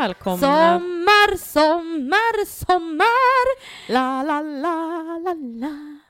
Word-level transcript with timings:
välkomna. 0.00 0.38
Sommar, 0.38 1.36
sommar, 1.36 2.46
sommar. 2.46 3.46
La, 3.88 4.22
la, 4.22 4.42
la, 4.42 5.18
la, 5.18 5.34
la. 5.34 6.00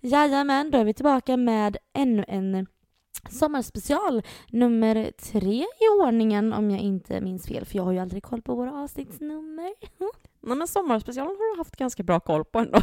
Jajamän, 0.00 0.70
då 0.70 0.78
är 0.78 0.84
vi 0.84 0.94
tillbaka 0.94 1.36
med 1.36 1.76
ännu 1.94 2.24
en 2.28 2.66
sommarspecial 3.30 4.22
nummer 4.50 5.12
tre 5.22 5.62
i 5.62 5.88
ordningen 6.02 6.52
om 6.52 6.70
jag 6.70 6.80
inte 6.80 7.20
minns 7.20 7.46
fel 7.46 7.64
för 7.64 7.76
jag 7.76 7.84
har 7.84 7.92
ju 7.92 7.98
aldrig 7.98 8.22
koll 8.22 8.42
på 8.42 8.54
våra 8.54 8.72
avsnittsnummer. 8.82 9.72
Nej 10.40 10.56
men 10.56 10.68
sommarspecialen 10.68 11.36
har 11.38 11.54
du 11.54 11.58
haft 11.58 11.76
ganska 11.76 12.02
bra 12.02 12.20
koll 12.20 12.44
på 12.44 12.58
ändå. 12.58 12.78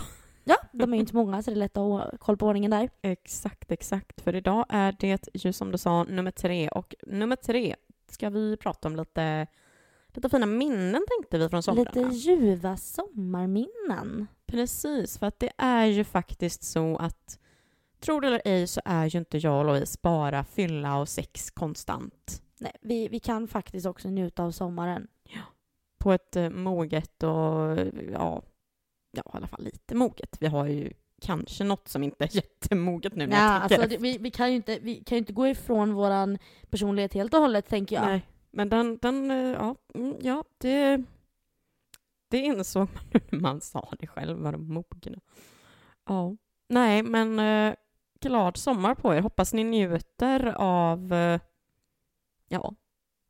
Ja, 0.48 0.58
de 0.72 0.94
är 0.94 0.98
ju 0.98 1.00
inte 1.00 1.16
många 1.16 1.44
så 1.44 1.52
det 1.52 1.56
är 1.56 1.60
lätt 1.60 1.78
att 1.78 1.84
ha 1.84 2.12
koll 2.20 2.38
på 2.38 2.48
ordningen 2.48 2.72
där. 2.72 2.90
Exakt, 3.02 3.72
exakt. 3.72 4.22
För 4.22 4.36
idag 4.36 4.66
är 4.70 4.96
det 5.00 5.28
ju 5.34 5.54
som 5.54 5.72
du 5.72 5.78
sa 5.78 6.04
nummer 6.04 6.32
tre 6.32 6.70
och 6.70 6.96
nummer 7.08 7.36
tre 7.36 7.76
ska 8.12 8.30
vi 8.30 8.58
prata 8.58 8.88
om 8.88 8.96
lite, 8.96 9.48
lite 10.08 10.30
fina 10.30 10.46
minnen 10.46 11.06
tänkte 11.18 11.38
vi 11.38 11.50
från 11.50 11.64
somrarna. 11.64 11.92
Lite 11.94 12.16
ljuva 12.16 12.78
sommarminnen. 12.78 14.28
Precis, 14.46 15.18
för 15.18 15.26
att 15.28 15.40
det 15.40 15.52
är 15.58 15.86
ju 15.86 16.04
faktiskt 16.04 16.64
så 16.64 16.98
att 16.98 17.40
Tror 18.00 18.22
det 18.22 18.28
eller 18.28 18.42
ej 18.46 18.68
så 18.68 18.82
är 18.86 19.06
ju 19.06 19.20
inte 19.20 19.38
jag 19.38 19.60
och 19.60 19.66
Louise 19.66 20.00
bara 20.02 20.44
fylla 20.44 20.98
och 20.98 21.10
sex 21.10 21.52
konstant. 21.52 22.42
Nej, 22.60 22.72
vi, 22.82 23.08
vi 23.08 23.20
kan 23.20 23.48
faktiskt 23.48 23.86
också 23.86 24.10
njuta 24.10 24.44
av 24.44 24.52
sommaren. 24.52 25.08
På 25.98 26.12
ett 26.12 26.36
eh, 26.36 26.50
moget 26.50 27.24
och 27.24 27.78
ja, 28.14 28.42
ja, 29.16 29.32
i 29.34 29.38
alla 29.38 29.48
fall 29.48 29.64
lite 29.64 29.96
moget. 29.96 30.38
Vi 30.40 30.48
har 30.48 30.66
ju 30.66 30.94
kanske 31.22 31.64
något 31.64 31.88
som 31.88 32.04
inte 32.04 32.24
är 32.24 32.30
jättemoget 32.36 33.16
nu 33.16 33.28
när 33.28 33.38
Ja, 33.38 33.54
jag 33.54 33.70
tänker 33.70 33.84
alltså, 33.84 33.98
det, 33.98 34.04
vi, 34.04 34.18
vi, 34.18 34.32
kan 34.32 34.50
ju 34.50 34.56
inte, 34.56 34.80
vi 34.80 35.04
kan 35.04 35.16
ju 35.16 35.20
inte 35.20 35.34
gå 35.34 35.48
ifrån 35.48 35.94
våran 35.94 36.38
personlighet 36.70 37.14
helt 37.14 37.34
och 37.34 37.40
hållet, 37.40 37.70
tänker 37.70 37.96
jag. 37.96 38.06
Nej, 38.06 38.28
men 38.52 38.70
den, 38.70 38.98
den 38.98 39.32
eh, 39.32 39.38
ja, 39.38 39.76
mm, 39.94 40.16
ja, 40.22 40.44
det, 40.58 41.04
det 42.28 42.38
insåg 42.38 42.88
man 42.94 43.04
nu 43.14 43.20
när 43.30 43.40
man 43.40 43.62
sa 43.62 43.94
det 44.00 44.08
själv, 44.08 44.38
var 44.38 44.52
de 44.52 44.74
mogna. 44.74 45.20
Ja, 46.06 46.36
nej, 46.70 47.04
men 47.04 47.40
eh, 47.40 47.76
glad 48.20 48.58
sommar 48.58 48.96
på 48.96 49.16
er. 49.16 49.22
Hoppas 49.22 49.54
ni 49.54 49.64
njuter 49.64 50.54
av, 50.58 51.14
eh, 51.14 51.40
ja, 52.48 52.76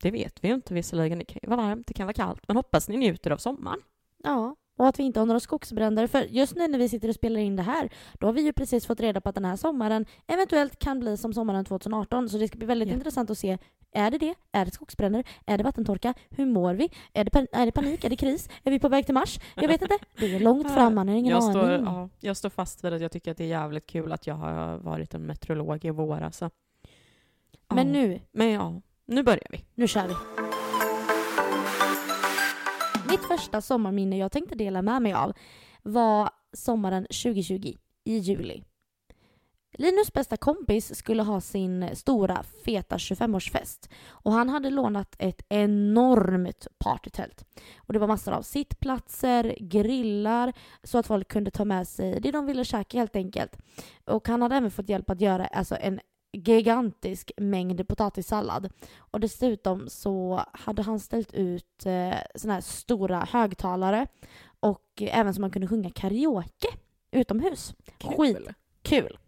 det 0.02 0.10
vet 0.10 0.44
vi 0.44 0.48
ju 0.48 0.54
inte 0.54 0.74
visserligen. 0.74 1.18
Det 1.18 1.24
kan 1.24 1.40
ju 1.42 1.48
vara 1.48 1.62
varmt, 1.62 1.86
det 1.86 1.94
kan 1.94 2.06
vara 2.06 2.14
kallt, 2.14 2.48
men 2.48 2.56
hoppas 2.56 2.88
ni 2.88 2.96
njuter 2.96 3.30
av 3.30 3.36
sommaren. 3.36 3.80
Ja, 4.22 4.56
och 4.76 4.88
att 4.88 4.98
vi 4.98 5.02
inte 5.02 5.18
har 5.20 5.26
några 5.26 5.40
skogsbränder. 5.40 6.06
För 6.06 6.22
just 6.22 6.56
nu 6.56 6.68
när 6.68 6.78
vi 6.78 6.88
sitter 6.88 7.08
och 7.08 7.14
spelar 7.14 7.40
in 7.40 7.56
det 7.56 7.62
här, 7.62 7.88
då 8.14 8.26
har 8.26 8.32
vi 8.32 8.42
ju 8.42 8.52
precis 8.52 8.86
fått 8.86 9.00
reda 9.00 9.20
på 9.20 9.28
att 9.28 9.34
den 9.34 9.44
här 9.44 9.56
sommaren 9.56 10.06
eventuellt 10.26 10.78
kan 10.78 11.00
bli 11.00 11.16
som 11.16 11.32
sommaren 11.32 11.64
2018. 11.64 12.28
Så 12.28 12.38
det 12.38 12.48
ska 12.48 12.58
bli 12.58 12.66
väldigt 12.66 12.88
Ja. 12.88 12.94
intressant 12.94 13.30
att 13.30 13.38
se, 13.38 13.58
är 13.92 14.10
det 14.10 14.18
det? 14.18 14.34
Är 14.52 14.64
det 14.64 14.70
skogsbränder? 14.70 15.24
Är 15.46 15.58
det 15.58 15.64
vattentorka? 15.64 16.14
Hur 16.30 16.46
mår 16.46 16.74
vi? 16.74 16.90
Är 17.12 17.24
det, 17.24 17.46
är 17.52 17.66
det 17.66 17.72
panik? 17.72 18.04
Är 18.04 18.10
det 18.10 18.16
kris? 18.16 18.48
Är 18.64 18.70
vi 18.70 18.78
på 18.80 18.88
väg 18.88 19.04
till 19.06 19.14
Mars? 19.14 19.40
Jag 19.54 19.68
vet 19.68 19.82
inte. 19.82 19.98
Det 20.18 20.34
är 20.36 20.40
långt 20.40 20.70
fram, 20.74 20.94
man 20.94 21.08
har 21.08 21.14
ingen 21.14 21.30
jag 21.30 21.42
aning. 21.42 21.52
står, 21.52 21.70
ja, 21.70 22.08
jag 22.20 22.36
står 22.36 22.50
fast 22.50 22.84
vid 22.84 22.92
att 22.92 23.00
jag 23.02 23.12
tycker 23.12 23.30
att 23.30 23.36
det 23.36 23.44
är 23.44 23.48
jävligt 23.48 23.86
kul 23.86 24.12
att 24.12 24.26
jag 24.26 24.34
har 24.34 24.76
varit 24.78 25.14
en 25.14 25.26
meteorolog 25.26 25.84
i 25.84 25.90
vår. 25.90 26.20
Alltså. 26.20 26.50
Men 27.74 27.86
Ja. 27.86 27.92
nu, 27.92 28.20
Men 28.32 28.50
ja, 28.50 28.80
nu 29.06 29.22
börjar 29.22 29.46
vi. 29.50 29.64
nu 29.74 29.86
kör 29.88 30.08
vi. 30.08 30.45
Mitt 33.16 33.40
första 33.40 33.60
sommarminne 33.60 34.18
jag 34.18 34.32
tänkte 34.32 34.54
dela 34.54 34.82
med 34.82 35.02
mig 35.02 35.12
av 35.12 35.32
var 35.82 36.30
sommaren 36.52 37.02
2020 37.02 37.74
i 38.04 38.18
juli. 38.18 38.62
Linus 39.72 40.12
bästa 40.12 40.36
kompis 40.36 40.94
skulle 40.94 41.22
ha 41.22 41.40
sin 41.40 41.96
stora 41.96 42.42
feta 42.64 42.96
25-årsfest 42.96 43.90
och 44.08 44.32
han 44.32 44.48
hade 44.48 44.70
lånat 44.70 45.16
ett 45.18 45.42
enormt 45.48 46.66
partytält. 46.78 47.44
Och 47.76 47.92
det 47.92 47.98
var 47.98 48.06
massor 48.06 48.32
av 48.32 48.42
sittplatser, 48.42 49.56
grillar 49.60 50.52
så 50.82 50.98
att 50.98 51.06
folk 51.06 51.28
kunde 51.28 51.50
ta 51.50 51.64
med 51.64 51.88
sig 51.88 52.20
det 52.20 52.30
de 52.30 52.46
ville 52.46 52.64
käka 52.64 52.98
helt 52.98 53.16
enkelt. 53.16 53.56
Och 54.04 54.28
han 54.28 54.42
hade 54.42 54.56
även 54.56 54.70
fått 54.70 54.88
hjälp 54.88 55.10
att 55.10 55.20
göra 55.20 55.46
alltså, 55.46 55.76
en 55.80 56.00
gigantisk 56.32 57.32
mängd 57.36 57.88
potatissallad. 57.88 58.72
Och 58.96 59.20
dessutom 59.20 59.88
så 59.88 60.44
hade 60.52 60.82
han 60.82 61.00
ställt 61.00 61.34
ut 61.34 61.86
eh, 61.86 62.18
såna 62.34 62.54
här 62.54 62.60
stora 62.60 63.28
högtalare 63.30 64.06
och 64.60 65.02
även 65.02 65.34
så 65.34 65.40
man 65.40 65.50
kunde 65.50 65.68
sjunga 65.68 65.90
karaoke 65.90 66.68
utomhus. 67.10 67.74
Kul! 68.82 69.18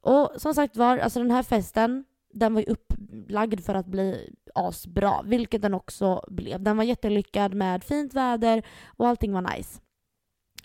Och 0.00 0.30
som 0.36 0.54
sagt 0.54 0.76
var, 0.76 0.98
alltså 0.98 1.18
den 1.18 1.30
här 1.30 1.42
festen, 1.42 2.04
den 2.32 2.54
var 2.54 2.60
ju 2.60 2.66
upplagd 2.66 3.64
för 3.64 3.74
att 3.74 3.86
bli 3.86 4.34
asbra, 4.54 5.22
vilket 5.22 5.62
den 5.62 5.74
också 5.74 6.24
blev. 6.28 6.62
Den 6.62 6.76
var 6.76 6.84
jättelyckad 6.84 7.54
med 7.54 7.84
fint 7.84 8.14
väder 8.14 8.62
och 8.86 9.08
allting 9.08 9.32
var 9.32 9.56
nice. 9.56 9.80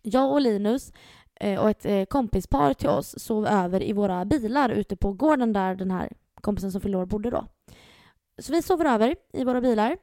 Jag 0.02 0.32
och 0.32 0.42
Linus 0.42 0.92
Eh, 1.40 1.60
och 1.60 1.70
ett 1.70 1.86
eh, 1.86 2.06
kompispar 2.06 2.74
till 2.74 2.90
oss 2.90 3.20
sov 3.20 3.48
över 3.48 3.84
i 3.84 3.94
våra 3.94 4.26
bilar 4.26 4.70
ute 4.70 4.96
på 4.96 5.12
gården 5.12 5.54
där 5.54 5.76
den 5.76 5.92
här 5.92 6.10
kompisen 6.42 6.72
som 6.72 6.82
fyllde 6.82 6.98
år 6.98 7.06
bodde 7.06 7.30
då. 7.30 7.46
Så 8.40 8.52
vi 8.54 8.62
sover 8.62 8.86
över 8.86 9.16
i 9.34 9.44
våra 9.44 9.62
bilar. 9.62 9.98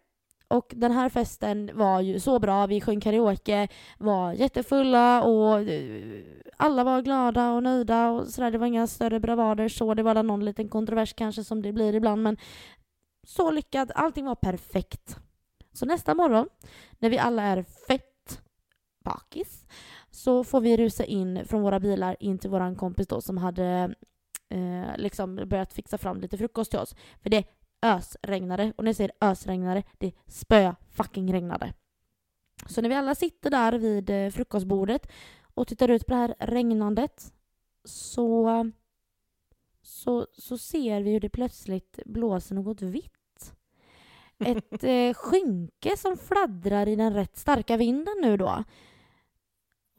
Och 0.49 0.73
den 0.77 0.93
här 0.93 1.09
festen 1.09 1.71
var 1.75 2.01
ju 2.01 2.21
så 2.21 2.39
bra. 2.39 2.67
Vi 2.67 2.81
sjöng 2.81 3.01
karaoke, 3.01 3.69
var 3.99 4.33
jättefulla 4.33 5.23
och 5.23 5.61
eh, 5.61 6.23
alla 6.57 6.85
var 6.85 7.03
glada 7.03 7.53
och 7.53 7.63
nöjda 7.63 8.11
och 8.11 8.29
sådär. 8.29 8.51
Det 8.51 8.59
var 8.59 8.67
inga 8.67 8.87
större 8.87 9.21
bravader 9.21 9.69
så. 9.69 9.95
Det 9.95 10.03
var 10.03 10.23
någon 10.23 10.45
liten 10.45 10.69
kontrovers 10.69 11.15
kanske 11.15 11.45
som 11.45 11.63
det 11.63 11.73
blir 11.73 11.95
ibland 11.95 12.23
men 12.23 12.37
så 13.27 13.51
lyckad. 13.51 13.93
Allting 13.95 14.25
var 14.25 14.35
perfekt. 14.35 15.17
Så 15.73 15.87
nästa 15.87 16.15
morgon 16.15 16.49
när 16.99 17.11
vi 17.11 17.19
alla 17.19 17.43
är 17.43 17.63
fett 17.63 18.43
bakis 19.05 19.67
så 20.13 20.45
får 20.45 20.61
vi 20.61 20.77
rusa 20.77 21.05
in 21.05 21.45
från 21.47 21.63
våra 21.63 21.81
bilar 21.81 22.17
in 22.21 22.39
till 22.39 22.51
våran 22.51 22.77
kompis 22.77 23.07
då 23.07 23.21
som 23.21 23.39
hade 23.39 23.95
eh, 24.49 24.97
liksom 24.97 25.37
börjat 25.37 25.73
fixa 25.73 25.99
fram 25.99 26.21
lite 26.21 26.39
frukost 26.39 26.71
till 26.71 26.81
oss. 26.81 26.95
För 27.23 27.31
det 27.31 27.45
ösregnade. 27.83 28.73
Och 28.77 28.85
när 28.85 28.89
jag 28.89 28.97
säger 28.97 29.13
ösregnade, 29.21 29.83
det 29.99 30.13
spö 30.27 30.75
fucking 30.91 31.33
regnade. 31.33 31.73
Så 32.67 32.83
när 32.83 32.89
vi 32.89 32.95
alla 32.95 33.15
sitter 33.15 33.51
där 33.51 33.73
vid 33.73 34.11
eh, 34.11 34.31
frukostbordet 34.31 35.09
och 35.55 35.69
tittar 35.69 35.89
ut 35.89 36.07
på 36.07 36.13
det 36.13 36.21
här 36.21 36.35
regnandet 36.39 37.33
så, 37.85 38.71
så, 39.83 40.27
så 40.33 40.59
ser 40.59 41.01
vi 41.01 41.11
hur 41.11 41.21
det 41.21 41.29
plötsligt 41.29 41.99
blåser 42.07 42.55
något 42.55 42.83
vitt. 42.83 43.55
Ett 44.39 44.85
eh, 44.85 45.15
skynke 45.15 45.97
som 45.97 46.17
fladdrar 46.17 46.89
i 46.89 46.97
den 46.97 47.15
rätt 47.15 47.37
starka 47.37 47.77
vinden 47.77 48.15
nu 48.23 48.37
då. 48.37 48.65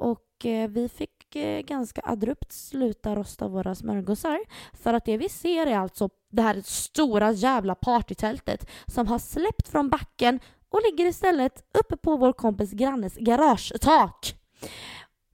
Och 0.03 0.45
eh, 0.45 0.69
vi 0.69 0.89
fick 0.89 1.35
eh, 1.35 1.61
ganska 1.61 2.01
abrupt 2.03 2.51
sluta 2.51 3.15
rosta 3.15 3.47
våra 3.47 3.75
smörgåsar. 3.75 4.39
För 4.73 4.93
att 4.93 5.05
det 5.05 5.17
vi 5.17 5.29
ser 5.29 5.67
är 5.67 5.77
alltså 5.77 6.09
det 6.31 6.41
här 6.41 6.61
stora 6.65 7.31
jävla 7.31 7.75
partytältet 7.75 8.69
som 8.87 9.07
har 9.07 9.19
släppt 9.19 9.67
från 9.67 9.89
backen 9.89 10.39
och 10.69 10.81
ligger 10.91 11.05
istället 11.05 11.63
uppe 11.79 11.97
på 11.97 12.17
vår 12.17 12.33
kompis 12.33 12.71
grannes 12.71 13.15
garagetak. 13.15 14.35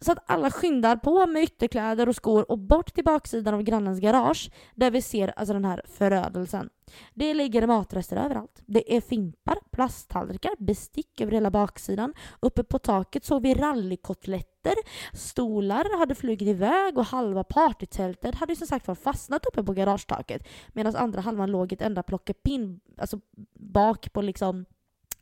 Så 0.01 0.11
att 0.11 0.31
alla 0.31 0.51
skyndar 0.51 0.95
på 0.95 1.27
med 1.27 1.43
ytterkläder 1.43 2.09
och 2.09 2.15
skor 2.15 2.51
och 2.51 2.59
bort 2.59 2.93
till 2.93 3.03
baksidan 3.03 3.53
av 3.53 3.61
grannens 3.61 3.99
garage 3.99 4.51
där 4.75 4.91
vi 4.91 5.01
ser 5.01 5.33
alltså 5.35 5.53
den 5.53 5.65
här 5.65 5.81
förödelsen. 5.85 6.69
Det 7.13 7.33
ligger 7.33 7.67
matrester 7.67 8.17
överallt. 8.17 8.61
Det 8.65 8.95
är 8.95 9.01
fimpar, 9.01 9.57
plasttallrikar, 9.71 10.51
bestick 10.59 11.21
över 11.21 11.31
hela 11.31 11.51
baksidan. 11.51 12.13
Uppe 12.39 12.63
på 12.63 12.79
taket 12.79 13.25
såg 13.25 13.41
vi 13.41 13.53
rallykotletter, 13.53 14.73
stolar 15.13 15.97
hade 15.97 16.15
flugit 16.15 16.47
iväg 16.47 16.97
och 16.97 17.05
halva 17.05 17.43
partytältet 17.43 18.35
hade 18.35 18.51
ju 18.51 18.55
som 18.55 18.67
sagt 18.67 18.87
var 18.87 18.95
fastnat 18.95 19.45
uppe 19.45 19.63
på 19.63 19.73
garagetaket 19.73 20.47
medan 20.73 20.95
andra 20.95 21.21
halvan 21.21 21.51
låg 21.51 21.71
i 21.71 21.75
ett 21.75 21.81
enda 21.81 22.03
plockepinn, 22.03 22.79
alltså 22.97 23.19
bak 23.53 24.13
på 24.13 24.21
liksom 24.21 24.65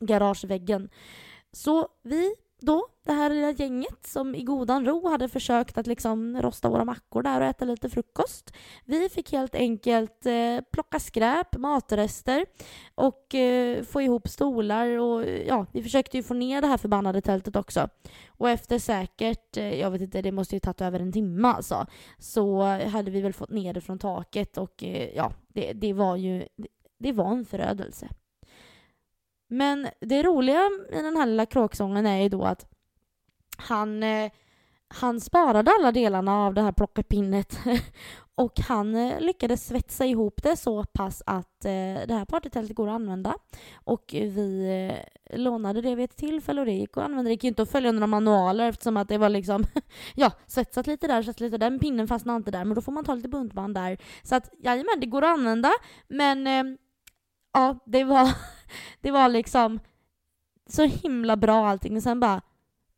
garageväggen. 0.00 0.88
Så 1.52 1.88
vi 2.02 2.34
då, 2.60 2.86
det 3.06 3.12
här 3.12 3.30
lilla 3.30 3.50
gänget 3.50 4.06
som 4.06 4.34
i 4.34 4.42
godan 4.42 4.84
ro 4.86 5.08
hade 5.08 5.28
försökt 5.28 5.78
att 5.78 5.86
liksom 5.86 6.42
rosta 6.42 6.68
våra 6.68 6.84
mackor 6.84 7.22
där 7.22 7.40
och 7.40 7.46
äta 7.46 7.64
lite 7.64 7.88
frukost. 7.88 8.52
Vi 8.84 9.08
fick 9.08 9.32
helt 9.32 9.54
enkelt 9.54 10.26
eh, 10.26 10.60
plocka 10.72 10.98
skräp, 10.98 11.56
matrester 11.56 12.46
och 12.94 13.34
eh, 13.34 13.82
få 13.82 14.02
ihop 14.02 14.28
stolar 14.28 14.98
och 14.98 15.24
ja, 15.46 15.66
vi 15.72 15.82
försökte 15.82 16.16
ju 16.16 16.22
få 16.22 16.34
ner 16.34 16.60
det 16.60 16.66
här 16.66 16.76
förbannade 16.76 17.20
tältet 17.20 17.56
också. 17.56 17.88
Och 18.28 18.50
efter 18.50 18.78
säkert, 18.78 19.56
eh, 19.56 19.80
jag 19.80 19.90
vet 19.90 20.00
inte, 20.00 20.22
det 20.22 20.32
måste 20.32 20.56
ju 20.56 20.60
tagit 20.60 20.80
över 20.80 21.00
en 21.00 21.12
timme 21.12 21.48
alltså, 21.48 21.86
så 22.18 22.62
hade 22.62 23.10
vi 23.10 23.20
väl 23.20 23.32
fått 23.32 23.50
ner 23.50 23.74
det 23.74 23.80
från 23.80 23.98
taket 23.98 24.58
och 24.58 24.84
eh, 24.84 25.16
ja, 25.16 25.32
det, 25.48 25.72
det 25.72 25.92
var 25.92 26.16
ju, 26.16 26.48
det, 26.56 26.68
det 26.98 27.12
var 27.12 27.32
en 27.32 27.44
förödelse. 27.44 28.08
Men 29.48 29.88
det 30.00 30.22
roliga 30.22 30.70
i 30.92 31.02
den 31.02 31.16
här 31.16 31.26
lilla 31.26 31.46
kråksången 31.46 32.06
är 32.06 32.22
ju 32.22 32.28
då 32.28 32.44
att 32.44 32.66
han, 33.58 34.02
eh, 34.02 34.30
han 34.88 35.20
sparade 35.20 35.70
alla 35.78 35.92
delarna 35.92 36.46
av 36.46 36.54
det 36.54 36.62
här 36.62 36.72
plockepinnet 36.72 37.58
och 38.34 38.60
han 38.60 38.96
eh, 38.96 39.20
lyckades 39.20 39.66
svetsa 39.66 40.06
ihop 40.06 40.42
det 40.42 40.56
så 40.56 40.84
pass 40.84 41.22
att 41.26 41.64
eh, 41.64 42.06
det 42.06 42.14
här 42.14 42.24
partytältet 42.24 42.76
går 42.76 42.88
att 42.88 42.94
använda. 42.94 43.34
Och 43.74 44.04
vi 44.12 44.92
lånade 45.30 45.80
det 45.80 45.94
vid 45.94 46.04
ett 46.04 46.16
tillfälle 46.16 46.60
och 46.60 46.66
det 46.66 46.72
gick 46.72 46.96
att 46.96 47.04
använda. 47.04 47.22
Det 47.22 47.30
gick 47.30 47.44
ju 47.44 47.48
inte 47.48 47.62
att 47.62 47.70
följa 47.70 47.92
några 47.92 48.06
manualer 48.06 48.68
eftersom 48.68 48.96
att 48.96 49.08
det 49.08 49.18
var 49.18 49.28
liksom, 49.28 49.64
ja, 50.14 50.32
svetsat 50.46 50.86
lite 50.86 51.06
där, 51.06 51.22
svetsat 51.22 51.40
lite 51.40 51.58
där. 51.58 51.70
Den 51.70 51.78
pinnen 51.78 52.08
fastnade 52.08 52.36
inte 52.36 52.50
där, 52.50 52.64
men 52.64 52.74
då 52.74 52.80
får 52.80 52.92
man 52.92 53.04
ta 53.04 53.14
lite 53.14 53.28
buntband 53.28 53.74
där. 53.74 53.98
Så 54.22 54.34
att 54.34 54.50
jajamän, 54.58 55.00
det 55.00 55.06
går 55.06 55.22
att 55.22 55.38
använda. 55.38 55.70
Men 56.08 56.46
ja, 57.52 57.78
det 57.86 58.04
var, 58.04 58.28
det 59.00 59.10
var 59.10 59.28
liksom 59.28 59.80
så 60.66 60.84
himla 60.84 61.36
bra 61.36 61.68
allting. 61.68 61.96
Och 61.96 62.02
sen 62.02 62.20
bara, 62.20 62.42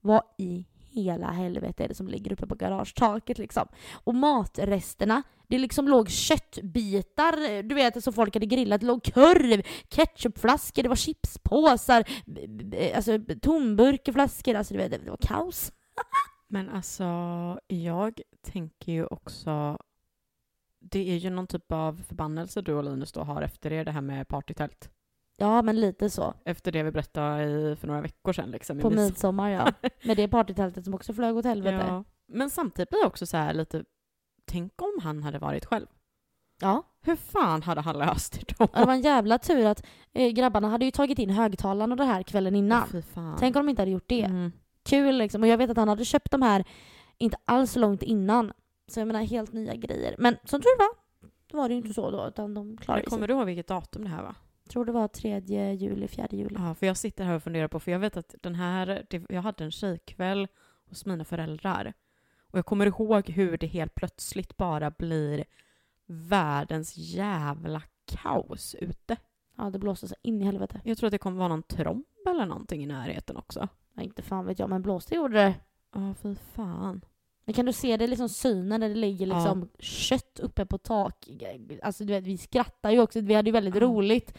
vad 0.01 0.23
i 0.39 0.67
hela 0.91 1.31
helvete 1.31 1.85
är 1.85 1.89
det 1.89 1.95
som 1.95 2.09
ligger 2.09 2.33
uppe 2.33 2.47
på 2.47 2.55
garagetaket 2.55 3.39
liksom? 3.39 3.69
Och 3.93 4.15
matresterna, 4.15 5.23
det 5.49 5.59
liksom 5.59 5.89
låg 5.89 6.09
köttbitar, 6.09 7.63
du 7.63 7.75
vet 7.75 8.05
som 8.05 8.13
folk 8.13 8.35
hade 8.35 8.47
grillat, 8.47 8.81
det 8.81 8.87
låg 8.87 9.05
korv, 9.15 9.63
ketchupflaskor, 9.89 10.83
det 10.83 10.89
var 10.89 10.97
chipspåsar, 10.97 12.05
alltså 12.95 13.19
tomburkar, 13.43 14.13
flaskor, 14.13 14.55
alltså 14.55 14.75
du 14.75 14.79
vet, 14.79 15.05
det 15.05 15.11
var 15.11 15.17
kaos. 15.17 15.73
Men 16.49 16.69
alltså, 16.69 17.05
jag 17.67 18.21
tänker 18.43 18.93
ju 18.93 19.07
också... 19.07 19.79
Det 20.83 21.11
är 21.11 21.17
ju 21.17 21.31
någon 21.31 21.47
typ 21.47 21.73
av 21.73 22.03
förbannelse 22.09 22.63
du 22.63 22.75
och 22.75 22.85
Linus 22.85 23.13
då 23.13 23.21
har 23.21 23.43
efter 23.43 23.73
er, 23.73 23.85
det 23.85 23.91
här 23.91 24.01
med 24.01 24.29
partytält. 24.29 24.91
Ja, 25.41 25.63
men 25.63 25.81
lite 25.81 26.11
så. 26.11 26.35
Efter 26.45 26.73
det 26.73 26.83
vi 26.83 26.91
berättade 26.91 27.45
i, 27.45 27.77
för 27.77 27.87
några 27.87 28.01
veckor 28.01 28.33
sedan. 28.33 28.51
Liksom, 28.51 28.79
På 28.79 28.91
midsommar 28.91 29.51
ja. 29.51 29.73
Med 30.05 30.17
det 30.17 30.29
partytältet 30.29 30.85
som 30.85 30.95
också 30.95 31.15
flög 31.15 31.37
åt 31.37 31.45
helvete. 31.45 31.85
ja. 31.89 32.05
Men 32.29 32.51
samtidigt 32.51 32.89
blir 32.91 33.01
jag 33.01 33.07
också 33.07 33.27
så 33.27 33.37
här 33.37 33.55
lite... 33.55 33.85
Tänk 34.47 34.83
om 34.83 34.99
han 35.03 35.23
hade 35.23 35.39
varit 35.39 35.65
själv. 35.65 35.87
Ja. 36.61 36.83
Hur 37.03 37.17
fan 37.17 37.63
hade 37.63 37.81
han 37.81 37.99
löst 37.99 38.33
det 38.33 38.55
då? 38.59 38.67
Det 38.75 38.85
var 38.85 38.93
en 38.93 39.01
jävla 39.01 39.39
tur 39.39 39.67
att 39.67 39.87
eh, 40.13 40.31
grabbarna 40.33 40.69
hade 40.69 40.85
ju 40.85 40.91
tagit 40.91 41.19
in 41.19 41.31
högtalarna 41.31 41.93
och 41.93 41.97
det 41.97 42.05
här 42.05 42.23
kvällen 42.23 42.55
innan. 42.57 43.03
Fan. 43.15 43.37
Tänk 43.39 43.57
om 43.57 43.67
de 43.67 43.71
inte 43.71 43.83
hade 43.83 43.91
gjort 43.91 44.09
det. 44.09 44.23
Mm. 44.23 44.53
Kul 44.83 45.17
liksom. 45.17 45.43
Och 45.43 45.49
jag 45.49 45.59
vet 45.59 45.71
att 45.71 45.77
han 45.77 45.89
hade 45.89 46.05
köpt 46.05 46.31
de 46.31 46.43
här 46.43 46.65
inte 47.19 47.37
alls 47.45 47.77
långt 47.77 48.03
innan. 48.03 48.53
Så 48.89 49.01
jag 49.01 49.07
menar 49.07 49.21
helt 49.23 49.53
nya 49.53 49.75
grejer. 49.75 50.15
Men 50.19 50.37
som 50.45 50.61
tur 50.61 50.79
var, 50.79 50.89
då 51.51 51.57
var 51.57 51.69
det 51.69 51.75
ju 51.75 51.79
inte 51.79 51.95
så 51.95 52.11
då, 52.11 52.27
utan 52.29 52.55
de 52.55 52.77
klarade 52.77 53.05
Kommer 53.07 53.27
sig. 53.27 53.29
du 53.29 53.35
ihåg 53.35 53.47
vilket 53.47 53.67
datum 53.67 54.05
det 54.05 54.11
här 54.11 54.23
var? 54.23 54.35
Tror 54.71 54.85
det 54.85 54.93
var 54.93 55.09
3 55.09 55.41
juli, 55.75 56.09
4 56.09 56.29
juli. 56.31 56.57
Ja, 56.59 56.75
för 56.75 56.87
jag 56.87 56.97
sitter 56.97 57.25
här 57.25 57.35
och 57.35 57.43
funderar 57.43 57.69
på, 57.69 57.81
för 57.81 57.93
jag 57.93 57.99
vet 57.99 58.17
att 58.17 58.35
den 58.41 58.55
här, 58.55 59.07
jag 59.29 59.43
hade 59.43 59.65
en 59.65 59.71
tjejkväll 59.71 60.49
hos 60.89 61.07
mina 61.07 61.25
föräldrar. 61.25 61.93
Och 62.41 62.59
jag 62.59 62.67
kommer 62.67 62.87
ihåg 62.87 63.29
hur 63.29 63.59
det 63.59 63.67
helt 63.67 63.95
plötsligt 63.95 64.57
bara 64.57 64.91
blir 64.91 65.45
världens 66.07 66.97
jävla 66.97 67.83
kaos 68.05 68.75
ute. 68.75 69.17
Ja, 69.57 69.71
det 69.71 69.79
blåste 69.79 70.09
så 70.09 70.15
in 70.23 70.43
i 70.43 70.45
helvete. 70.45 70.81
Jag 70.85 70.99
tror 70.99 71.07
att 71.07 71.13
det 71.13 71.19
kommer 71.19 71.39
vara 71.39 71.49
någon 71.49 71.63
tromb 71.63 72.05
eller 72.27 72.47
någonting 72.47 72.83
i 72.83 72.87
närheten 72.87 73.37
också. 73.37 73.69
Ja, 73.95 74.03
inte 74.03 74.23
fan 74.23 74.47
vet 74.47 74.59
jag, 74.59 74.71
men 74.71 74.83
blåste 74.83 75.15
gjorde 75.15 75.35
det. 75.35 75.55
Ja, 75.95 76.15
fy 76.23 76.35
fan. 76.35 77.05
Men 77.45 77.55
kan 77.55 77.67
du 77.67 77.73
se 77.73 77.97
det 77.97 78.07
liksom 78.07 78.29
synen 78.29 78.81
där 78.81 78.89
det 78.89 78.95
ligger 78.95 79.27
Ja. 79.27 79.35
liksom 79.35 79.69
kött 79.79 80.41
uppe 80.43 80.67
på 80.67 80.79
tak? 80.79 81.29
Alltså 81.83 82.05
du 82.05 82.13
vet, 82.13 82.25
vi 82.27 82.39
skrattar 82.39 82.91
ju 82.91 83.01
också, 83.01 83.21
vi 83.21 83.35
hade 83.35 83.49
ju 83.49 83.53
väldigt 83.53 83.75
Ja. 83.75 83.81
roligt. 83.81 84.39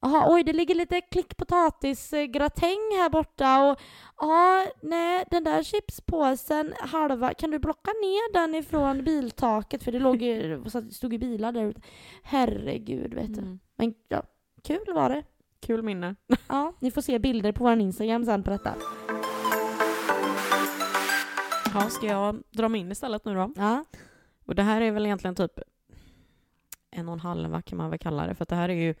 Jaha, 0.00 0.24
oj 0.34 0.42
det 0.44 0.52
ligger 0.52 0.74
lite 0.74 1.00
klickpotatisgratäng 1.00 2.78
här 2.98 3.10
borta 3.10 3.70
och 3.70 3.78
ja, 4.20 4.66
nej 4.82 5.24
den 5.30 5.44
där 5.44 5.62
chipspåsen 5.62 6.72
halva, 6.80 7.34
kan 7.34 7.50
du 7.50 7.58
plocka 7.60 7.90
ner 7.90 8.32
den 8.32 8.54
ifrån 8.54 9.04
biltaket 9.04 9.82
för 9.82 9.92
det 9.92 9.98
låg 9.98 10.22
ju, 10.22 10.64
stod 10.90 11.12
ju 11.12 11.18
bilar 11.18 11.52
där 11.52 11.64
ute. 11.64 11.80
Herregud 12.22 13.14
vet 13.14 13.34
du. 13.34 13.40
Mm. 13.40 13.58
Men 13.76 13.94
ja, 14.08 14.22
kul 14.62 14.94
var 14.94 15.10
det. 15.10 15.22
Kul 15.60 15.82
minne. 15.82 16.14
Ja, 16.48 16.72
ni 16.80 16.90
får 16.90 17.00
se 17.02 17.18
bilder 17.18 17.52
på 17.52 17.64
vår 17.64 17.78
Instagram 17.80 18.24
sen 18.24 18.42
på 18.42 18.50
detta. 18.50 18.74
Ja, 21.80 21.90
ska 21.90 22.06
jag 22.06 22.42
dra 22.50 22.68
mig 22.68 22.80
in 22.80 22.92
istället 22.92 23.24
nu 23.24 23.34
då? 23.34 23.52
Ja, 23.56 23.84
Och 24.46 24.54
det 24.54 24.62
här 24.62 24.80
är 24.80 24.90
väl 24.90 25.06
egentligen 25.06 25.34
typ 25.34 25.60
en 26.90 27.08
och 27.08 27.12
en 27.14 27.20
halva 27.20 27.62
kan 27.62 27.78
man 27.78 27.90
väl 27.90 27.98
kalla 27.98 28.26
det, 28.26 28.34
för 28.34 28.42
att 28.42 28.48
det 28.48 28.56
här 28.56 28.68
är 28.68 28.74
ju 28.74 28.94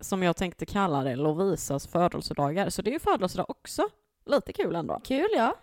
som 0.00 0.22
jag 0.22 0.36
tänkte 0.36 0.66
kalla 0.66 1.04
det, 1.04 1.16
Lovisas 1.16 1.86
födelsedagar. 1.86 2.70
Så 2.70 2.82
det 2.82 2.90
är 2.90 2.92
ju 2.92 2.98
födelsedag 2.98 3.50
också. 3.50 3.88
Lite 4.26 4.52
kul 4.52 4.74
ändå. 4.74 5.00
kul 5.04 5.28
ja. 5.32 5.54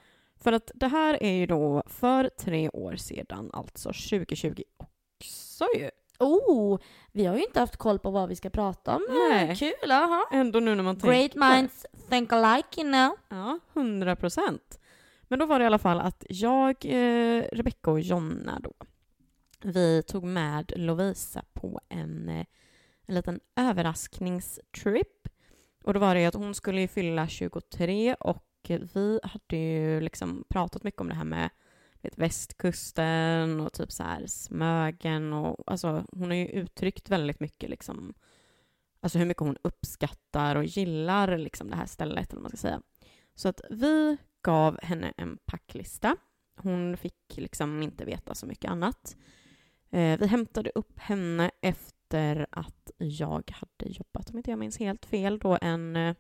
För 0.44 0.54
att 0.54 0.72
det 0.76 0.88
här 0.88 1.24
är 1.24 1.34
ju 1.34 1.46
då 1.46 1.84
för 1.88 2.30
tre 2.40 2.70
år 2.70 2.96
sedan, 2.96 3.50
alltså 3.54 3.90
2020 3.90 4.62
också 4.80 5.66
ju. 5.76 5.90
Oh, 6.20 6.80
vi 7.12 7.26
har 7.26 7.36
ju 7.36 7.44
inte 7.44 7.60
haft 7.60 7.78
koll 7.78 8.00
på 8.00 8.12
vad 8.12 8.30
vi 8.30 8.36
ska 8.36 8.50
prata 8.50 8.96
om. 8.96 9.02
Nej. 9.10 9.56
Kul, 9.56 9.90
jaha. 9.90 10.26
Ändå 10.32 10.60
nu 10.60 10.76
när 10.76 10.84
man 10.84 10.96
tänker 10.96 11.18
Great 11.18 11.36
minds 11.36 11.86
think 12.10 12.34
alike, 12.34 12.82
you 12.82 12.92
know. 12.92 13.18
Ja, 13.30 13.60
100 13.74 14.16
procent. 14.16 14.79
Men 15.30 15.40
då 15.40 15.46
var 15.46 15.60
det 15.60 15.64
i 15.64 15.66
alla 15.66 15.78
fall 15.78 16.00
att 16.00 16.26
jag, 16.30 16.86
eh, 16.86 17.44
Rebecca 17.52 17.92
och 17.92 18.00
Jonna 18.00 18.60
då, 18.60 18.74
vi 19.62 20.04
tog 20.04 20.24
med 20.24 20.74
Lovisa 20.76 21.44
på 21.54 21.82
en, 21.90 22.30
eh, 22.30 22.46
en 23.06 23.16
liten 23.16 23.40
överraskningstrip. 23.56 25.28
Och 25.84 25.94
då 25.94 26.00
var 26.00 26.16
det 26.16 26.22
ju 26.22 26.28
att 26.28 26.36
hon 26.36 26.56
skulle 26.56 26.88
fylla 26.88 27.28
23 27.28 28.14
och 28.14 28.46
vi 28.68 29.20
hade 29.24 29.58
ju 29.58 30.02
liksom 30.02 30.44
pratat 30.50 30.84
mycket 30.84 31.02
om 31.02 31.10
det 31.10 31.16
här 31.16 31.24
med 31.24 31.50
vet, 32.02 32.18
västkusten 32.18 33.60
och 33.60 33.74
typ 33.74 33.92
så 33.92 34.04
här 34.04 34.28
Smögen 34.28 35.34
och 35.34 35.64
alltså 35.68 36.06
hon 36.12 36.30
har 36.30 36.36
ju 36.36 36.48
uttryckt 36.48 37.10
väldigt 37.10 37.40
mycket 37.40 37.70
liksom 37.70 38.14
alltså 39.00 39.18
hur 39.18 39.26
mycket 39.26 39.44
hon 39.44 39.58
uppskattar 39.62 40.56
och 40.56 40.64
gillar 40.66 41.38
liksom 41.38 41.70
det 41.70 41.76
här 41.76 41.86
stället 41.86 42.32
eller 42.32 42.42
vad 42.42 42.44
man 42.44 42.50
ska 42.50 42.58
säga. 42.58 42.82
Så 43.36 43.50
att 43.50 43.62
vi 43.70 44.18
gav 44.42 44.80
henne 44.82 45.14
en 45.18 45.38
packlista. 45.46 46.16
Hon 46.56 46.98
fick 46.98 47.38
liksom 47.38 47.84
inte 47.84 48.06
veta 48.06 48.36
så 48.36 48.46
mycket 48.46 48.72
annat. 48.72 49.18
Eh, 49.90 50.20
vi 50.20 50.28
hämtade 50.28 50.72
upp 50.76 51.00
henne 51.00 51.52
efter 51.62 52.48
att 52.52 52.92
jag 52.98 53.52
hade 53.52 53.92
jobbat, 53.92 54.30
om 54.30 54.38
inte 54.38 54.50
jag 54.50 54.60
minns 54.60 54.80
helt 54.80 55.06
fel, 55.06 55.40
då 55.40 55.58
en, 55.62 55.96
eh, 55.96 56.16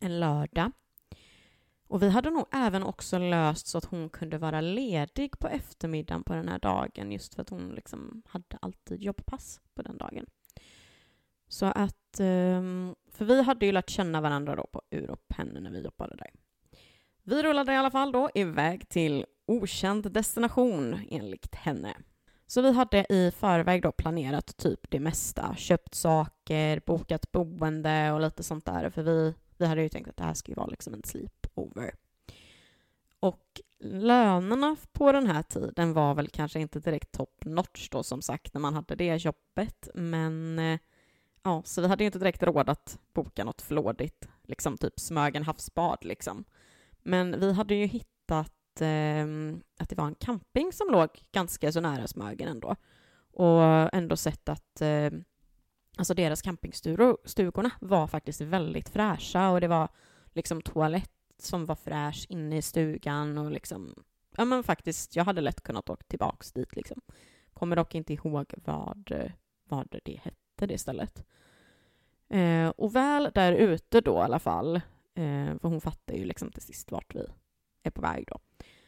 en 0.00 0.20
lördag. 0.20 0.72
Och 1.92 2.02
vi 2.02 2.08
hade 2.08 2.30
nog 2.30 2.46
även 2.52 2.82
också 2.82 3.18
löst 3.18 3.66
så 3.66 3.78
att 3.78 3.84
hon 3.84 4.08
kunde 4.08 4.38
vara 4.38 4.60
ledig 4.60 5.38
på 5.38 5.48
eftermiddagen 5.48 6.22
på 6.22 6.34
den 6.34 6.48
här 6.48 6.58
dagen 6.58 7.12
just 7.12 7.34
för 7.34 7.42
att 7.42 7.50
hon 7.50 7.68
liksom 7.68 8.22
hade 8.26 8.58
alltid 8.60 9.02
jobbpass 9.02 9.60
på 9.74 9.82
den 9.82 9.98
dagen. 9.98 10.26
Så 11.48 11.66
att, 11.66 12.20
ehm, 12.20 12.94
för 13.10 13.24
vi 13.24 13.42
hade 13.42 13.66
ju 13.66 13.72
lärt 13.72 13.90
känna 13.90 14.20
varandra 14.20 14.56
då 14.56 14.66
på 14.72 14.82
Uropenne 14.90 15.60
när 15.60 15.70
vi 15.70 15.80
jobbade 15.80 16.16
där. 16.16 16.30
Vi 17.24 17.42
rullade 17.42 17.72
i 17.72 17.76
alla 17.76 17.90
fall 17.90 18.12
då 18.12 18.30
iväg 18.34 18.88
till 18.88 19.26
okänd 19.46 20.12
destination 20.12 21.00
enligt 21.10 21.54
henne. 21.54 21.94
Så 22.46 22.62
vi 22.62 22.72
hade 22.72 23.06
i 23.08 23.30
förväg 23.30 23.82
då 23.82 23.92
planerat 23.92 24.56
typ 24.56 24.90
det 24.90 25.00
mesta. 25.00 25.54
Köpt 25.56 25.94
saker, 25.94 26.82
bokat 26.86 27.32
boende 27.32 28.12
och 28.12 28.20
lite 28.20 28.42
sånt 28.42 28.64
där. 28.64 28.90
För 28.90 29.02
vi, 29.02 29.34
vi 29.56 29.66
hade 29.66 29.82
ju 29.82 29.88
tänkt 29.88 30.08
att 30.08 30.16
det 30.16 30.24
här 30.24 30.34
skulle 30.34 30.56
vara 30.56 30.66
liksom 30.66 30.94
en 30.94 31.02
sleepover. 31.04 31.94
Och 33.20 33.60
lönerna 33.80 34.76
på 34.92 35.12
den 35.12 35.26
här 35.26 35.42
tiden 35.42 35.92
var 35.92 36.14
väl 36.14 36.28
kanske 36.28 36.60
inte 36.60 36.80
direkt 36.80 37.12
top 37.12 37.44
notch 37.44 37.88
då 37.88 38.02
som 38.02 38.22
sagt 38.22 38.54
när 38.54 38.60
man 38.60 38.74
hade 38.74 38.94
det 38.94 39.24
jobbet. 39.24 39.88
Men 39.94 40.58
eh, 40.58 40.78
ja, 41.42 41.62
så 41.64 41.80
vi 41.80 41.88
hade 41.88 42.04
ju 42.04 42.06
inte 42.06 42.18
direkt 42.18 42.42
råd 42.42 42.68
att 42.68 42.98
boka 43.12 43.44
något 43.44 43.62
flådigt, 43.62 44.28
liksom 44.42 44.78
typ 44.78 45.00
Smögen 45.00 45.42
havsbad 45.42 45.98
liksom. 46.04 46.44
Men 47.02 47.40
vi 47.40 47.52
hade 47.52 47.74
ju 47.74 47.86
hittat 47.86 48.80
eh, 48.80 49.26
att 49.78 49.88
det 49.88 49.94
var 49.96 50.06
en 50.06 50.14
camping 50.14 50.72
som 50.72 50.90
låg 50.90 51.08
ganska 51.32 51.72
så 51.72 51.80
nära 51.80 52.06
Smögen 52.06 52.48
ändå. 52.48 52.76
Och 53.32 53.62
ändå 53.94 54.16
sett 54.16 54.48
att 54.48 54.80
eh, 54.80 55.10
alltså 55.96 56.14
deras 56.14 56.42
campingstugorna 56.42 57.70
var 57.80 58.06
faktiskt 58.06 58.40
väldigt 58.40 58.88
fräscha 58.88 59.50
och 59.50 59.60
det 59.60 59.68
var 59.68 59.88
liksom 60.32 60.62
toalett 60.62 61.10
som 61.38 61.66
var 61.66 61.74
fräsch 61.74 62.26
inne 62.28 62.56
i 62.56 62.62
stugan 62.62 63.38
och 63.38 63.50
liksom, 63.50 64.04
ja 64.36 64.44
men 64.44 64.64
faktiskt, 64.64 65.16
jag 65.16 65.24
hade 65.24 65.40
lätt 65.40 65.62
kunnat 65.62 65.90
åka 65.90 66.04
tillbaks 66.08 66.52
dit 66.52 66.76
liksom. 66.76 67.00
Kommer 67.52 67.76
dock 67.76 67.94
inte 67.94 68.12
ihåg 68.12 68.54
vad, 68.64 69.12
vad 69.68 69.96
det 70.04 70.20
hette 70.22 70.66
det 70.66 70.78
stället. 70.78 71.24
Eh, 72.28 72.68
och 72.68 72.96
väl 72.96 73.30
där 73.34 73.52
ute 73.52 74.00
då 74.00 74.14
i 74.14 74.20
alla 74.20 74.38
fall, 74.38 74.80
eh, 75.14 75.58
för 75.58 75.68
hon 75.68 75.80
fattar 75.80 76.14
ju 76.14 76.24
liksom 76.24 76.50
till 76.52 76.62
sist 76.62 76.92
vart 76.92 77.14
vi 77.14 77.26
är 77.82 77.90
på 77.90 78.00
väg 78.02 78.24
då. 78.28 78.38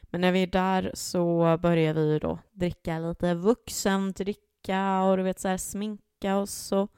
Men 0.02 0.20
när 0.20 0.32
vi 0.32 0.42
är 0.42 0.46
där 0.46 0.90
så 0.94 1.58
börjar 1.62 1.94
vi 1.94 2.18
då 2.18 2.38
dricka 2.52 2.98
lite 2.98 3.34
vuxendricka 3.34 5.02
och 5.02 5.16
du 5.16 5.22
vet 5.22 5.40
så 5.40 5.48
här 5.48 5.56
sminka 5.56 6.36
oss 6.36 6.72
och, 6.72 6.90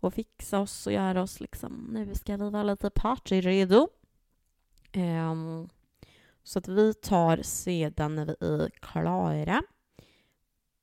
och 0.00 0.14
fixa 0.14 0.60
oss 0.60 0.86
och 0.86 0.92
göra 0.92 1.22
oss 1.22 1.40
liksom, 1.40 1.88
nu 1.92 2.14
ska 2.14 2.36
vi 2.36 2.50
vara 2.50 2.62
lite 2.62 2.90
partyredo. 2.90 3.88
Ehm, 4.92 5.68
Så 6.42 6.58
att 6.58 6.68
vi 6.68 6.94
tar 6.94 7.42
sedan 7.42 8.14
när 8.14 8.26
vi 8.26 8.36
är 8.40 8.70
klara 8.70 9.62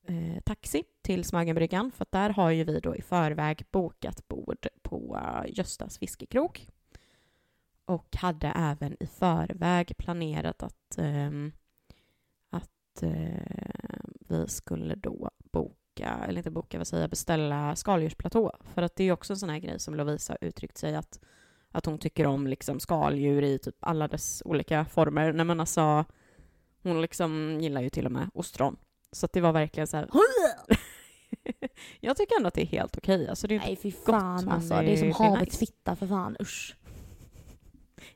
eh, 0.08 0.42
taxi 0.46 0.84
till 1.02 1.24
Smögenbryggan 1.24 1.92
för 1.92 2.04
att 2.04 2.12
där 2.12 2.30
har 2.30 2.50
ju 2.52 2.64
vi 2.64 2.80
då 2.80 2.96
i 2.96 3.02
förväg 3.02 3.66
bokat 3.72 4.28
bord 4.28 4.68
på 4.82 5.20
eh, 5.24 5.58
Göstas 5.58 5.98
fiskekrok. 5.98 6.68
Och 7.90 8.16
hade 8.16 8.48
även 8.48 8.98
i 9.00 9.08
förväg 9.08 9.98
planerat 9.98 10.64
att, 10.64 10.98
eh, 10.98 11.30
att 12.50 13.04
eh, 13.04 14.00
vi 14.30 14.48
skulle 14.48 14.96
då 14.96 15.30
boka, 15.52 16.10
eller 16.28 16.38
inte 16.38 16.52
boka, 16.52 16.78
vad 16.78 16.88
säger 16.88 17.04
jag, 17.04 17.10
beställa 17.10 17.76
skaldjursplatå. 17.76 18.52
För 18.74 18.82
att 18.82 18.96
det 18.96 19.04
är 19.04 19.12
också 19.12 19.34
en 19.34 19.38
sån 19.38 19.50
här 19.50 19.60
grej 19.60 19.80
som 19.80 19.96
Lovisa 19.96 20.36
uttryckt 20.42 20.78
sig 20.78 20.96
att, 20.96 21.20
att 21.72 21.86
hon 21.86 21.98
tycker 21.98 22.28
om 22.28 22.48
liksom 22.48 22.80
skaldjur 22.80 23.44
i 23.44 23.60
typ 23.60 23.76
alla 23.80 24.08
dess 24.08 24.42
olika 24.46 24.86
former. 24.86 25.34
Nej 25.34 25.46
men 25.46 25.60
alltså, 25.60 26.06
hon 26.84 27.02
liksom 27.02 27.58
gillar 27.62 27.82
ju 27.82 27.90
till 27.90 28.06
och 28.06 28.12
med 28.12 28.30
ostron. 28.34 28.78
Så 29.12 29.28
det 29.34 29.42
var 29.42 29.52
verkligen 29.52 29.88
så 29.88 29.98
här... 29.98 30.10
jag 32.00 32.18
tycker 32.18 32.36
ändå 32.38 32.48
att 32.48 32.54
det 32.54 32.62
är 32.62 32.66
helt 32.66 32.98
okej. 32.98 33.28
Alltså 33.30 33.48
det 33.48 33.56
är 33.56 33.60
Nej 33.60 33.76
fy 33.76 33.92
gott, 33.92 34.06
fan 34.06 34.46
men 34.46 34.54
alltså. 34.54 34.74
det- 34.74 34.82
Det 34.82 34.94
är 34.94 34.98
som 35.14 35.26
havets 35.26 35.58
fitta 35.58 35.96
för 35.96 36.08
fan, 36.08 36.36
usch. 36.42 36.76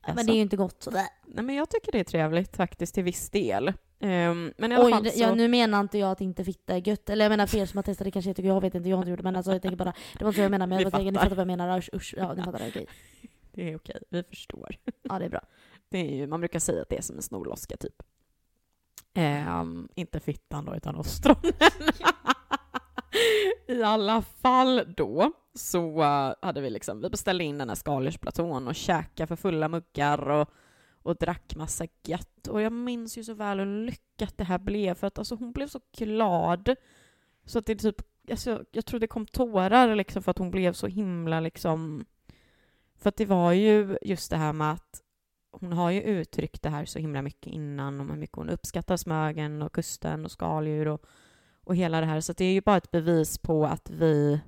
Men 0.01 0.11
Alltså. 0.11 0.25
det 0.25 0.31
är 0.31 0.35
ju 0.35 0.41
inte 0.41 0.57
gott. 0.57 0.87
Nej, 0.91 1.09
men 1.25 1.55
jag 1.55 1.69
tycker 1.69 1.91
det 1.91 1.99
är 1.99 2.03
trevligt 2.03 2.55
faktiskt 2.57 2.93
till 2.95 3.03
viss 3.03 3.29
del. 3.29 3.73
Ehm, 3.99 4.53
men 4.57 4.71
i 4.71 4.75
alla 4.75 4.85
Oj, 4.85 4.91
fall 4.91 5.11
så... 5.11 5.21
ja, 5.21 5.35
nu 5.35 5.47
menar 5.47 5.79
inte 5.79 5.97
jag 5.97 6.11
att 6.11 6.21
inte 6.21 6.43
fitta 6.43 6.75
är 6.75 6.87
gött. 6.87 7.09
Eller 7.09 7.25
jag 7.25 7.29
menar 7.29 7.47
för 7.47 7.57
er 7.57 7.65
som 7.65 7.77
har 7.77 7.83
testat 7.83 8.05
det 8.05 8.11
kanske 8.11 8.33
tycker 8.33 8.47
jag 8.49 8.61
vet 8.61 8.75
inte, 8.75 8.89
jag 8.89 8.97
har 8.97 9.01
inte 9.01 9.09
gjort 9.09 9.19
det. 9.19 9.23
Men 9.23 9.35
alltså 9.35 9.51
jag 9.51 9.61
tänker 9.61 9.77
bara, 9.77 9.93
det 10.17 10.23
var 10.23 10.29
inte 10.29 10.35
så 10.37 10.41
jag 10.41 10.51
menar. 10.51 10.67
Men 10.67 10.79
jag 10.79 10.91
tänker, 10.91 11.11
ni 11.11 11.17
fattar. 11.17 11.29
vad 11.29 11.39
jag 11.39 11.47
menar. 11.47 11.77
Usch, 11.77 11.89
usch 11.93 12.13
ja 12.17 12.33
ni 12.33 12.43
fattar 12.43 12.67
okej. 12.69 12.87
Det 13.55 13.71
är 13.71 13.75
okej, 13.75 14.01
vi 14.09 14.23
förstår. 14.23 14.75
Ja 15.01 15.19
det 15.19 15.25
är 15.25 15.29
bra. 15.29 15.41
Det 15.89 15.97
är 15.99 16.15
ju, 16.15 16.27
man 16.27 16.39
brukar 16.39 16.59
säga 16.59 16.81
att 16.81 16.89
det 16.89 16.97
är 16.97 17.01
som 17.01 17.15
en 17.15 17.21
snorloska 17.21 17.77
typ. 17.77 18.03
Ehm, 19.13 19.87
inte 19.95 20.19
fittan 20.19 20.65
då, 20.65 20.75
utan 20.75 20.95
ostronen. 20.95 21.41
I 23.67 23.83
alla 23.83 24.21
fall 24.21 24.93
då 24.97 25.31
så 25.55 26.01
eh, 26.01 26.33
hade 26.41 26.61
vi 26.61 26.69
liksom, 26.69 27.01
vi 27.01 27.09
beställde 27.09 27.43
in 27.43 27.57
den 27.57 27.69
här 27.69 27.75
skaldjursplatån 27.75 28.67
och 28.67 28.75
käkade 28.75 29.27
för 29.27 29.35
fulla 29.35 29.67
muggar 29.67 30.29
och, 30.29 30.49
och 31.03 31.15
drack 31.15 31.55
massa 31.55 31.87
gött. 32.03 32.47
Och 32.47 32.61
jag 32.61 32.73
minns 32.73 33.17
ju 33.17 33.23
så 33.23 33.33
väl 33.33 33.59
hur 33.59 33.85
lyckat 33.85 34.37
det 34.37 34.43
här 34.43 34.59
blev, 34.59 34.93
för 34.93 35.07
att 35.07 35.17
alltså 35.17 35.35
hon 35.35 35.51
blev 35.51 35.67
så 35.67 35.79
glad. 35.97 36.75
Så 37.45 37.59
att 37.59 37.65
det 37.65 37.75
typ, 37.75 38.01
alltså, 38.31 38.63
jag 38.71 38.85
tror 38.85 38.99
det 38.99 39.07
kom 39.07 39.25
tårar 39.25 39.95
liksom 39.95 40.23
för 40.23 40.31
att 40.31 40.37
hon 40.37 40.51
blev 40.51 40.73
så 40.73 40.87
himla 40.87 41.39
liksom... 41.39 42.05
För 42.97 43.09
att 43.09 43.17
det 43.17 43.25
var 43.25 43.51
ju 43.51 43.97
just 44.01 44.31
det 44.31 44.37
här 44.37 44.53
med 44.53 44.71
att 44.71 45.01
hon 45.51 45.73
har 45.73 45.91
ju 45.91 46.01
uttryckt 46.01 46.61
det 46.61 46.69
här 46.69 46.85
så 46.85 46.99
himla 46.99 47.21
mycket 47.21 47.53
innan 47.53 47.99
om 47.99 48.09
hur 48.09 48.17
mycket 48.17 48.35
hon 48.35 48.49
uppskattar 48.49 48.97
Smögen 48.97 49.61
och 49.61 49.73
kusten 49.73 50.25
och 50.25 50.31
skaldjur 50.31 50.87
och, 50.87 51.05
och 51.63 51.75
hela 51.75 51.99
det 51.99 52.05
här. 52.05 52.21
Så 52.21 52.33
det 52.33 52.45
är 52.45 52.53
ju 52.53 52.61
bara 52.61 52.77
ett 52.77 52.91
bevis 52.91 53.37
på 53.37 53.65
att 53.65 53.89
vi... 53.89 54.39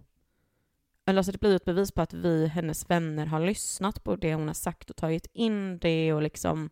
Eller 1.06 1.20
alltså 1.20 1.32
det 1.32 1.40
blir 1.40 1.56
ett 1.56 1.66
bevis 1.66 1.92
på 1.92 2.02
att 2.02 2.14
vi, 2.14 2.48
hennes 2.48 2.90
vänner, 2.90 3.26
har 3.26 3.40
lyssnat 3.40 4.04
på 4.04 4.16
det 4.16 4.36
hon 4.36 4.48
har 4.48 4.54
sagt 4.54 4.90
och 4.90 4.96
tagit 4.96 5.28
in 5.34 5.78
det 5.80 6.14
och 6.14 6.22
liksom... 6.22 6.70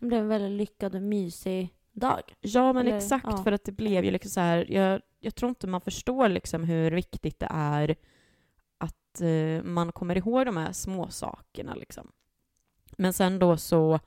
Det 0.00 0.06
blev 0.06 0.20
en 0.20 0.28
väldigt 0.28 0.58
lyckad 0.58 0.94
och 0.94 1.02
mysig 1.02 1.74
dag. 1.92 2.36
Ja, 2.40 2.72
men 2.72 2.86
Eller, 2.86 2.96
exakt, 2.96 3.26
ja. 3.30 3.42
för 3.42 3.52
att 3.52 3.64
det 3.64 3.72
blev 3.72 4.04
ju 4.04 4.10
liksom 4.10 4.30
så 4.30 4.40
här... 4.40 4.72
Jag, 4.72 5.00
jag 5.20 5.34
tror 5.34 5.48
inte 5.48 5.66
man 5.66 5.80
förstår 5.80 6.28
liksom 6.28 6.64
hur 6.64 6.90
viktigt 6.90 7.38
det 7.38 7.48
är 7.50 7.96
att 8.78 9.20
eh, 9.20 9.62
man 9.62 9.92
kommer 9.92 10.18
ihåg 10.18 10.46
de 10.46 10.56
här 10.56 10.72
små 10.72 11.08
sakerna 11.08 11.74
liksom. 11.74 12.12
Men 12.96 13.12
sen 13.12 13.38
då 13.38 13.56
så 13.56 14.00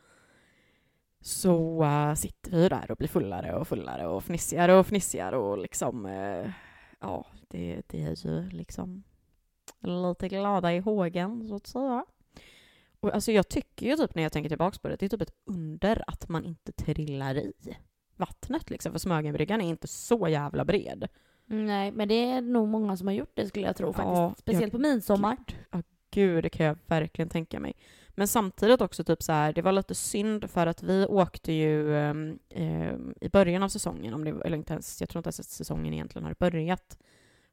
så 1.23 1.83
eh, 1.83 2.13
sitter 2.13 2.51
vi 2.51 2.69
där 2.69 2.91
och 2.91 2.97
blir 2.97 3.07
fullare 3.07 3.55
och 3.55 3.67
fullare 3.67 4.07
och 4.07 4.23
fnissigare 4.23 4.73
och 4.73 4.87
fnissigare 4.87 5.37
och 5.37 5.57
liksom 5.57 6.05
eh, 6.05 6.49
ja, 6.99 7.25
det, 7.47 7.81
det 7.87 8.03
är 8.03 8.25
ju 8.27 8.49
liksom 8.49 9.03
lite 9.79 10.27
glada 10.27 10.73
i 10.73 10.79
hågen 10.79 11.47
så 11.47 11.55
att 11.55 11.67
säga. 11.67 12.05
Och 12.99 13.13
alltså 13.13 13.31
jag 13.31 13.47
tycker 13.47 13.85
ju 13.85 13.95
typ 13.95 14.15
när 14.15 14.23
jag 14.23 14.31
tänker 14.31 14.49
tillbaks 14.49 14.79
på 14.79 14.87
det, 14.87 14.95
det 14.95 15.05
är 15.05 15.09
typ 15.09 15.21
ett 15.21 15.35
under 15.45 16.03
att 16.07 16.29
man 16.29 16.45
inte 16.45 16.71
trillar 16.71 17.37
i 17.37 17.53
vattnet 18.15 18.69
liksom, 18.69 18.91
för 18.91 18.99
Smögenbryggan 18.99 19.61
är 19.61 19.69
inte 19.69 19.87
så 19.87 20.27
jävla 20.27 20.65
bred. 20.65 21.07
Nej, 21.45 21.91
men 21.91 22.07
det 22.07 22.31
är 22.31 22.41
nog 22.41 22.67
många 22.67 22.97
som 22.97 23.07
har 23.07 23.13
gjort 23.13 23.31
det 23.33 23.47
skulle 23.47 23.65
jag 23.65 23.75
tro 23.75 23.93
faktiskt. 23.93 24.17
Ja, 24.17 24.33
Speciellt 24.37 24.71
på 24.71 24.79
midsommar. 24.79 25.37
Gud, 26.11 26.43
det 26.43 26.49
kan 26.49 26.65
jag 26.65 26.77
verkligen 26.85 27.29
tänka 27.29 27.59
mig. 27.59 27.73
Men 28.15 28.27
samtidigt 28.27 28.81
också 28.81 29.03
typ 29.03 29.23
så 29.23 29.31
här, 29.31 29.53
det 29.53 29.61
var 29.61 29.71
lite 29.71 29.95
synd 29.95 30.49
för 30.49 30.67
att 30.67 30.83
vi 30.83 31.05
åkte 31.05 31.51
ju 31.51 31.95
eh, 31.95 32.95
i 33.21 33.29
början 33.31 33.63
av 33.63 33.69
säsongen, 33.69 34.13
om 34.13 34.23
det, 34.23 34.29
eller 34.45 34.57
inte 34.57 34.73
ens, 34.73 35.01
jag 35.01 35.09
tror 35.09 35.19
inte 35.19 35.27
ens 35.27 35.39
att 35.39 35.45
säsongen 35.45 35.93
egentligen 35.93 36.25
har 36.25 36.35
börjat. 36.39 36.97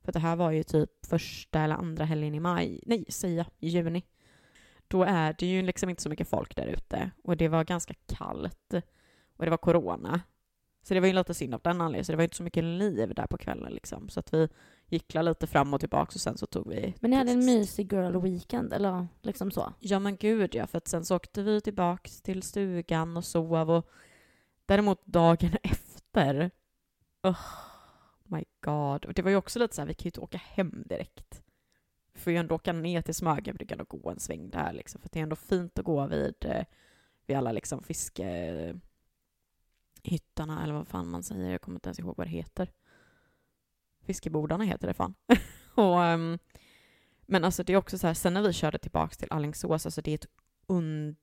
För 0.05 0.13
det 0.13 0.19
här 0.19 0.37
var 0.37 0.51
ju 0.51 0.63
typ 0.63 1.07
första 1.07 1.61
eller 1.61 1.75
andra 1.75 2.05
helgen 2.05 2.35
i 2.35 2.41
maj, 2.41 2.81
nej, 2.87 3.05
säga, 3.09 3.47
i 3.59 3.69
juni. 3.69 4.05
Då 4.89 5.03
är 5.03 5.35
det 5.39 5.47
ju 5.47 5.63
liksom 5.63 5.91
inte 5.91 6.03
så 6.03 6.09
mycket 6.09 6.29
folk 6.29 6.57
där 6.57 6.67
ute 6.67 7.11
och 7.25 7.37
det 7.37 7.49
var 7.49 7.65
ganska 7.65 7.95
kallt 8.07 8.75
och 9.37 9.45
det 9.45 9.51
var 9.51 9.57
corona. 9.57 10.21
Så 10.83 10.95
det 10.95 11.01
var 11.01 11.07
ju 11.07 11.13
lite 11.13 11.35
synd 11.35 11.55
av 11.55 11.61
den 11.65 11.81
anledningen, 11.81 12.05
så 12.05 12.13
det 12.13 12.17
var 12.17 12.23
ju 12.23 12.27
inte 12.27 12.37
så 12.37 12.43
mycket 12.43 12.65
liv 12.65 13.15
där 13.15 13.27
på 13.27 13.39
kvällen 13.39 13.73
liksom. 13.73 14.09
Så 14.09 14.21
att 14.21 14.35
vi 14.35 14.49
gicklade 14.91 15.29
lite 15.31 15.47
fram 15.47 15.75
och 15.75 15.81
tillbaka 15.81 16.11
och 16.15 16.21
sen 16.21 16.39
så 16.39 16.47
tog 16.47 16.69
vi... 16.69 16.95
Men 17.01 17.11
ni 17.11 17.17
hade 17.17 17.33
en 17.33 17.45
mysig 17.45 17.93
girl 17.93 18.21
weekend, 18.21 18.73
eller 18.73 19.07
liksom 19.23 19.51
så. 19.51 19.73
Ja 19.81 19.99
men 19.99 20.17
gud 20.17 20.55
ja, 20.55 20.67
för 20.67 20.79
att 20.79 20.89
sen 20.89 21.05
så 21.05 21.17
åkte 21.17 21.43
vi 21.43 21.61
tillbaks 21.61 22.23
till 22.23 22.43
stugan 22.43 23.17
och 23.17 23.25
sov 23.25 23.71
och 23.71 23.91
däremot 24.67 25.07
dagen 25.07 25.51
efter, 25.63 26.51
oh 27.23 27.41
my 28.25 28.45
god. 28.61 29.05
Och 29.05 29.15
det 29.15 29.23
var 29.23 29.31
ju 29.31 29.37
också 29.37 29.59
lite 29.59 29.75
så 29.75 29.81
här, 29.81 29.87
vi 29.87 29.95
kan 29.95 30.05
ju 30.05 30.09
inte 30.09 30.21
åka 30.21 30.39
hem 30.39 30.85
direkt. 30.87 31.43
Vi 32.13 32.21
får 32.21 32.33
ju 32.33 32.39
ändå 32.39 32.55
åka 32.55 32.73
ner 32.73 33.03
till 33.03 33.15
Smögenbryggan 33.15 33.81
och 33.81 33.89
gå 33.89 34.11
en 34.11 34.21
sväng 34.21 34.51
där 34.51 34.73
liksom, 34.73 35.01
för 35.01 35.09
det 35.13 35.19
är 35.19 35.23
ändå 35.23 35.37
fint 35.37 35.79
att 35.79 35.85
gå 35.85 36.07
vid, 36.07 36.45
eh, 36.45 36.65
vid 37.27 37.37
alla 37.37 37.53
liksom 37.53 37.83
fiskehyttarna 37.83 38.83
eller 40.63 40.75
vad 40.75 40.89
fan 40.89 41.09
man 41.09 41.23
säger, 41.23 41.51
jag 41.51 41.61
kommer 41.61 41.77
inte 41.77 41.89
ens 41.89 41.99
ihåg 41.99 42.15
vad 42.17 42.27
det 42.27 42.31
heter. 42.31 42.69
Fiskebodarna 44.15 44.65
heter 44.65 44.87
det 44.87 44.95
fan. 44.95 45.15
och, 45.75 46.05
ehm, 46.05 46.39
men 47.27 47.45
alltså 47.45 47.63
det 47.63 47.73
är 47.73 47.77
också 47.77 47.99
så 47.99 48.07
här, 48.07 48.15
sen 48.15 48.35
när 48.35 48.43
vi 48.43 48.53
körde 48.53 48.79
tillbaks 48.79 49.17
till 49.17 49.29
Alingsås, 49.31 49.87
alltså 49.87 50.01
det 50.03 50.11
är 50.11 50.15
ett 50.15 50.27
und... 50.67 51.17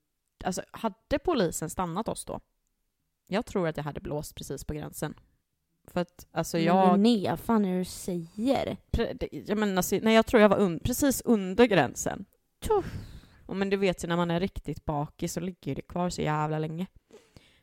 Alltså 0.44 0.62
hade 0.70 1.18
polisen 1.24 1.70
stannat 1.70 2.08
oss 2.08 2.24
då? 2.24 2.40
Jag 3.26 3.46
tror 3.46 3.68
att 3.68 3.76
jag 3.76 3.84
hade 3.84 4.00
blåst 4.00 4.34
precis 4.34 4.64
på 4.64 4.74
gränsen. 4.74 5.14
För 5.84 6.00
att 6.00 6.26
alltså 6.32 6.58
jag... 6.58 7.00
Linnea, 7.00 7.36
fan 7.36 7.64
är 7.64 7.72
det 7.72 7.78
du 7.78 7.84
säger? 7.84 8.76
Pre- 8.90 9.16
det- 9.20 9.28
Jag, 9.48 9.58
menar, 9.58 9.76
alltså, 9.76 9.98
nej, 10.02 10.14
jag 10.14 10.26
tror 10.26 10.42
jag 10.42 10.48
var 10.48 10.58
un- 10.58 10.80
precis 10.84 11.22
under 11.24 11.64
gränsen. 11.66 12.24
Och 13.46 13.56
men 13.56 13.70
du 13.70 13.76
vet 13.76 14.04
ju 14.04 14.08
när 14.08 14.16
man 14.16 14.30
är 14.30 14.40
riktigt 14.40 14.84
bakis 14.84 15.32
så 15.32 15.40
ligger 15.40 15.74
det 15.74 15.82
kvar 15.82 16.10
så 16.10 16.22
jävla 16.22 16.58
länge. 16.58 16.86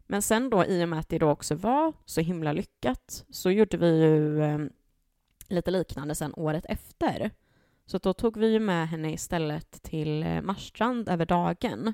Men 0.08 0.22
sen 0.22 0.50
då 0.50 0.66
i 0.66 0.84
och 0.84 0.90
med 0.90 1.00
att 1.00 1.10
det 1.10 1.20
då 1.20 1.30
också 1.30 1.56
var 1.56 1.94
så 2.06 2.22
himla 2.22 2.52
lyckat 2.54 3.26
så 3.30 3.52
gjorde 3.52 3.78
vi 3.78 4.02
ju 4.04 4.44
eh, 4.44 4.60
lite 5.48 5.72
liknande 5.72 6.16
sen 6.16 6.34
året 6.36 6.66
efter. 6.70 7.32
Så 7.86 7.98
då 7.98 8.14
tog 8.14 8.38
vi 8.38 8.52
ju 8.52 8.60
med 8.60 8.90
henne 8.90 9.12
istället 9.12 9.72
till 9.84 10.24
eh, 10.24 10.42
Marstrand 10.42 11.10
över 11.10 11.26
dagen. 11.26 11.94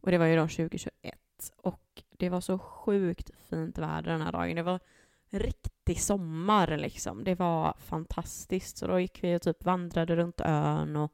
Och 0.00 0.10
det 0.10 0.18
var 0.18 0.26
ju 0.26 0.36
då 0.36 0.42
2021. 0.42 1.18
Och 1.56 2.02
det 2.10 2.28
var 2.28 2.40
så 2.40 2.58
sjukt 2.58 3.30
fint 3.50 3.78
väder 3.78 4.10
den 4.10 4.22
här 4.22 4.32
dagen. 4.32 4.56
Det 4.56 4.62
var 4.62 4.80
riktig 5.30 6.00
sommar 6.00 6.76
liksom. 6.76 7.24
Det 7.24 7.34
var 7.34 7.76
fantastiskt. 7.78 8.76
Så 8.76 8.86
då 8.86 9.00
gick 9.00 9.24
vi 9.24 9.36
och 9.36 9.42
typ 9.42 9.64
vandrade 9.64 10.16
runt 10.16 10.40
ön 10.40 10.96
och 10.96 11.12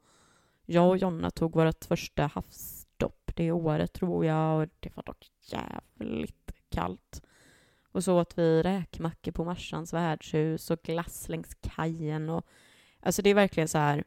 jag 0.65 0.89
och 0.89 0.97
Jonna 0.97 1.31
tog 1.31 1.55
vårt 1.55 1.85
första 1.85 2.27
havsdopp 2.27 3.31
det 3.35 3.51
året 3.51 3.93
tror 3.93 4.25
jag 4.25 4.61
och 4.61 4.69
det 4.79 4.95
var 4.95 5.03
dock 5.03 5.31
jävligt 5.41 6.51
kallt. 6.69 7.21
Och 7.91 8.03
så 8.03 8.19
åt 8.19 8.37
vi 8.37 8.63
räkmackor 8.63 9.31
på 9.31 9.45
Marsans 9.45 9.93
värdshus 9.93 10.71
och 10.71 10.81
glass 10.81 11.29
längs 11.29 11.55
kajen 11.61 12.29
och 12.29 12.45
alltså 12.99 13.21
det 13.21 13.29
är 13.29 13.35
verkligen 13.35 13.67
så 13.67 13.77
här 13.77 14.03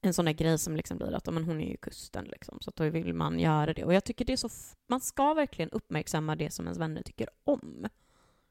en 0.00 0.14
sån 0.14 0.24
där 0.24 0.32
grej 0.32 0.58
som 0.58 0.76
liksom 0.76 0.98
blir 0.98 1.14
att 1.14 1.34
men 1.34 1.44
hon 1.44 1.60
är 1.60 1.70
ju 1.70 1.76
kusten 1.76 2.24
liksom 2.24 2.58
så 2.60 2.72
då 2.74 2.88
vill 2.88 3.14
man 3.14 3.38
göra 3.38 3.74
det 3.74 3.84
och 3.84 3.94
jag 3.94 4.04
tycker 4.04 4.24
det 4.24 4.32
är 4.32 4.36
så 4.36 4.48
man 4.86 5.00
ska 5.00 5.34
verkligen 5.34 5.70
uppmärksamma 5.70 6.36
det 6.36 6.50
som 6.50 6.66
ens 6.66 6.78
vänner 6.78 7.02
tycker 7.02 7.28
om. 7.44 7.88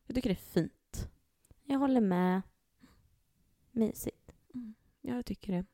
Jag 0.05 0.15
tycker 0.15 0.29
det 0.29 0.33
är 0.33 0.61
fint. 0.61 1.09
Jag 1.63 1.79
håller 1.79 2.01
med. 2.01 2.41
Mysigt. 3.71 4.31
Ja, 5.01 5.15
jag 5.15 5.25
tycker 5.25 5.53
det. 5.53 5.65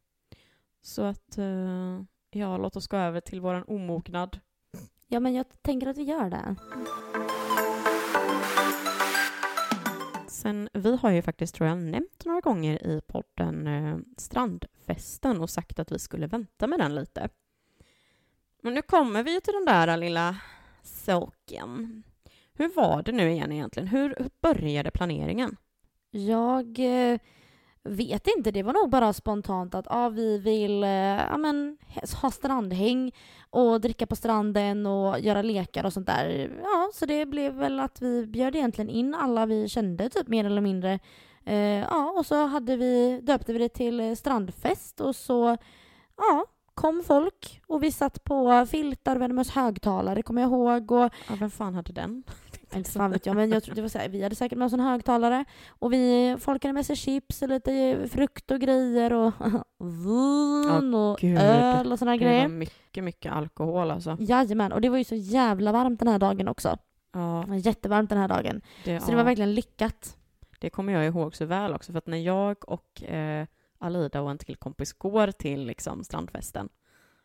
Så 0.81 1.01
att, 1.01 1.37
eh, 1.37 2.01
ja, 2.29 2.57
låt 2.57 2.75
oss 2.75 2.87
gå 2.87 2.97
över 2.97 3.21
till 3.21 3.41
våran 3.41 3.63
omognad. 3.63 4.39
Ja, 5.07 5.19
men 5.19 5.33
jag 5.33 5.45
tänker 5.61 5.87
att 5.87 5.97
vi 5.97 6.03
gör 6.03 6.29
det. 6.29 6.55
Sen, 10.43 10.69
vi 10.73 10.95
har 10.95 11.11
ju 11.11 11.21
faktiskt, 11.21 11.55
tror 11.55 11.69
jag, 11.69 11.77
nämnt 11.77 12.25
några 12.25 12.41
gånger 12.41 12.87
i 12.87 13.01
podden 13.07 13.67
eh, 13.67 13.97
Strandfesten 14.17 15.41
och 15.41 15.49
sagt 15.49 15.79
att 15.79 15.91
vi 15.91 15.99
skulle 15.99 16.27
vänta 16.27 16.67
med 16.67 16.79
den 16.79 16.95
lite. 16.95 17.29
Men 18.61 18.73
nu 18.73 18.81
kommer 18.81 19.23
vi 19.23 19.33
ju 19.33 19.39
till 19.39 19.53
den 19.53 19.65
där 19.65 19.97
lilla 19.97 20.37
saken. 20.81 22.03
Hur 22.53 22.75
var 22.75 23.03
det 23.03 23.11
nu 23.11 23.31
igen 23.31 23.51
egentligen? 23.51 23.87
Hur, 23.87 24.15
hur 24.17 24.29
började 24.41 24.91
planeringen? 24.91 25.57
Jag 26.11 26.79
eh, 26.79 27.19
vet 27.83 28.27
inte, 28.37 28.51
det 28.51 28.63
var 28.63 28.73
nog 28.73 28.89
bara 28.89 29.13
spontant 29.13 29.75
att 29.75 29.85
ah, 29.89 30.09
vi 30.09 30.37
vill 30.37 30.83
eh, 30.83 30.89
ja, 30.89 31.37
men, 31.37 31.77
ha 32.21 32.31
strandhäng 32.31 33.11
och 33.49 33.81
dricka 33.81 34.07
på 34.07 34.15
stranden 34.15 34.85
och 34.85 35.19
göra 35.19 35.41
lekar 35.41 35.85
och 35.85 35.93
sånt 35.93 36.07
där. 36.07 36.51
Ja, 36.63 36.89
så 36.93 37.05
det 37.05 37.25
blev 37.25 37.53
väl 37.53 37.79
att 37.79 38.01
vi 38.01 38.27
bjöd 38.27 38.55
egentligen 38.55 38.89
in 38.89 39.15
alla 39.15 39.45
vi 39.45 39.69
kände 39.69 40.09
typ 40.09 40.27
mer 40.27 40.45
eller 40.45 40.61
mindre. 40.61 40.99
Eh, 41.45 41.79
ja, 41.79 42.13
och 42.17 42.25
så 42.25 42.45
hade 42.45 42.75
vi, 42.77 43.19
döpte 43.23 43.53
vi 43.53 43.59
det 43.59 43.69
till 43.69 44.17
strandfest 44.17 45.01
och 45.01 45.15
så 45.15 45.57
ja, 46.17 46.45
kom 46.73 47.03
folk 47.07 47.61
och 47.67 47.83
vi 47.83 47.91
satt 47.91 48.23
på 48.23 48.65
filtar, 48.65 49.15
vi 49.15 49.21
hade 49.21 49.33
med 49.33 49.41
oss 49.41 49.49
högtalare 49.49 50.21
kommer 50.21 50.41
jag 50.41 50.51
ihåg 50.51 50.91
och 50.91 51.13
Ja, 51.29 51.35
vem 51.39 51.51
fan 51.51 51.75
hade 51.75 51.93
den? 51.93 52.23
Inte 52.75 52.91
fan 52.91 53.11
vet 53.11 53.25
jag, 53.25 53.35
men 53.35 53.49
jag 53.51 53.63
tror 53.63 53.75
det 53.75 53.81
var 53.81 53.89
så 53.89 53.97
här, 53.97 54.09
vi 54.09 54.23
hade 54.23 54.35
säkert 54.35 54.57
med 54.57 54.65
oss 54.65 54.73
en 54.73 54.79
högtalare 54.79 55.45
och 55.69 55.93
vi, 55.93 56.35
folk 56.39 56.63
hade 56.63 56.73
med 56.73 56.85
sig 56.85 56.95
chips 56.95 57.41
och 57.41 57.49
lite 57.49 57.97
frukt 58.11 58.51
och 58.51 58.59
grejer 58.59 59.13
och 59.13 59.33
vin 59.79 60.93
och 60.93 61.17
gud. 61.19 61.37
öl 61.37 61.91
och 61.91 61.99
såna 61.99 62.11
här 62.11 62.17
Det 62.17 62.25
var 62.25 62.31
grejer. 62.31 62.47
mycket, 62.47 63.03
mycket 63.03 63.31
alkohol 63.33 63.91
alltså. 63.91 64.17
Jajamän, 64.19 64.71
och 64.71 64.81
det 64.81 64.89
var 64.89 64.97
ju 64.97 65.03
så 65.03 65.15
jävla 65.15 65.71
varmt 65.71 65.99
den 65.99 66.07
här 66.07 66.19
dagen 66.19 66.47
också. 66.47 66.77
Ja, 67.13 67.41
Det 67.45 67.49
var 67.51 67.57
Jättevarmt 67.57 68.09
den 68.09 68.19
här 68.19 68.27
dagen. 68.27 68.61
det, 68.83 68.99
Så 68.99 69.05
det 69.05 69.11
ja. 69.11 69.17
var 69.17 69.23
verkligen 69.23 69.53
lyckat. 69.53 70.17
Det 70.59 70.69
kommer 70.69 70.93
jag 70.93 71.05
ihåg 71.05 71.35
så 71.35 71.45
väl 71.45 71.73
också, 71.73 71.91
för 71.91 71.97
att 71.97 72.07
när 72.07 72.17
jag 72.17 72.69
och 72.69 73.03
eh, 73.03 73.47
Alida 73.79 74.21
och 74.21 74.31
en 74.31 74.37
till 74.37 74.55
kompis 74.55 74.93
går 74.93 75.31
till 75.31 75.65
liksom, 75.65 76.03
strandfesten, 76.03 76.69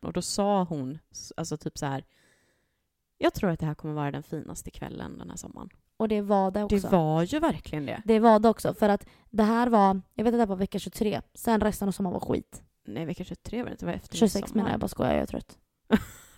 och 0.00 0.12
då 0.12 0.22
sa 0.22 0.62
hon, 0.64 0.98
alltså 1.36 1.56
typ 1.56 1.78
så 1.78 1.86
här, 1.86 2.04
jag 3.18 3.34
tror 3.34 3.50
att 3.50 3.60
det 3.60 3.66
här 3.66 3.74
kommer 3.74 3.94
vara 3.94 4.10
den 4.10 4.22
finaste 4.22 4.70
kvällen 4.70 5.18
den 5.18 5.30
här 5.30 5.36
sommaren. 5.36 5.68
Och 5.96 6.08
det 6.08 6.20
var 6.20 6.50
det 6.50 6.64
också. 6.64 6.76
Det 6.76 6.88
var 6.88 7.22
ju 7.22 7.38
verkligen 7.38 7.86
det. 7.86 8.02
Det 8.04 8.18
var 8.18 8.38
det 8.38 8.48
också, 8.48 8.74
för 8.74 8.88
att 8.88 9.06
det 9.30 9.42
här 9.42 9.68
var, 9.68 10.00
jag 10.14 10.24
vet 10.24 10.34
att 10.34 10.38
det 10.38 10.42
här 10.42 10.46
var 10.46 10.56
vecka 10.56 10.78
23, 10.78 11.20
sen 11.34 11.60
resten 11.60 11.88
av 11.88 11.92
sommaren 11.92 12.12
var 12.12 12.20
skit. 12.20 12.62
Nej, 12.84 13.04
vecka 13.04 13.24
23 13.24 13.58
var 13.58 13.64
det 13.64 13.70
inte, 13.72 13.84
det 13.84 13.90
var 13.90 13.96
efter 13.96 14.16
26 14.16 14.34
midsommar. 14.42 14.62
menar 14.62 14.70
jag, 14.70 14.80
bara 14.80 14.88
skojar, 14.88 15.12
jag 15.12 15.22
är 15.22 15.26
trött. 15.26 15.58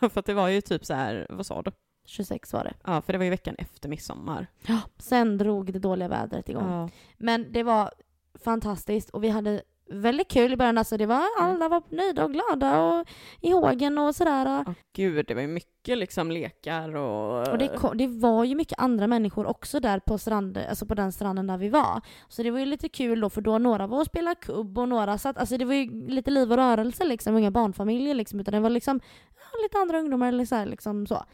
för 0.13 0.19
att 0.19 0.27
det 0.27 0.35
var 0.35 0.49
ju 0.49 0.61
typ 0.61 0.85
så 0.87 0.95
här, 0.95 1.27
vad 1.31 1.47
sa 1.47 1.63
du? 1.63 1.71
26 2.07 2.53
var 2.53 2.65
det. 2.65 2.75
Ja, 2.85 3.03
för 3.03 3.13
det 3.13 3.19
var 3.19 3.25
ju 3.25 3.31
veckan 3.31 3.55
efter 3.59 3.89
midsommar. 3.89 4.47
Ja. 4.67 4.81
Sen 4.99 5.39
drog 5.39 5.73
det 5.73 5.79
dåliga 5.79 6.09
vädret 6.09 6.49
igång. 6.49 6.71
Ja. 6.71 6.89
Men 7.19 7.53
det 7.53 7.63
var 7.63 7.91
fantastiskt 8.35 9.11
och 9.11 9.25
vi 9.25 9.29
hade 9.29 9.63
väldigt 9.91 10.29
kul 10.29 10.53
i 10.53 10.57
början. 10.57 10.79
Alltså 10.79 10.97
det 10.97 11.07
var, 11.07 11.23
alla 11.39 11.69
var 11.69 11.83
nöjda 11.89 12.25
och 12.25 12.33
glada 12.33 12.83
och 12.83 13.09
i 13.41 13.51
hågen 13.51 13.99
och 13.99 14.15
sådär. 14.15 14.65
Åh, 14.67 14.73
gud, 14.93 15.27
det 15.27 15.35
var 15.35 15.43
ju 15.43 15.49
mycket 15.49 15.99
liksom 15.99 16.31
lekar 16.31 16.97
och... 16.97 17.49
Och 17.49 17.59
det, 17.59 17.69
kom, 17.69 17.97
det 17.99 18.07
var 18.07 18.45
ju 18.45 18.55
mycket 18.55 18.79
andra 18.79 19.07
människor 19.07 19.47
också 19.47 19.81
där 19.81 19.99
på, 19.99 20.19
strand, 20.19 20.59
alltså 20.59 20.87
på 20.87 20.95
den 20.95 21.13
stranden 21.13 21.47
där 21.47 21.57
vi 21.59 21.69
var. 21.69 22.01
Så 22.29 22.43
det 22.43 22.51
var 22.51 22.59
ju 22.59 22.65
lite 22.67 22.89
kul 22.89 23.21
då 23.21 23.31
för 23.31 23.41
då 23.41 23.59
några 23.59 23.87
var 23.87 23.99
och 24.01 24.07
spelade 24.07 24.35
kubb 24.37 24.79
och 24.79 24.89
några 24.89 25.19
satt, 25.19 25.39
alltså 25.39 25.57
det 25.57 25.65
var 25.65 25.75
ju 25.75 26.09
lite 26.09 26.31
liv 26.31 26.51
och 26.53 26.57
rörelse 26.59 27.05
liksom, 27.05 27.39
inga 27.39 27.51
barnfamiljer 27.51 28.15
liksom 28.15 28.41
utan 28.41 28.53
det 28.53 28.61
var 28.61 28.71
liksom 28.71 29.01
ja, 29.31 29.63
lite 29.63 29.79
andra 29.79 29.99
ungdomar 29.99 30.29
eller 30.29 30.45
så, 30.45 30.55
här, 30.55 30.67
liksom 30.67 31.07
så. 31.07 31.25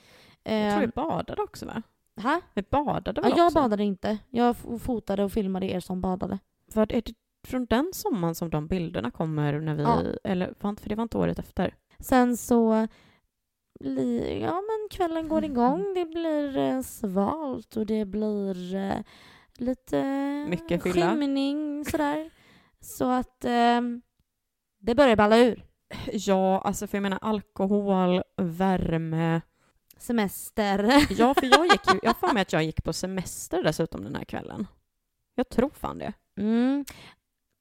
Jag 0.43 0.71
tror 0.73 0.81
vi 0.81 0.85
Ehm, 0.85 0.93
badade 0.95 1.43
också 1.43 1.67
va? 1.67 1.83
här? 2.21 2.41
Vi 2.55 2.63
badade 2.63 3.21
Ja, 3.21 3.29
väl 3.29 3.39
jag 3.39 3.47
också? 3.47 3.61
badade 3.61 3.85
inte. 3.85 4.19
Jag 4.31 4.57
fotade 4.81 5.25
och 5.25 5.33
filmade 5.33 5.67
er 5.67 5.81
som 5.81 6.01
badade. 6.01 6.39
Vad 6.75 6.93
är 6.93 7.03
det 7.03 7.15
från 7.47 7.67
den 7.67 7.91
sommaren 7.95 8.35
som 8.35 8.51
de 8.51 8.67
bilderna 8.67 9.11
kommer 9.11 9.61
när 9.61 9.75
vi... 9.75 9.83
Ja. 9.83 10.03
Eller, 10.25 10.55
för 10.59 10.89
det 10.89 10.95
var 10.95 11.03
inte 11.03 11.19
året 11.19 11.39
efter? 11.39 11.75
Sen 11.99 12.37
så 12.37 12.89
blir, 13.81 14.37
ja 14.41 14.53
men 14.55 14.89
kvällen 14.91 15.29
går 15.29 15.45
igång, 15.45 15.95
det 15.95 16.05
blir 16.05 16.57
eh, 16.59 16.81
svalt 16.81 17.77
och 17.77 17.87
det 17.87 18.05
blir 18.05 18.75
eh, 18.75 18.99
lite 19.57 20.03
Mycket 20.49 20.83
fylla. 20.83 21.11
skymning 21.11 21.85
sådär. 21.85 22.31
Så 22.81 23.11
att 23.11 23.45
eh, 23.45 23.81
det 24.79 24.95
börjar 24.95 25.17
balla 25.17 25.39
ur. 25.39 25.65
Ja, 26.13 26.61
alltså 26.61 26.87
för 26.87 26.99
jag 26.99 27.03
menar 27.03 27.19
alkohol, 27.23 28.23
värme. 28.37 29.41
Semester. 29.99 31.07
Ja, 31.19 31.35
för 31.35 31.47
jag 31.47 31.67
gick 31.67 31.93
ju, 31.93 31.99
jag 32.03 32.11
har 32.11 32.29
för 32.29 32.35
mig 32.35 32.41
att 32.43 32.53
jag 32.53 32.65
gick 32.65 32.85
på 32.85 32.93
semester 32.93 33.63
dessutom 33.63 34.05
den 34.05 34.15
här 34.15 34.25
kvällen. 34.25 34.67
Jag 35.35 35.49
tror 35.49 35.71
fan 35.71 35.99
det. 35.99 36.13
Mm. 36.37 36.85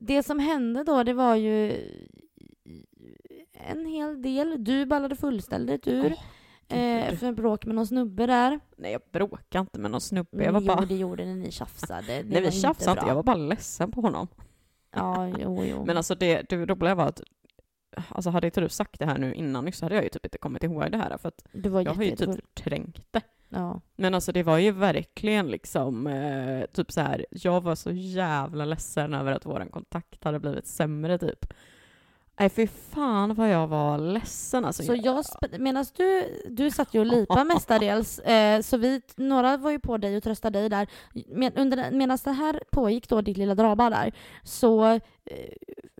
Det 0.05 0.23
som 0.23 0.39
hände 0.39 0.83
då, 0.83 1.03
det 1.03 1.13
var 1.13 1.35
ju 1.35 1.71
en 3.53 3.85
hel 3.85 4.21
del. 4.21 4.63
Du 4.63 4.85
ballade 4.85 5.15
fullständigt 5.15 5.87
ur. 5.87 6.05
eh, 6.67 7.09
gud. 7.09 7.19
för 7.19 7.31
bråk 7.31 7.65
med 7.65 7.75
någon 7.75 7.87
snubbe 7.87 8.25
där. 8.25 8.59
Nej, 8.77 8.91
jag 8.91 9.01
bråkade 9.11 9.59
inte 9.61 9.79
med 9.79 9.91
någon 9.91 10.01
snubbe. 10.01 10.43
Jag 10.43 10.51
var 10.51 10.61
jo, 10.61 10.67
bara... 10.67 10.85
det 10.85 10.95
gjorde 10.95 11.25
ni, 11.25 11.35
ni 11.35 11.51
tjafsade. 11.51 12.23
Nej, 12.25 12.41
vi 12.41 12.51
tjafsade 12.51 12.91
inte. 12.91 13.01
bra. 13.01 13.09
Jag 13.09 13.15
var 13.15 13.23
bara 13.23 13.35
ledsen 13.35 13.91
på 13.91 14.01
honom. 14.01 14.27
Ja, 14.91 15.27
jo, 15.39 15.63
jo. 15.65 15.85
Men 15.85 15.97
alltså 15.97 16.15
det, 16.15 16.49
det 16.49 16.55
roliga 16.55 16.95
var 16.95 17.05
att 17.05 17.21
Alltså 18.09 18.29
hade 18.29 18.47
inte 18.47 18.61
du 18.61 18.69
sagt 18.69 18.99
det 18.99 19.05
här 19.05 19.17
nu 19.17 19.33
innan 19.33 19.71
så 19.71 19.85
hade 19.85 19.95
jag 19.95 20.03
ju 20.03 20.09
typ 20.09 20.25
inte 20.25 20.37
kommit 20.37 20.63
ihåg 20.63 20.91
det 20.91 20.97
här 20.97 21.17
för 21.17 21.27
att 21.27 21.43
jag 21.85 21.93
har 21.93 22.03
ju 22.03 22.15
typ 22.15 22.55
trängt 22.55 23.13
det. 23.13 23.21
Ja. 23.49 23.81
Men 23.95 24.13
alltså 24.13 24.31
det 24.31 24.43
var 24.43 24.57
ju 24.57 24.71
verkligen 24.71 25.47
liksom 25.47 26.07
eh, 26.07 26.65
typ 26.65 26.91
så 26.91 27.01
här. 27.01 27.25
jag 27.31 27.61
var 27.61 27.75
så 27.75 27.91
jävla 27.91 28.65
ledsen 28.65 29.13
över 29.13 29.31
att 29.31 29.45
våran 29.45 29.69
kontakt 29.69 30.23
hade 30.23 30.39
blivit 30.39 30.67
sämre 30.67 31.17
typ. 31.17 31.45
Nej 32.39 32.49
fy 32.49 32.67
fan 32.67 33.35
vad 33.35 33.49
jag 33.49 33.67
var 33.67 33.97
ledsen 33.97 34.65
alltså. 34.65 34.83
Så 34.83 34.95
jag, 34.95 35.25
medan 35.59 35.85
du, 35.97 36.23
du 36.49 36.71
satt 36.71 36.93
ju 36.93 36.99
och 36.99 37.05
lipade 37.05 37.43
mestadels, 37.53 38.19
eh, 38.19 38.61
så 38.61 38.77
vi, 38.77 39.01
några 39.15 39.57
var 39.57 39.71
ju 39.71 39.79
på 39.79 39.97
dig 39.97 40.17
och 40.17 40.23
tröstade 40.23 40.59
dig 40.59 40.69
där. 40.69 40.87
Men 41.27 41.53
under, 41.53 41.91
medan 41.91 42.17
det 42.23 42.31
här 42.31 42.59
pågick 42.71 43.09
då, 43.09 43.21
ditt 43.21 43.37
lilla 43.37 43.55
drama 43.55 43.89
där, 43.89 44.13
så 44.43 44.99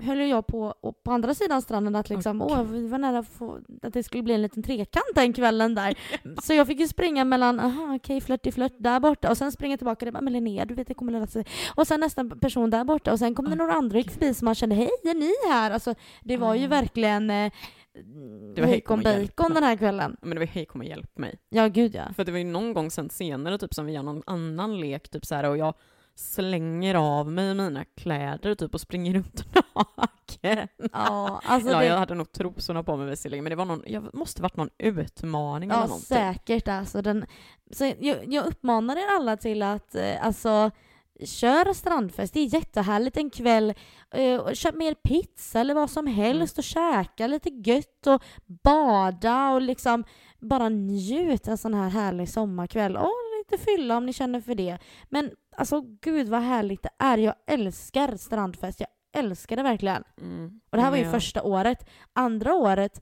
höll 0.02 0.18
ju 0.18 0.28
jag 0.28 0.48
på, 0.48 0.74
och 0.82 1.04
på 1.04 1.12
andra 1.12 1.34
sidan 1.34 1.62
stranden 1.62 1.96
att 1.96 2.10
liksom, 2.10 2.42
Åh, 2.42 2.60
åh, 2.60 2.64
vi 2.64 2.88
var 2.88 2.98
nära 2.98 3.24
få, 3.24 3.60
att 3.82 3.94
det 3.94 4.04
skulle 4.04 4.24
bli 4.24 4.34
en 4.34 4.42
liten 4.42 4.64
trekant 4.64 5.16
den 5.16 5.34
kvällen 5.34 5.76
där. 5.76 5.96
så 6.44 6.54
jag 6.54 6.68
fick 6.68 6.80
ju 6.80 6.88
springa 6.88 7.26
mellan, 7.26 7.60
aha, 7.60 7.96
okej, 7.96 8.22
flört 8.22 8.46
i 8.46 8.52
flört 8.52 8.74
där 8.78 9.00
borta, 9.00 9.30
och 9.30 9.38
sen 9.38 9.52
springa 9.52 9.78
tillbaka, 9.78 10.06
det 10.06 10.12
bara, 10.12 10.22
men 10.22 10.34
Linnea, 10.34 10.66
du 10.66 10.74
vet 10.74 10.88
det 10.88 10.94
kommer 10.94 11.12
lösa 11.12 11.28
sig. 11.28 11.46
Och 11.76 11.88
sen 11.88 12.00
nästa 12.00 12.30
person 12.42 12.70
där 12.70 12.84
borta, 12.84 13.12
och 13.12 13.20
sen 13.20 13.36
kom 13.36 13.46
det 13.46 13.52
Åh, 13.52 13.58
några 13.58 13.74
andra 13.74 14.04
förbi 14.04 14.34
som 14.34 14.46
man 14.46 14.56
kände, 14.56 14.76
hej, 14.76 14.90
är 15.04 15.14
ni 15.14 15.54
här? 15.54 15.72
Alltså, 15.72 15.96
det 16.22 16.38
var 16.38 16.56
ju 16.56 16.66
Ah. 16.66 16.68
verkligen 16.68 17.30
eh, 17.30 17.52
Det 18.56 18.62
var 18.62 18.68
hej, 18.68 18.82
kom 18.82 19.02
bacon 19.04 19.54
den 19.54 19.64
här 19.64 19.76
kvällen. 19.76 20.18
Men 20.22 20.30
det 20.30 20.40
var 20.40 20.46
hej 20.48 20.66
kom 20.66 20.82
och 20.82 20.88
hjälp 20.88 21.18
mig. 21.18 21.36
Ja, 21.50 21.68
gud 21.68 21.96
ja. 21.96 22.04
För 22.16 22.24
det 22.24 22.32
var 22.32 22.40
ju 22.40 22.46
någon 22.46 22.74
gång 22.74 22.92
sen 22.92 23.10
senare 23.10 23.58
typ 23.58 23.74
som 23.74 23.86
vi 23.86 23.94
gör 23.94 24.04
någon 24.04 24.24
annan 24.26 24.80
lek 24.80 25.10
typ 25.10 25.26
så 25.26 25.36
här 25.36 25.50
och 25.50 25.58
jag 25.58 25.74
slänger 26.16 26.96
av 26.96 27.32
mig 27.32 27.56
mina 27.56 27.86
kläder 27.86 28.56
typ 28.56 28.74
och 28.74 28.82
springer 28.82 29.14
runt 29.14 29.46
naken. 29.76 30.68
Ja, 30.94 31.42
alltså 31.44 31.70
ja, 31.72 31.80
det, 31.80 31.86
jag 31.86 31.98
hade 31.98 32.16
nog 32.16 32.32
trosorna 32.32 32.84
på 32.84 32.98
mig 32.98 33.10
visserligen, 33.10 33.44
men 33.44 33.50
det 33.50 33.56
var 33.56 33.66
någon, 33.66 33.84
jag 33.86 34.14
måste 34.14 34.42
varit 34.42 34.58
någon 34.58 34.70
utmaning 34.78 35.70
ja 35.70 35.76
eller 35.76 35.88
någonting. 35.88 36.18
säkert 36.18 36.68
alltså. 36.68 37.02
Den, 37.02 37.26
så 37.72 37.94
jag, 38.00 38.34
jag 38.34 38.46
uppmanar 38.46 38.96
er 38.96 39.18
alla 39.18 39.38
till 39.38 39.62
att 39.62 39.96
eh, 39.96 40.26
alltså 40.26 40.72
Kör 41.24 41.74
strandfest, 41.74 42.34
det 42.34 42.40
är 42.40 42.54
jättehärligt 42.54 43.18
en 43.18 43.30
kväll. 43.30 43.74
Eh, 44.12 44.54
köp 44.54 44.76
mer 44.76 44.94
pizza 44.94 45.60
eller 45.60 45.74
vad 45.74 45.90
som 45.90 46.08
helst 46.08 46.58
och 46.58 46.64
käka 46.64 47.28
lite 47.28 47.50
gött 47.50 48.08
och 48.08 48.24
bada 48.64 49.50
och 49.50 49.62
liksom 49.62 50.04
bara 50.40 50.70
njut 50.70 51.48
en 51.48 51.58
sån 51.58 51.74
här 51.74 51.90
härlig 51.90 52.30
sommarkväll. 52.30 52.98
Och 52.98 53.12
lite 53.38 53.64
fylla 53.64 53.98
om 53.98 54.06
ni 54.06 54.14
känner 54.14 54.42
för 54.42 54.56
det. 54.56 54.78
Men 55.10 55.32
alltså 55.58 55.82
gud 56.02 56.30
vad 56.30 56.42
härligt 56.42 56.84
det 56.84 56.90
är. 57.00 57.18
Jag 57.18 57.36
älskar 57.48 58.16
strandfest. 58.18 58.80
Jag 58.80 58.90
älskar 59.24 59.56
det 59.56 59.64
verkligen. 59.64 60.04
Mm. 60.22 60.62
Och 60.70 60.78
det 60.78 60.84
här 60.84 60.92
var 60.92 60.98
ju 60.98 61.04
Ja. 61.04 61.12
första 61.12 61.44
året. 61.44 61.90
Andra 62.14 62.54
året 62.54 63.02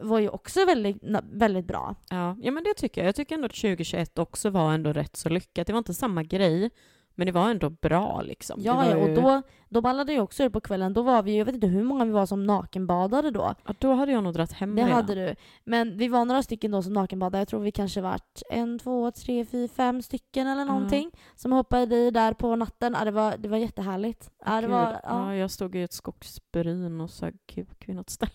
var 0.00 0.18
ju 0.18 0.28
också 0.28 0.64
väldigt, 0.64 0.96
väldigt 1.32 1.66
bra. 1.66 1.94
Ja, 2.10 2.36
ja, 2.42 2.50
men 2.50 2.64
det 2.64 2.74
tycker 2.74 3.00
jag. 3.00 3.08
Jag 3.08 3.14
tycker 3.14 3.34
ändå 3.34 3.46
att 3.46 3.54
2021 3.54 4.18
också 4.18 4.50
var 4.50 4.72
ändå 4.72 4.92
rätt 4.92 5.16
så 5.16 5.28
lyckat. 5.28 5.66
Det 5.66 5.72
var 5.72 5.78
inte 5.78 5.94
samma 5.94 6.22
grej, 6.22 6.70
men 7.18 7.26
det 7.26 7.32
var 7.32 7.50
ändå 7.50 7.70
bra 7.70 8.22
liksom. 8.22 8.60
Ja, 8.62 8.86
ja, 8.86 8.96
och 8.96 9.08
ju- 9.08 9.14
då, 9.14 9.42
då 9.68 9.80
ballade 9.80 10.12
jag 10.12 10.24
också 10.24 10.44
ur 10.44 10.48
på 10.48 10.60
kvällen. 10.60 10.92
Då 10.92 11.02
var 11.02 11.22
vi 11.22 11.30
ju, 11.32 11.38
jag 11.38 11.44
vet 11.44 11.54
inte 11.54 11.66
hur 11.66 11.82
många 11.84 12.04
vi 12.04 12.10
var 12.10 12.26
som 12.26 12.44
nakenbadade 12.44 13.30
då. 13.30 13.54
ja, 13.66 13.74
då 13.78 13.92
hade 13.94 14.12
jag 14.12 14.24
nog 14.24 14.34
dragit 14.34 14.52
hem 14.52 14.74
Det 14.74 14.82
redan. 14.82 14.94
hade 14.94 15.14
du. 15.14 15.34
Men 15.64 15.96
vi 15.96 16.08
var 16.08 16.24
några 16.24 16.42
stycken 16.42 16.70
då 16.70 16.82
som 16.82 16.92
nakenbadade. 16.92 17.38
Jag 17.38 17.48
tror 17.48 17.60
vi 17.60 17.72
kanske 17.72 18.00
vart 18.00 18.42
en, 18.50 18.78
två, 18.78 19.10
tre, 19.10 19.44
fyra, 19.44 19.68
fem 19.68 20.02
stycken 20.02 20.46
eller 20.46 20.64
någonting. 20.64 21.10
Som 21.36 21.52
hoppade 21.52 21.96
i 21.96 22.10
där 22.10 22.32
på 22.34 22.56
natten. 22.56 22.96
Ja, 22.98 23.04
det, 23.04 23.10
var, 23.10 23.36
det 23.36 23.48
var 23.48 23.58
jättehärligt. 23.58 24.30
Ja, 24.46 24.54
det 24.54 24.60
Gud, 24.60 24.70
var, 24.70 24.92
ja. 24.92 25.00
ja, 25.04 25.34
jag 25.34 25.50
stod 25.50 25.76
i 25.76 25.82
ett 25.82 25.92
skogsbryn 25.92 27.00
och 27.00 27.10
sög 27.10 27.34
kuk 27.46 27.88
vid 27.88 27.96
något 27.96 28.10
ställe. 28.10 28.32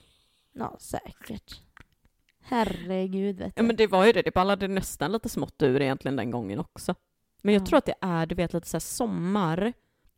ja, 0.53 0.75
säkert. 0.79 1.61
Herregud 2.45 3.37
vet 3.39 3.55
du. 3.55 3.61
Ja, 3.61 3.67
men 3.67 3.75
det 3.75 3.87
var 3.87 4.05
ju 4.05 4.11
det. 4.11 4.21
Det 4.21 4.33
ballade 4.33 4.67
nästan 4.67 5.11
lite 5.11 5.29
smått 5.29 5.61
ur 5.63 5.81
egentligen 5.81 6.15
den 6.15 6.31
gången 6.31 6.59
också. 6.59 6.95
Men 7.45 7.53
jag 7.53 7.61
Ja. 7.61 7.65
tror 7.65 7.77
att 7.77 7.85
det 7.85 7.95
är, 8.01 8.25
du 8.25 8.35
vet, 8.35 8.53
lite 8.53 8.67
så 8.67 8.79
sommar 8.79 9.73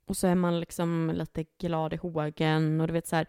och 0.08 0.18
så 0.18 0.28
är 0.28 0.36
man 0.36 0.60
liksom 0.60 1.12
lite 1.16 1.46
glad 1.60 1.94
i 1.94 1.98
hågen 1.98 2.82
och 2.82 2.88
du 2.88 2.94
vet 2.94 3.08
så 3.08 3.16
här. 3.16 3.28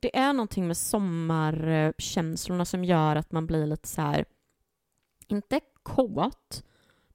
Det 0.00 0.16
är 0.18 0.32
någonting 0.32 0.66
med 0.66 0.76
sommarkänslorna 0.76 2.64
som 2.64 2.84
gör 2.84 3.16
att 3.16 3.32
man 3.32 3.46
blir 3.46 3.66
lite 3.66 3.88
så 3.88 4.00
här, 4.02 4.24
inte 5.26 5.60
kåt, 5.82 6.64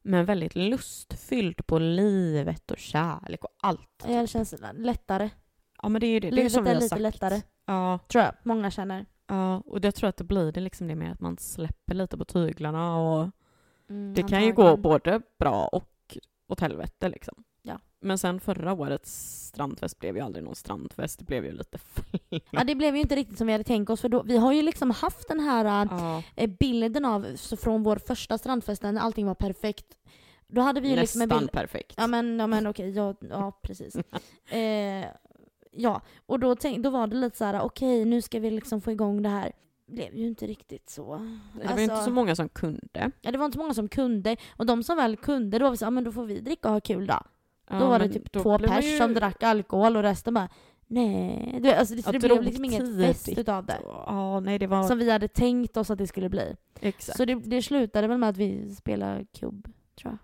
men 0.02 0.26
väldigt 0.26 0.56
lustfylld 0.56 1.68
på 1.68 1.80
livet 1.80 2.72
och 2.72 2.78
kärlek 2.78 3.44
och 3.44 3.56
allt. 3.62 4.04
Det 4.08 4.30
känns 4.30 4.56
lättare. 4.74 5.30
Ja 5.82 5.90
men 5.90 6.02
det 6.02 6.08
är 6.08 6.12
ju 6.12 6.20
det. 6.20 6.30
det 6.30 6.34
är 6.34 6.36
Livet 6.36 6.56
är 6.56 6.62
har 6.62 6.74
lite 6.74 6.88
sagt. 6.90 7.02
lättare. 7.02 7.42
Ja, 7.66 8.00
Tror 8.08 8.24
jag 8.24 8.34
många 8.44 8.72
känner. 8.72 9.06
ja, 9.28 9.58
och 9.66 9.86
jag 9.86 9.96
tror 9.96 10.10
att 10.10 10.18
det 10.18 10.24
blir 10.24 10.52
det 10.52 10.62
liksom 10.62 10.88
det 10.88 10.96
med 10.96 11.12
att 11.12 11.20
man 11.22 11.38
släpper 11.38 11.94
lite 11.96 12.18
på 12.18 12.26
tyglarna 12.26 12.98
och 12.98 13.30
Mm, 13.90 14.14
det 14.14 14.24
kan 14.24 14.46
ju 14.46 14.54
gå 14.54 14.78
både 14.78 15.22
bra 15.40 15.68
och 15.68 15.84
åt 16.52 16.60
helvete 16.60 17.10
liksom. 17.10 17.44
Ja. 17.64 17.80
Men 18.00 18.18
sen 18.18 18.40
förra 18.40 18.74
årets 18.74 19.38
strandfest 19.48 20.00
blev 20.00 20.16
ju 20.16 20.22
aldrig 20.22 20.44
någon 20.44 20.56
strandfest, 20.56 21.20
det 21.20 21.26
blev 21.26 21.46
ju 21.46 21.52
lite 21.52 21.78
Ja, 22.52 22.64
det 22.64 22.76
blev 22.76 22.96
ju 22.96 23.02
inte 23.02 23.16
riktigt 23.16 23.38
som 23.38 23.48
vi 23.48 23.54
hade 23.54 23.64
tänkt 23.64 23.90
oss 23.90 24.02
för 24.02 24.10
då, 24.10 24.24
vi 24.24 24.38
har 24.38 24.54
ju 24.54 24.62
liksom 24.62 24.92
haft 24.92 25.28
den 25.28 25.40
här 25.40 25.88
Ja, 25.92 26.24
eh, 26.36 26.50
bilden 26.60 27.06
av, 27.06 27.36
så 27.36 27.58
från 27.58 27.84
vår 27.84 27.96
första 27.96 28.38
strandfest 28.38 28.84
när 28.84 29.00
allting 29.00 29.28
var 29.28 29.36
perfekt. 29.36 29.98
Då 30.48 30.62
hade 30.62 30.82
vi 30.82 30.90
ju 30.90 30.96
liksom 30.96 31.22
en 31.22 31.28
nästan 31.30 31.40
bild, 31.40 31.52
perfekt. 31.52 31.94
Ja 31.98 32.08
men, 32.08 32.40
ja, 32.40 32.48
men 32.48 32.68
okej, 32.68 32.90
ja, 32.90 33.16
ja 33.30 33.60
precis. 33.64 33.96
eh, 34.50 35.06
ja, 35.72 36.02
och 36.26 36.40
då, 36.40 36.56
tänk, 36.56 36.84
då 36.84 36.90
var 36.90 37.08
det 37.08 37.16
lite 37.16 37.38
så 37.38 37.46
här: 37.46 37.62
okej 37.62 38.06
nu 38.06 38.22
ska 38.22 38.40
vi 38.40 38.52
liksom 38.52 38.82
få 38.82 38.92
igång 38.92 39.22
det 39.22 39.30
här. 39.30 39.52
Blev 39.92 40.16
ju 40.16 40.28
inte 40.28 40.48
riktigt 40.48 40.90
så. 40.90 41.04
det 41.62 41.68
var 41.68 41.78
ju 41.78 41.84
inte 41.84 41.94
Alltså, 41.94 42.06
så 42.10 42.14
många 42.14 42.36
som 42.36 42.50
kunde. 42.50 43.12
Ja, 43.22 43.32
det 43.32 43.38
var 43.38 43.46
inte 43.46 43.56
så 43.56 43.62
många 43.62 43.74
som 43.74 43.88
kunde. 43.90 44.38
Och 44.58 44.66
de 44.66 44.84
som 44.84 44.98
väl 44.98 45.18
kunde, 45.18 45.60
då 45.60 45.66
var 45.66 45.72
vi 45.72 45.78
så, 45.78 45.86
ja 45.86 45.90
men 45.90 46.04
då 46.04 46.12
får 46.12 46.26
vi 46.26 46.40
dricka 46.40 46.68
och 46.68 46.74
ha 46.74 46.82
kul 46.82 47.08
då. 47.08 47.20
Ja, 47.70 47.80
då 47.80 47.88
var 47.88 48.00
det 48.00 48.10
typ 48.10 48.32
två 48.32 48.60
pers 48.60 48.86
ju- 48.86 48.98
som 48.98 49.14
drack 49.14 49.44
alkohol 49.44 49.96
och 49.98 50.04
resten 50.04 50.34
bara 50.34 50.50
nej. 50.88 51.60
Du, 51.62 51.72
alltså, 51.72 51.96
det, 51.96 52.12
det 52.12 52.20
blev 52.20 52.44
liksom 52.44 52.66
inget 52.66 52.98
fest 53.06 53.30
utav 53.30 53.66
det. 53.66 53.80
Ja, 53.84 54.40
nej 54.40 54.60
det 54.60 54.68
var... 54.68 54.84
Som 54.84 54.98
vi 54.98 55.12
hade 55.12 55.28
tänkt 55.28 55.78
oss 55.78 55.90
att 55.92 55.98
det 55.98 56.08
skulle 56.08 56.30
bli. 56.30 56.56
Exakt. 56.80 57.18
Så 57.18 57.26
det, 57.26 57.36
det 57.36 57.62
slutade 57.62 58.08
väl 58.08 58.18
med 58.18 58.30
att 58.30 58.38
vi 58.38 58.76
spelade 58.76 59.26
kubb, 59.40 59.68
tror 60.02 60.12
jag. 60.12 60.18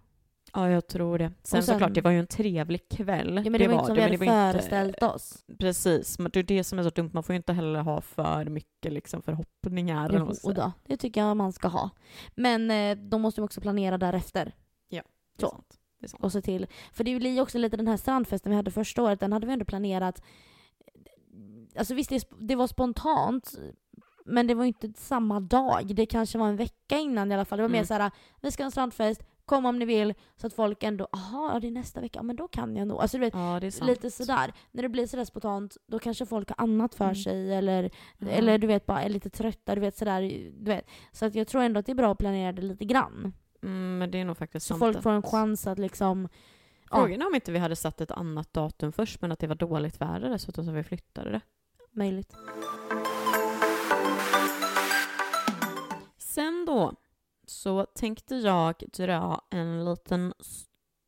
Ja, 0.57 0.69
jag 0.69 0.87
tror 0.87 1.17
det. 1.17 1.25
Sen, 1.25 1.33
sen- 1.43 1.63
såklart, 1.63 1.93
det 1.93 2.01
var 2.01 2.11
ju 2.11 2.19
en 2.19 2.27
trevlig 2.27 2.89
kväll. 2.89 3.41
Ja, 3.45 3.49
men 3.51 3.59
det, 3.61 3.67
var 3.67 3.73
inte 3.73 3.85
som 3.85 3.95
vi 3.95 4.01
men 4.01 4.11
hade 4.11 4.17
det 4.25 4.25
var 4.31 4.47
inte- 4.47 4.59
föreställt 4.59 5.03
oss. 5.03 5.43
Precis, 5.59 6.19
men 6.19 6.31
det 6.31 6.39
är 6.39 6.43
det 6.43 6.63
som 6.63 6.79
är 6.79 6.83
så 6.83 6.89
dumt. 6.89 7.09
Man 7.13 7.23
får 7.23 7.33
ju 7.33 7.37
inte 7.37 7.53
heller 7.53 7.79
ha 7.81 8.01
för 8.01 8.45
mycket 8.45 8.93
liksom, 8.93 9.21
förhoppningar. 9.21 10.09
man 10.19 10.35
Jo 10.43 10.51
då, 10.51 10.71
det 10.85 10.97
tycker 10.97 11.21
jag 11.21 11.37
man 11.37 11.53
ska 11.53 11.67
ha. 11.67 11.89
Men 12.35 12.71
eh, 12.71 12.97
då 12.97 13.17
måste 13.17 13.41
vi 13.41 13.45
också 13.45 13.61
planera 13.61 13.97
därefter. 13.97 14.51
Det 14.89 14.97
är 14.97 15.03
så. 15.39 15.49
sant. 15.49 15.77
Det 15.99 16.05
är 16.05 16.09
sant. 16.09 16.23
Och 16.23 16.31
se 16.31 16.41
till. 16.41 16.67
För 16.93 17.03
det 17.03 17.19
blir 17.19 17.33
ju 17.33 17.41
också 17.41 17.57
lite 17.57 17.77
den 17.77 17.87
här 17.87 17.97
strandfesten 17.97 18.49
vi 18.49 18.55
hade 18.55 18.71
första 18.71 19.03
året, 19.03 19.19
den 19.19 19.33
hade 19.33 19.47
vi 19.47 19.53
ändå 19.53 19.65
planerat. 19.65 20.21
Alltså 21.77 21.93
visst, 21.93 22.09
det, 22.09 22.23
det 22.39 22.55
var 22.55 22.67
spontant. 22.67 23.53
Men 24.25 24.47
det 24.47 24.53
var 24.53 24.65
inte 24.65 24.93
samma 24.95 25.39
dag. 25.39 25.95
Det 25.95 26.05
kanske 26.05 26.37
var 26.37 26.47
en 26.47 26.55
vecka 26.55 26.97
innan 26.97 27.31
i 27.31 27.35
alla 27.35 27.45
fall. 27.45 27.57
Det 27.57 27.63
var 27.63 27.69
mer 27.69 27.77
Mm. 27.77 27.85
så 27.87 27.93
här: 27.93 28.11
vi 28.41 28.51
ska 28.51 28.63
ha 28.63 28.65
en 28.65 28.71
strandfest, 28.71 29.23
kom 29.47 29.65
om 29.65 29.79
ni 29.79 29.85
vill. 29.85 30.13
Så 30.35 30.47
att 30.47 30.53
folk 30.53 30.83
ändå, 30.83 31.07
jaha, 31.11 31.53
ja, 31.53 31.59
det 31.59 31.67
är 31.67 31.71
nästa 31.71 32.01
vecka, 32.01 32.23
men 32.23 32.35
då 32.35 32.47
kan 32.47 32.75
jag 32.75 32.87
nog. 32.87 33.01
Alltså 33.01 33.17
du 33.17 33.21
vet, 33.21 33.33
Ja, 33.33 33.59
lite 33.85 34.11
sådär. 34.11 34.53
När 34.71 34.83
det 34.83 34.89
blir 34.89 35.07
sådär 35.07 35.25
spontant, 35.25 35.77
då 35.87 35.99
kanske 35.99 36.25
folk 36.25 36.49
har 36.49 36.63
annat 36.63 36.95
för 36.95 37.03
Mm. 37.05 37.15
sig 37.15 37.53
eller, 37.55 37.89
Ja. 38.17 38.27
eller 38.27 38.57
du 38.57 38.67
vet 38.67 38.85
bara 38.85 39.01
är 39.03 39.09
lite 39.09 39.29
trötta, 39.29 39.75
du 39.75 39.81
vet 39.81 39.97
sådär. 39.97 40.21
Du 40.53 40.71
vet. 40.71 40.85
Så 41.11 41.25
att 41.25 41.35
jag 41.35 41.47
tror 41.47 41.61
ändå 41.61 41.79
att 41.79 41.85
det 41.85 41.91
är 41.91 41.95
bra 41.95 42.11
att 42.11 42.17
planera 42.17 42.51
det 42.51 42.61
lite 42.61 42.85
grann. 42.85 43.33
Mm, 43.63 43.97
men 43.97 44.11
det 44.11 44.17
är 44.21 44.25
nog 44.25 44.37
faktiskt 44.37 44.65
Så 44.65 44.73
sant. 44.73 44.79
folk 44.79 44.97
att- 44.97 45.03
får 45.03 45.11
en 45.11 45.21
chans 45.23 45.67
att 45.67 45.79
liksom, 45.79 46.29
Frågan 46.91 47.21
är 47.21 47.27
om 47.27 47.35
inte 47.35 47.51
vi 47.51 47.59
hade 47.59 47.75
satt 47.75 48.01
ett 48.01 48.11
annat 48.11 48.53
datum 48.53 48.91
först, 48.91 49.21
men 49.21 49.31
att 49.31 49.39
det 49.39 49.47
var 49.47 49.55
dåligt 49.55 50.01
väder 50.01 50.29
dessutom 50.29 50.65
så 50.65 50.71
vi 50.71 50.83
flyttade 50.83 51.31
det. 51.31 51.41
möjligt. 51.91 52.33
Sen 56.17 56.65
då 56.65 56.93
så 57.49 57.85
tänkte 57.85 58.35
jag 58.35 58.75
dra 58.93 59.41
en 59.49 59.85
liten 59.85 60.33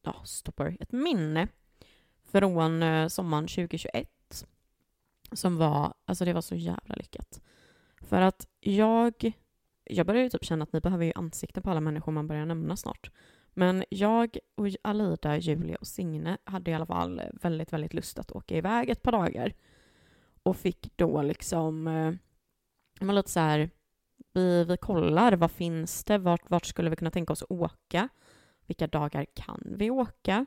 ja, 0.03 0.15
stopper, 0.23 0.77
ett 0.79 0.91
minne 0.91 1.47
från 2.23 2.83
eh, 2.83 3.07
sommaren 3.07 3.47
2021 3.47 4.09
som 5.31 5.57
var, 5.57 5.93
alltså 6.05 6.25
det 6.25 6.33
var 6.33 6.41
så 6.41 6.55
jävla 6.55 6.95
lyckat. 6.95 7.41
För 8.01 8.21
att 8.21 8.47
jag, 8.59 9.33
jag 9.83 10.05
börjar 10.05 10.23
ju 10.23 10.29
typ 10.29 10.45
känna 10.45 10.63
att 10.63 10.73
ni 10.73 10.79
behöver 10.79 11.05
ju 11.05 11.11
ansikten 11.15 11.63
på 11.63 11.69
alla 11.69 11.81
människor 11.81 12.11
man 12.11 12.27
börjar 12.27 12.45
nämna 12.45 12.77
snart. 12.77 13.11
Men 13.53 13.83
jag 13.89 14.37
och 14.55 14.67
Alida, 14.81 15.37
Julia 15.37 15.75
och 15.75 15.87
Signe 15.87 16.37
hade 16.43 16.71
i 16.71 16.73
alla 16.73 16.85
fall 16.85 17.21
väldigt, 17.33 17.73
väldigt 17.73 17.93
lust 17.93 18.19
att 18.19 18.31
åka 18.31 18.57
iväg 18.57 18.89
ett 18.89 19.01
par 19.01 19.11
dagar. 19.11 19.53
Och 20.43 20.57
fick 20.57 20.91
då 20.95 21.21
liksom, 21.21 21.87
eh, 21.87 22.13
var 22.99 23.13
lite 23.13 23.29
så 23.29 23.39
här, 23.39 23.69
vi, 24.33 24.63
vi 24.63 24.77
kollar, 24.77 25.33
vad 25.33 25.51
finns 25.51 26.03
det, 26.03 26.17
vart, 26.17 26.49
vart 26.49 26.65
skulle 26.65 26.89
vi 26.89 26.95
kunna 26.95 27.11
tänka 27.11 27.33
oss 27.33 27.43
att 27.43 27.51
åka? 27.51 28.09
Vilka 28.65 28.87
dagar 28.87 29.25
kan 29.33 29.73
vi 29.77 29.89
åka? 29.89 30.45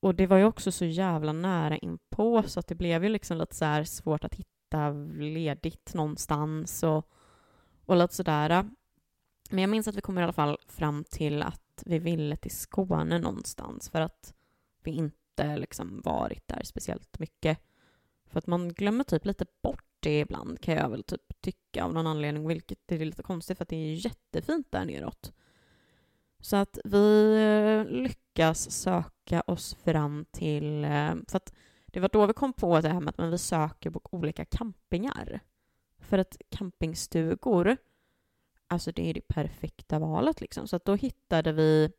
Och 0.00 0.14
det 0.14 0.26
var 0.26 0.36
ju 0.36 0.44
också 0.44 0.72
så 0.72 0.84
jävla 0.84 1.32
nära 1.32 1.76
inpå 1.76 2.42
så 2.42 2.60
att 2.60 2.66
det 2.66 2.74
blev 2.74 3.04
ju 3.04 3.08
liksom 3.08 3.38
lite 3.38 3.54
så 3.54 3.64
här 3.64 3.84
svårt 3.84 4.24
att 4.24 4.34
hitta 4.34 4.90
ledigt 5.18 5.94
någonstans 5.94 6.82
och, 6.82 7.10
och 7.86 7.96
lite 7.96 8.14
sådär. 8.14 8.70
Men 9.50 9.58
jag 9.58 9.70
minns 9.70 9.88
att 9.88 9.96
vi 9.96 10.00
kom 10.00 10.18
i 10.18 10.22
alla 10.22 10.32
fall 10.32 10.58
fram 10.66 11.04
till 11.04 11.42
att 11.42 11.82
vi 11.86 11.98
ville 11.98 12.36
till 12.36 12.56
Skåne 12.56 13.18
någonstans 13.18 13.88
för 13.88 14.00
att 14.00 14.34
vi 14.82 14.90
inte 14.90 15.56
liksom 15.56 16.00
varit 16.04 16.48
där 16.48 16.62
speciellt 16.64 17.18
mycket. 17.18 17.58
För 18.26 18.38
att 18.38 18.46
man 18.46 18.68
glömmer 18.68 19.04
typ 19.04 19.24
lite 19.24 19.46
bort 19.62 19.85
det 20.06 20.20
ibland 20.20 20.60
kan 20.60 20.74
jag 20.74 20.88
väl 20.88 21.02
typ 21.02 21.40
tycka 21.40 21.84
av 21.84 21.94
någon 21.94 22.06
anledning, 22.06 22.48
vilket 22.48 22.92
är 22.92 22.98
lite 22.98 23.22
konstigt 23.22 23.58
för 23.58 23.62
att 23.64 23.68
det 23.68 23.76
är 23.76 24.06
jättefint 24.06 24.66
där 24.70 24.84
neråt. 24.84 25.32
Så 26.40 26.56
att 26.56 26.78
vi 26.84 27.34
eh, 27.36 27.92
lyckas 27.92 28.70
söka 28.70 29.40
oss 29.46 29.74
fram 29.74 30.24
till, 30.30 30.84
eh, 30.84 31.14
för 31.28 31.36
att 31.36 31.54
det 31.86 32.00
var 32.00 32.08
då 32.12 32.26
vi 32.26 32.32
kom 32.32 32.52
på 32.52 32.80
det 32.80 32.88
här 32.88 33.00
med 33.00 33.08
att 33.08 33.18
men 33.18 33.30
vi 33.30 33.38
söker 33.38 33.90
på 33.90 34.00
olika 34.10 34.44
campingar. 34.44 35.40
För 35.98 36.18
att 36.18 36.36
campingstugor, 36.48 37.76
alltså 38.68 38.92
det 38.92 39.10
är 39.10 39.14
det 39.14 39.28
perfekta 39.28 39.98
valet 39.98 40.40
liksom. 40.40 40.68
Så 40.68 40.76
att 40.76 40.84
då 40.84 40.94
hittade 40.94 41.52
vi 41.52 41.92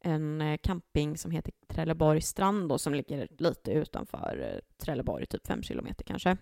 en 0.00 0.40
eh, 0.40 0.58
camping 0.58 1.16
som 1.18 1.30
heter 1.30 1.52
Trelleborg 1.68 2.20
strand 2.20 2.68
då, 2.68 2.78
som 2.78 2.94
ligger 2.94 3.28
lite 3.38 3.72
utanför 3.72 4.60
Trelleborg, 4.76 5.26
typ 5.26 5.46
fem 5.46 5.62
kilometer 5.62 6.04
kanske. 6.04 6.36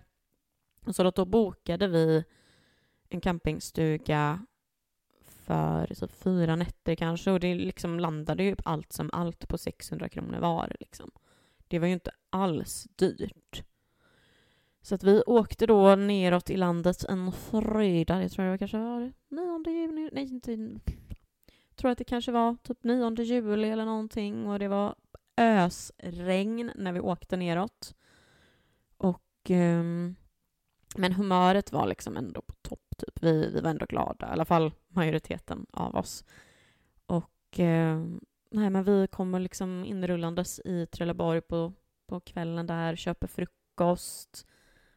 Så 0.93 1.03
då, 1.03 1.11
då 1.11 1.25
bokade 1.25 1.87
vi 1.87 2.23
en 3.09 3.21
campingstuga 3.21 4.45
för 5.47 5.87
typ 5.87 6.11
fyra 6.11 6.55
nätter 6.55 6.95
kanske 6.95 7.31
och 7.31 7.39
det 7.39 7.55
liksom 7.55 7.99
landade 7.99 8.43
ju 8.43 8.55
allt 8.65 8.93
som 8.93 9.09
allt 9.13 9.47
på 9.47 9.57
600 9.57 10.09
kronor 10.09 10.39
var. 10.39 10.75
Liksom. 10.79 11.11
Det 11.67 11.79
var 11.79 11.87
ju 11.87 11.93
inte 11.93 12.11
alls 12.29 12.87
dyrt. 12.95 13.63
Så 14.81 14.95
att 14.95 15.03
vi 15.03 15.21
åkte 15.25 15.65
då 15.65 15.95
neråt 15.95 16.49
i 16.49 16.57
landet 16.57 17.03
en 17.03 17.31
fredag, 17.31 18.21
jag 18.21 18.31
tror 18.31 18.45
det 18.45 18.51
var 18.51 18.57
kanske 18.57 18.77
var 18.77 19.13
9 19.29 19.63
juni, 19.65 20.09
nej 20.13 20.23
inte, 20.23 20.51
jag 20.51 21.75
tror 21.75 21.91
att 21.91 21.97
det 21.97 22.03
kanske 22.03 22.31
var 22.31 22.55
typ 22.63 22.83
9 22.83 23.23
juli 23.23 23.69
eller 23.69 23.85
någonting 23.85 24.47
och 24.47 24.59
det 24.59 24.67
var 24.67 24.95
ösregn 25.37 26.71
när 26.75 26.91
vi 26.91 26.99
åkte 26.99 27.37
neråt. 27.37 27.95
Och 28.97 29.49
um, 29.49 30.15
men 30.95 31.13
humöret 31.13 31.71
var 31.71 31.87
liksom 31.87 32.17
ändå 32.17 32.41
på 32.41 32.53
topp. 32.53 32.79
Typ. 32.97 33.23
Vi, 33.23 33.49
vi 33.53 33.61
var 33.61 33.69
ändå 33.69 33.85
glada, 33.85 34.27
i 34.27 34.31
alla 34.31 34.45
fall 34.45 34.71
majoriteten 34.87 35.65
av 35.71 35.95
oss. 35.95 36.23
Och 37.05 37.59
eh, 37.59 37.97
nej, 38.51 38.69
men 38.69 38.83
vi 38.83 39.07
kommer 39.07 39.39
liksom 39.39 39.85
inrullandes 39.85 40.59
i 40.59 40.85
Trelleborg 40.85 41.41
på, 41.41 41.73
på 42.07 42.19
kvällen 42.19 42.67
där, 42.67 42.95
köper 42.95 43.27
frukost 43.27 44.47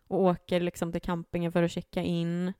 och 0.07 0.20
åker 0.20 0.61
liksom 0.61 0.92
till 0.92 1.00
campingen 1.00 1.53
för 1.53 1.62
att 1.62 1.70
checka 1.70 2.03
in. 2.03 2.53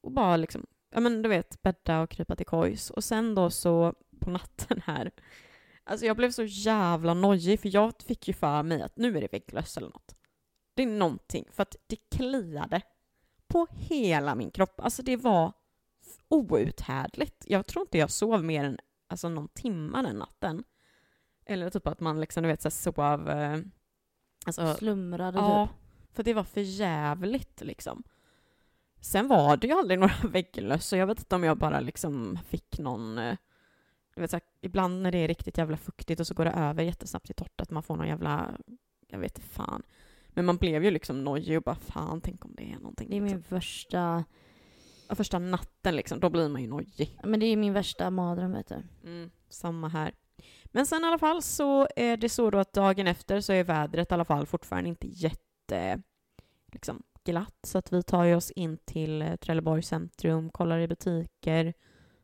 Och 0.00 0.12
bara 0.12 0.36
liksom, 0.36 0.66
ja 0.90 1.00
men 1.00 1.22
du 1.22 1.28
vet, 1.28 1.62
bädda 1.62 2.02
och 2.02 2.10
krypa 2.10 2.36
till 2.36 2.46
kojs. 2.46 2.90
Och 2.90 3.04
sen 3.04 3.34
då 3.34 3.50
så 3.50 3.94
på 4.20 4.30
natten 4.30 4.82
här, 4.84 5.10
alltså 5.84 6.06
jag 6.06 6.16
blev 6.16 6.30
så 6.30 6.44
jävla 6.44 7.14
nojig 7.14 7.60
för 7.60 7.74
jag 7.74 7.92
fick 8.06 8.28
ju 8.28 8.34
för 8.34 8.62
mig 8.62 8.82
att 8.82 8.96
nu 8.96 9.16
är 9.16 9.20
det 9.20 9.32
vägglöss 9.32 9.76
eller 9.76 9.88
något. 9.88 10.14
Det 10.74 10.82
är 10.82 10.86
någonting, 10.86 11.48
för 11.52 11.62
att 11.62 11.76
det 11.86 11.96
kliade 11.96 12.82
på 13.48 13.66
hela 13.70 14.34
min 14.34 14.50
kropp. 14.50 14.80
Alltså 14.80 15.02
det 15.02 15.16
var 15.16 15.52
outhärdligt. 16.28 17.44
Jag 17.48 17.66
tror 17.66 17.82
inte 17.82 17.98
jag 17.98 18.10
sov 18.10 18.44
mer 18.44 18.64
än 18.64 18.78
alltså, 19.08 19.28
någon 19.28 19.48
timme 19.48 20.02
den 20.02 20.16
natten. 20.16 20.64
Eller 21.44 21.70
typ 21.70 21.86
att 21.86 22.00
man 22.00 22.20
liksom, 22.20 22.42
du 22.42 22.48
vet, 22.48 22.62
så 22.62 22.70
sov... 22.70 23.28
Eh, 23.30 23.58
alltså, 24.46 24.74
Slumrade 24.74 25.38
ja, 25.38 25.66
typ. 25.66 25.76
för 26.16 26.22
det 26.22 26.34
var 26.34 26.44
för 26.44 26.60
jävligt 26.60 27.60
liksom. 27.60 28.02
Sen 29.00 29.28
var 29.28 29.56
det 29.56 29.66
ju 29.66 29.72
aldrig 29.72 29.98
några 30.00 30.28
vägglöss, 30.28 30.86
så 30.86 30.96
jag 30.96 31.06
vet 31.06 31.18
inte 31.18 31.34
om 31.36 31.44
jag 31.44 31.58
bara 31.58 31.80
liksom 31.80 32.38
fick 32.48 32.78
någon... 32.78 33.18
eh, 33.18 33.36
Du 34.14 34.20
vet, 34.20 34.30
så 34.30 34.36
här, 34.36 34.42
ibland 34.60 35.02
när 35.02 35.12
det 35.12 35.18
är 35.18 35.28
riktigt 35.28 35.58
jävla 35.58 35.76
fuktigt 35.76 36.20
och 36.20 36.26
så 36.26 36.34
går 36.34 36.44
det 36.44 36.50
över 36.50 36.82
jättesnabbt 36.82 37.30
i 37.30 37.34
torrt, 37.34 37.60
att 37.60 37.70
man 37.70 37.82
får 37.82 37.96
någon 37.96 38.08
jävla... 38.08 38.58
Jag 39.08 39.18
vet 39.18 39.38
inte 39.38 39.48
fan. 39.50 39.82
Men 40.34 40.44
man 40.44 40.56
blev 40.56 40.84
ju 40.84 40.90
liksom 40.90 41.24
nojig 41.24 41.56
och 41.56 41.62
bara 41.62 41.74
fan, 41.74 42.20
tänk 42.20 42.44
om 42.44 42.54
det 42.56 42.72
är 42.72 42.76
någonting. 42.76 43.10
Det 43.10 43.16
är 43.16 43.20
liksom. 43.20 43.36
min 43.36 43.44
värsta... 43.48 44.24
första 45.08 45.38
natten 45.38 45.96
liksom, 45.96 46.20
då 46.20 46.30
blir 46.30 46.48
man 46.48 46.62
ju 46.62 46.68
nojig. 46.68 47.18
Men 47.24 47.40
det 47.40 47.46
är 47.46 47.50
ju 47.50 47.56
min 47.56 47.72
värsta 47.72 48.10
mardröm 48.10 48.52
vet 48.52 48.68
du. 48.68 48.82
Mm, 49.04 49.30
samma 49.48 49.88
här. 49.88 50.14
Men 50.64 50.86
sen 50.86 51.04
i 51.04 51.06
alla 51.06 51.18
fall 51.18 51.42
så 51.42 51.88
är 51.96 52.16
det 52.16 52.28
så 52.28 52.50
då 52.50 52.58
att 52.58 52.72
dagen 52.72 53.06
efter 53.06 53.40
så 53.40 53.52
är 53.52 53.64
vädret 53.64 54.10
i 54.10 54.14
alla 54.14 54.24
fall 54.24 54.46
fortfarande 54.46 54.88
inte 54.88 55.06
jätte 55.06 56.02
liksom, 56.72 57.02
glatt. 57.24 57.58
Så 57.62 57.78
att 57.78 57.92
vi 57.92 58.02
tar 58.02 58.24
ju 58.24 58.34
oss 58.34 58.50
in 58.50 58.78
till 58.84 59.22
eh, 59.22 59.36
Trelleborg 59.36 59.82
centrum, 59.82 60.50
kollar 60.50 60.78
i 60.78 60.88
butiker, 60.88 61.74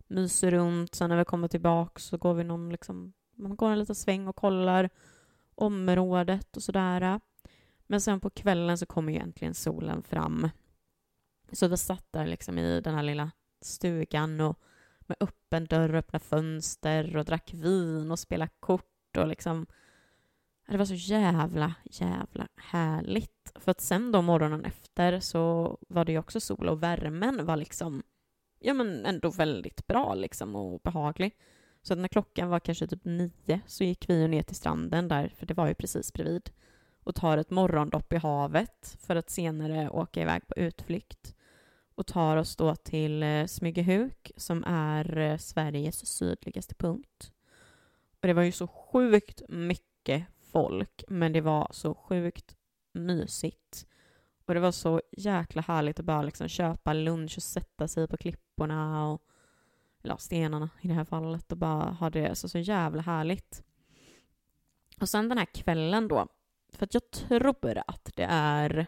myser 0.07 0.51
runt. 0.51 0.95
Sen 0.95 1.11
när 1.11 1.17
vi 1.17 1.25
kommer 1.25 1.49
tillbaka 1.49 2.01
så 2.01 2.17
går 2.17 2.35
vi 2.35 2.45
någon 2.45 2.71
liksom, 2.71 3.13
man 3.37 3.57
går 3.57 3.71
en 3.71 3.79
liten 3.79 3.95
sväng 3.95 4.29
och 4.29 4.37
kollar 4.37 4.91
området 5.55 6.57
och 6.57 6.63
sådär. 6.63 7.21
Men 7.91 8.01
sen 8.01 8.21
på 8.21 8.31
kvällen 8.31 8.79
så 8.79 8.87
kommer 8.87 9.13
ju 9.13 9.19
äntligen 9.19 9.55
solen 9.55 10.03
fram. 10.03 10.49
Så 11.53 11.69
vi 11.69 11.77
satt 11.77 12.07
där 12.11 12.27
liksom 12.27 12.59
i 12.59 12.81
den 12.81 12.95
här 12.95 13.03
lilla 13.03 13.31
stugan 13.61 14.41
och 14.41 14.61
med 15.01 15.17
öppen 15.21 15.65
dörr 15.65 15.93
och 15.93 15.99
öppna 15.99 16.19
fönster 16.19 17.17
och 17.17 17.25
drack 17.25 17.55
vin 17.55 18.11
och 18.11 18.19
spelade 18.19 18.51
kort 18.61 19.17
och 19.17 19.29
liksom 19.29 19.67
det 20.69 20.77
var 20.77 20.85
så 20.85 20.95
jävla, 20.95 21.75
jävla 21.85 22.49
härligt. 22.57 23.53
För 23.55 23.71
att 23.71 23.81
sen 23.81 24.13
då 24.13 24.23
morgonen 24.23 24.65
efter 24.65 25.21
så 25.21 25.79
var 25.89 26.05
det 26.05 26.13
ju 26.13 26.19
också 26.19 26.41
sol 26.41 26.69
och 26.69 26.83
värmen 26.83 27.47
var 27.47 27.57
liksom, 27.57 28.03
ja 28.59 28.75
men 28.75 29.07
ändå 29.07 29.31
väldigt 29.31 29.87
bra 29.87 30.15
liksom 30.15 30.57
och 30.57 30.81
behaglig. 30.81 31.37
Så 31.83 31.95
när 31.95 32.09
klockan 32.09 32.49
var 32.49 32.61
kanske 32.61 32.87
typ 32.87 33.05
nio 33.05 33.61
så 33.67 33.85
gick 33.85 34.11
vi 34.11 34.29
ner 34.29 34.43
till 34.43 34.57
stranden 34.57 35.09
där, 35.09 35.29
för 35.29 35.47
det 35.47 35.55
var 35.55 35.69
ju 35.69 35.75
precis 35.75 36.13
bredvid, 36.13 36.51
och 37.09 37.15
tar 37.15 37.39
ett 37.39 37.51
morgondopp 37.51 38.13
i 38.13 38.17
havet 38.17 38.97
för 39.01 39.17
att 39.17 39.31
senare 39.31 39.91
åka 39.91 40.23
iväg 40.23 40.47
på 40.47 40.55
utflykt 40.57 41.35
och 41.95 42.07
tar 42.07 42.37
oss 42.37 42.57
då 42.57 42.75
till 42.75 43.23
eh, 43.23 43.47
Smygehuk 43.47 44.33
som 44.37 44.65
är 44.67 45.19
eh, 45.19 45.37
Sveriges 45.37 46.07
sydligaste 46.07 46.75
punkt. 46.75 47.33
Och 48.21 48.29
det 48.29 48.33
var 48.33 48.43
ju 48.43 48.53
så 48.53 48.67
sjukt 48.67 49.43
mycket 49.49 50.25
folk, 50.53 51.05
men 51.09 51.33
det 51.33 51.41
var 51.41 51.69
så 51.71 51.95
sjukt 51.95 52.57
mysigt. 52.93 53.87
Och 54.45 54.55
det 54.55 54.61
var 54.61 54.73
så 54.73 55.03
jäkla 55.13 55.63
härligt 55.63 55.99
att 55.99 56.07
bara 56.07 56.23
liksom 56.23 56.49
köpa 56.49 56.93
lunch 56.93 57.35
och 57.37 57.43
sätta 57.43 57.89
sig 57.89 58.09
på 58.09 58.17
klipporna 58.17 59.09
och 59.09 59.23
eller 60.03 60.17
stenarna 60.17 60.71
i 60.81 60.89
det 60.89 60.95
här 60.95 61.05
fallet 61.05 61.53
och 61.53 61.59
bara 61.59 61.91
ha 61.91 62.11
det 62.11 62.35
så, 62.35 62.49
så 62.49 62.59
jävla 62.59 63.03
härligt. 63.03 63.63
Och 65.01 65.09
sen 65.09 65.29
den 65.29 65.39
här 65.39 65.47
kvällen 65.47 66.09
då, 66.09 66.29
för 66.73 66.85
att 66.85 66.95
jag 66.95 67.11
tror 67.11 67.79
att 67.87 68.11
det 68.15 68.27
är 68.31 68.87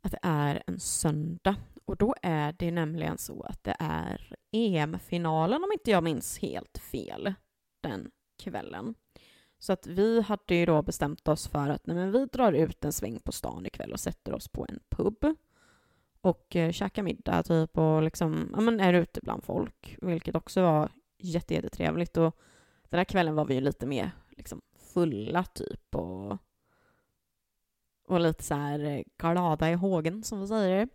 att 0.00 0.12
det 0.12 0.18
är 0.22 0.62
en 0.66 0.80
söndag. 0.80 1.56
Och 1.84 1.96
då 1.96 2.14
är 2.22 2.54
det 2.58 2.70
nämligen 2.70 3.18
så 3.18 3.42
att 3.42 3.64
det 3.64 3.76
är 3.78 4.34
EM-finalen, 4.52 5.64
om 5.64 5.72
inte 5.72 5.90
jag 5.90 6.04
minns 6.04 6.38
helt 6.38 6.78
fel, 6.78 7.34
den 7.80 8.10
kvällen. 8.38 8.94
Så 9.58 9.72
att 9.72 9.86
vi 9.86 10.20
hade 10.20 10.54
ju 10.54 10.66
då 10.66 10.82
bestämt 10.82 11.28
oss 11.28 11.48
för 11.48 11.68
att 11.68 11.86
nej, 11.86 11.96
men 11.96 12.12
vi 12.12 12.26
drar 12.26 12.52
ut 12.52 12.84
en 12.84 12.92
sväng 12.92 13.20
på 13.20 13.32
stan 13.32 13.66
ikväll 13.66 13.92
och 13.92 14.00
sätter 14.00 14.34
oss 14.34 14.48
på 14.48 14.66
en 14.68 14.80
pub 14.88 15.36
och 16.20 16.56
eh, 16.56 16.72
käkar 16.72 17.02
middag 17.02 17.42
typ 17.42 17.78
och 17.78 18.02
liksom, 18.02 18.52
ja 18.54 18.60
men 18.60 18.80
är 18.80 18.94
ute 18.94 19.20
bland 19.22 19.44
folk, 19.44 19.96
vilket 20.02 20.34
också 20.34 20.62
var 20.62 20.92
jättetrevligt. 21.18 22.16
Och 22.16 22.36
den 22.88 22.98
här 22.98 23.04
kvällen 23.04 23.34
var 23.34 23.44
vi 23.44 23.54
ju 23.54 23.60
lite 23.60 23.86
mer 23.86 24.10
liksom 24.30 24.60
fulla 25.00 25.44
typ 25.44 25.94
och 25.94 26.38
och 28.08 28.20
lite 28.20 28.44
så 28.44 28.54
här 28.54 28.84
eh, 28.84 29.02
glada 29.18 29.70
i 29.70 29.74
hågen 29.74 30.22
som 30.22 30.40
vi 30.40 30.46
säger. 30.46 30.88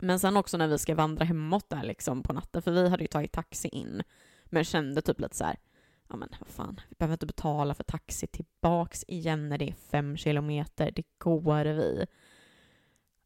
Men 0.00 0.18
sen 0.18 0.36
också 0.36 0.56
när 0.56 0.68
vi 0.68 0.78
ska 0.78 0.94
vandra 0.94 1.24
hemåt 1.24 1.70
där 1.70 1.82
liksom 1.82 2.22
på 2.22 2.32
natten, 2.32 2.62
för 2.62 2.70
vi 2.70 2.88
hade 2.88 3.04
ju 3.04 3.08
tagit 3.08 3.32
taxi 3.32 3.68
in, 3.68 4.02
men 4.44 4.64
kände 4.64 5.02
typ 5.02 5.20
lite 5.20 5.36
så 5.36 5.44
här, 5.44 5.56
ja 6.08 6.16
men 6.16 6.28
vad 6.40 6.48
fan, 6.48 6.80
vi 6.88 6.94
behöver 6.98 7.14
inte 7.14 7.26
betala 7.26 7.74
för 7.74 7.84
taxi 7.84 8.26
tillbaks 8.26 9.04
igen 9.08 9.48
när 9.48 9.58
det 9.58 9.68
är 9.68 9.72
fem 9.72 10.16
kilometer, 10.16 10.90
det 10.90 11.04
går 11.18 11.64
vi. 11.64 12.06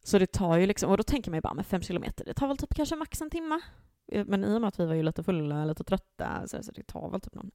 Så 0.02 0.18
det 0.18 0.26
tar 0.32 0.56
ju 0.56 0.66
liksom, 0.66 0.90
och 0.90 0.96
då 0.96 1.02
tänker 1.02 1.30
man 1.30 1.38
ju 1.38 1.42
bara, 1.42 1.54
med 1.54 1.66
fem 1.66 1.82
kilometer, 1.82 2.24
det 2.24 2.34
tar 2.34 2.48
väl 2.48 2.56
typ 2.56 2.74
kanske 2.74 2.96
max 2.96 3.20
en 3.20 3.30
timme. 3.30 3.60
Eh, 4.06 4.24
men 4.24 4.44
i 4.44 4.56
och 4.56 4.60
med 4.60 4.68
att 4.68 4.80
vi 4.80 4.86
var 4.86 4.94
ju 4.94 5.02
lite 5.02 5.22
fulla, 5.22 5.64
lite 5.64 5.84
trötta, 5.84 6.48
så 6.48 6.72
det 6.72 6.82
tar 6.82 7.10
väl 7.10 7.20
typ 7.20 7.34
någon, 7.34 7.50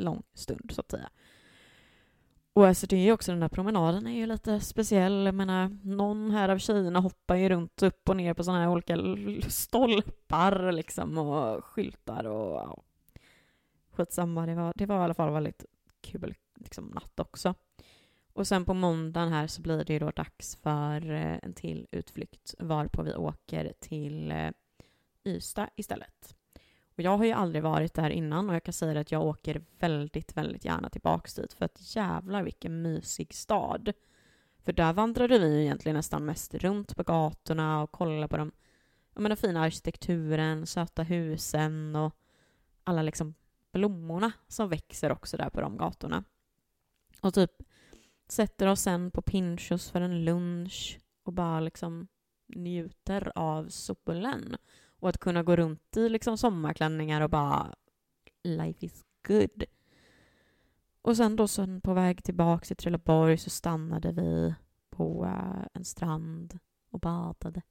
lång 0.00 0.22
stund 0.34 0.70
så 0.74 0.80
att 0.80 0.90
säga. 0.90 1.10
Och 2.52 2.66
alltså 2.66 2.86
det 2.86 2.96
är 2.96 3.00
ju 3.00 3.12
också 3.12 3.32
den 3.32 3.40
där 3.40 3.48
promenaden 3.48 4.06
är 4.06 4.16
ju 4.16 4.26
lite 4.26 4.60
speciell. 4.60 5.26
Jag 5.26 5.34
menar, 5.34 5.78
någon 5.82 6.30
här 6.30 6.48
av 6.48 6.58
tjejerna 6.58 7.00
hoppar 7.00 7.36
ju 7.36 7.48
runt 7.48 7.82
upp 7.82 8.08
och 8.08 8.16
ner 8.16 8.34
på 8.34 8.44
sådana 8.44 8.60
här 8.60 8.70
olika 8.70 8.96
stolpar 9.50 10.72
liksom 10.72 11.18
och 11.18 11.64
skyltar 11.64 12.24
och 12.26 12.56
ja. 12.56 12.82
Skitsamma, 13.90 14.46
det 14.46 14.54
var, 14.54 14.72
det 14.76 14.86
var 14.86 15.00
i 15.00 15.04
alla 15.04 15.14
fall 15.14 15.32
väldigt 15.32 15.64
kul 16.00 16.34
liksom, 16.54 16.86
natt 16.86 17.20
också. 17.20 17.54
Och 18.32 18.46
sen 18.46 18.64
på 18.64 18.74
måndagen 18.74 19.32
här 19.32 19.46
så 19.46 19.62
blir 19.62 19.84
det 19.84 19.92
ju 19.92 19.98
då 19.98 20.10
dags 20.10 20.56
för 20.56 21.10
eh, 21.10 21.38
en 21.42 21.54
till 21.54 21.86
utflykt 21.90 22.54
varpå 22.58 23.02
vi 23.02 23.14
åker 23.14 23.72
till 23.80 24.30
eh, 24.30 24.50
Ystad 25.24 25.68
istället. 25.76 26.36
Och 27.00 27.04
jag 27.04 27.18
har 27.18 27.24
ju 27.24 27.32
aldrig 27.32 27.62
varit 27.62 27.94
där 27.94 28.10
innan 28.10 28.48
och 28.48 28.54
jag 28.54 28.62
kan 28.62 28.72
säga 28.72 29.00
att 29.00 29.12
jag 29.12 29.22
åker 29.22 29.62
väldigt, 29.78 30.36
väldigt 30.36 30.64
gärna 30.64 30.88
tillbaks 30.88 31.34
dit 31.34 31.52
för 31.52 31.64
att 31.64 31.96
jävlar 31.96 32.42
vilken 32.42 32.82
mysig 32.82 33.34
stad. 33.34 33.92
För 34.64 34.72
där 34.72 34.92
vandrade 34.92 35.38
vi 35.38 35.54
ju 35.54 35.62
egentligen 35.62 35.96
nästan 35.96 36.24
mest 36.24 36.54
runt 36.54 36.96
på 36.96 37.02
gatorna 37.02 37.82
och 37.82 37.92
kollade 37.92 38.28
på 38.28 38.36
de, 38.36 38.52
jag 39.14 39.24
den 39.24 39.36
fina 39.36 39.60
arkitekturen, 39.60 40.66
söta 40.66 41.02
husen 41.02 41.96
och 41.96 42.14
alla 42.84 43.02
liksom 43.02 43.34
blommorna 43.72 44.32
som 44.48 44.68
växer 44.68 45.12
också 45.12 45.36
där 45.36 45.50
på 45.50 45.60
de 45.60 45.76
gatorna. 45.76 46.24
Och 47.20 47.34
typ 47.34 47.52
sätter 48.28 48.66
oss 48.66 48.80
sen 48.80 49.10
på 49.10 49.22
Pinchos 49.22 49.90
för 49.90 50.00
en 50.00 50.24
lunch 50.24 50.98
och 51.22 51.32
bara 51.32 51.60
liksom 51.60 52.08
njuter 52.46 53.32
av 53.34 53.68
solen. 53.68 54.56
Och 55.00 55.08
att 55.08 55.18
kunna 55.18 55.42
gå 55.42 55.56
runt 55.56 55.96
i 55.96 56.08
liksom 56.08 56.38
sommarklänningar 56.38 57.20
och 57.20 57.30
bara 57.30 57.74
life 58.42 58.86
is 58.86 59.04
good. 59.26 59.64
Och 61.02 61.16
sen 61.16 61.36
då 61.36 61.48
sen 61.48 61.80
på 61.80 61.94
väg 61.94 62.24
tillbaka 62.24 62.64
till 62.64 62.76
Trelleborg 62.76 63.38
så 63.38 63.50
stannade 63.50 64.12
vi 64.12 64.54
på 64.90 65.24
eh, 65.24 65.66
en 65.74 65.84
strand 65.84 66.58
och 66.90 67.00
badade. 67.00 67.62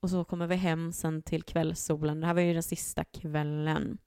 Och 0.00 0.10
så 0.10 0.24
kommer 0.24 0.46
vi 0.46 0.54
hem 0.54 0.92
sen 0.92 1.22
till 1.22 1.42
kvällssolen. 1.42 2.20
Det 2.20 2.26
här 2.26 2.34
var 2.34 2.42
ju 2.42 2.52
den 2.52 2.62
sista 2.62 3.04
kvällen. 3.04 3.98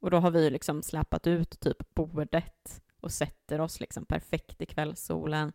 Och 0.00 0.10
då 0.10 0.16
har 0.16 0.30
vi 0.30 0.50
liksom 0.50 0.82
släpat 0.82 1.26
ut 1.26 1.60
typ 1.60 1.94
bordet 1.94 2.82
och 3.00 3.12
sätter 3.12 3.60
oss 3.60 3.80
liksom 3.80 4.04
perfekt 4.04 4.62
i 4.62 4.66
kvällssolen. 4.66 5.52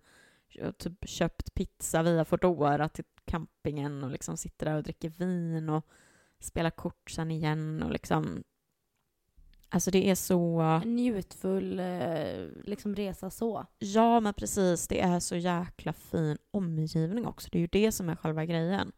Typ 0.77 1.09
köpt 1.09 1.53
pizza 1.53 2.03
via 2.03 2.25
Foodora 2.25 2.89
till 2.89 3.05
campingen 3.25 4.03
och 4.03 4.11
liksom 4.11 4.37
sitter 4.37 4.65
där 4.65 4.75
och 4.75 4.83
dricker 4.83 5.09
vin 5.09 5.69
och 5.69 5.85
spelar 6.39 6.69
kort 6.69 7.11
sen 7.11 7.31
igen 7.31 7.83
och 7.83 7.91
liksom 7.91 8.43
Alltså 9.73 9.91
det 9.91 10.09
är 10.09 10.15
så... 10.15 10.61
En 10.61 10.95
njutfull 10.95 11.79
eh, 11.79 12.47
liksom 12.63 12.95
resa 12.95 13.29
så. 13.29 13.65
Ja, 13.79 14.19
men 14.19 14.33
precis. 14.33 14.87
Det 14.87 15.01
är 15.01 15.19
så 15.19 15.35
jäkla 15.35 15.93
fin 15.93 16.37
omgivning 16.51 17.25
också. 17.25 17.49
Det 17.51 17.57
är 17.57 17.61
ju 17.61 17.67
det 17.67 17.91
som 17.91 18.09
är 18.09 18.15
själva 18.15 18.45
grejen. 18.45 18.91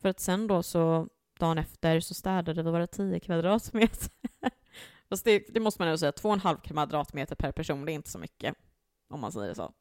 För 0.00 0.08
att 0.08 0.20
sen 0.20 0.46
då 0.46 0.62
så, 0.62 1.08
dagen 1.38 1.58
efter, 1.58 2.00
så 2.00 2.14
städade 2.14 2.62
vi 2.62 2.70
våra 2.70 2.86
10 2.86 3.20
kvadratmeter. 3.20 4.10
Fast 5.08 5.24
det, 5.24 5.54
det 5.54 5.60
måste 5.60 5.82
man 5.82 5.88
nog 5.88 5.98
säga, 5.98 6.12
2,5 6.12 6.60
kvadratmeter 6.60 7.36
per 7.36 7.52
person, 7.52 7.84
det 7.84 7.92
är 7.92 7.94
inte 7.94 8.10
så 8.10 8.18
mycket. 8.18 8.54
Om 9.08 9.20
man 9.20 9.32
säger 9.32 9.54
så. 9.54 9.72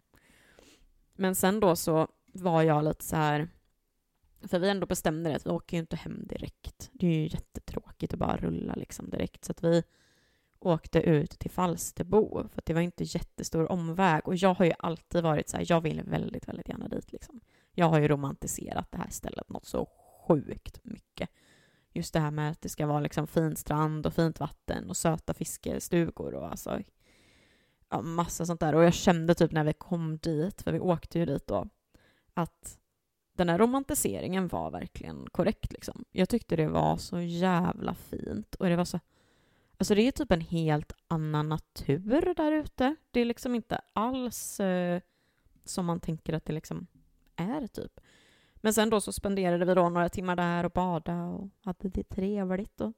Men 1.13 1.35
sen 1.35 1.59
då 1.59 1.75
så 1.75 2.07
var 2.33 2.63
jag 2.63 2.83
lite 2.83 3.05
så 3.05 3.15
här 3.15 3.49
för 4.47 4.59
vi 4.59 4.69
ändå 4.69 4.87
bestämde 4.87 5.29
det 5.29 5.35
att 5.35 5.45
vi 5.45 5.49
åker 5.49 5.77
ju 5.77 5.81
inte 5.81 5.95
hem 5.95 6.27
direkt. 6.27 6.89
Det 6.93 7.07
är 7.07 7.11
ju 7.11 7.23
jättetråkigt 7.23 8.13
att 8.13 8.19
bara 8.19 8.37
rulla 8.37 8.73
liksom 8.73 9.09
direkt. 9.09 9.45
Så 9.45 9.51
att 9.51 9.63
vi 9.63 9.83
åkte 10.59 10.99
ut 10.99 11.39
till 11.39 11.51
Falsterbo, 11.51 12.47
för 12.49 12.59
att 12.59 12.65
det 12.65 12.73
var 12.73 12.81
inte 12.81 13.03
jättestor 13.03 13.71
omväg. 13.71 14.27
Och 14.27 14.35
jag 14.35 14.53
har 14.53 14.65
ju 14.65 14.73
alltid 14.79 15.23
varit 15.23 15.49
så 15.49 15.57
här, 15.57 15.65
jag 15.69 15.81
vill 15.81 16.03
väldigt, 16.03 16.47
väldigt 16.47 16.69
gärna 16.69 16.87
dit 16.87 17.11
liksom. 17.11 17.41
Jag 17.73 17.85
har 17.85 17.99
ju 17.99 18.07
romantiserat 18.07 18.91
det 18.91 18.97
här 18.97 19.09
stället 19.09 19.49
något 19.49 19.65
så 19.65 19.89
sjukt 20.27 20.79
mycket. 20.83 21.29
Just 21.93 22.13
det 22.13 22.19
här 22.19 22.31
med 22.31 22.51
att 22.51 22.61
det 22.61 22.69
ska 22.69 22.85
vara 22.85 22.99
liksom 22.99 23.27
fin 23.27 23.55
strand 23.55 24.05
och 24.05 24.13
fint 24.13 24.39
vatten 24.39 24.89
och 24.89 24.97
söta 24.97 25.33
fiskestugor 25.33 26.33
och 26.33 26.47
alltså 26.47 26.79
ja, 27.91 28.01
massa 28.01 28.45
sånt 28.45 28.59
där. 28.59 28.75
Och 28.75 28.83
jag 28.83 28.93
kände 28.93 29.35
typ 29.35 29.51
när 29.51 29.63
vi 29.63 29.73
kom 29.73 30.17
dit, 30.17 30.61
för 30.61 30.71
vi 30.71 30.79
åkte 30.79 31.19
ju 31.19 31.25
dit 31.25 31.47
då, 31.47 31.67
att 32.33 32.79
den 33.37 33.49
här 33.49 33.57
romantiseringen 33.57 34.47
var 34.47 34.71
verkligen 34.71 35.27
korrekt. 35.31 35.71
Liksom. 35.73 36.05
Jag 36.11 36.29
tyckte 36.29 36.55
det 36.55 36.67
var 36.67 36.97
så 36.97 37.19
jävla 37.19 37.93
fint. 37.93 38.55
Och 38.55 38.65
det 38.69 38.75
var 38.75 38.85
så... 38.85 38.99
Alltså 39.77 39.95
det 39.95 40.01
är 40.01 40.11
typ 40.11 40.31
en 40.31 40.41
helt 40.41 40.93
annan 41.07 41.49
natur 41.49 42.33
där 42.35 42.51
ute. 42.51 42.95
Det 43.11 43.19
är 43.19 43.25
liksom 43.25 43.55
inte 43.55 43.81
alls 43.93 44.59
eh, 44.59 45.01
som 45.65 45.85
man 45.85 45.99
tänker 45.99 46.33
att 46.33 46.45
det 46.45 46.53
liksom 46.53 46.87
är, 47.35 47.67
typ. 47.67 47.99
Men 48.55 48.73
sen 48.73 48.89
då 48.89 49.01
så 49.01 49.11
spenderade 49.11 49.65
vi 49.65 49.73
då 49.73 49.89
några 49.89 50.09
timmar 50.09 50.35
där 50.35 50.63
och 50.63 50.71
badade 50.71 51.23
och 51.23 51.49
hade 51.63 51.89
det 51.89 52.03
trevligt. 52.03 52.81
Och 52.81 52.93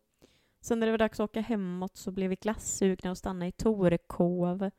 sen 0.63 0.79
när 0.79 0.87
det 0.87 0.91
var 0.91 0.97
dags 0.97 1.19
att 1.19 1.29
åka 1.29 1.41
hemåt 1.41 1.97
så 1.97 2.11
blev 2.11 2.29
vi 2.29 2.35
glassugna 2.35 3.11
och 3.11 3.17
stannade 3.17 3.47
i 3.47 3.51
Torekov. 3.51 4.69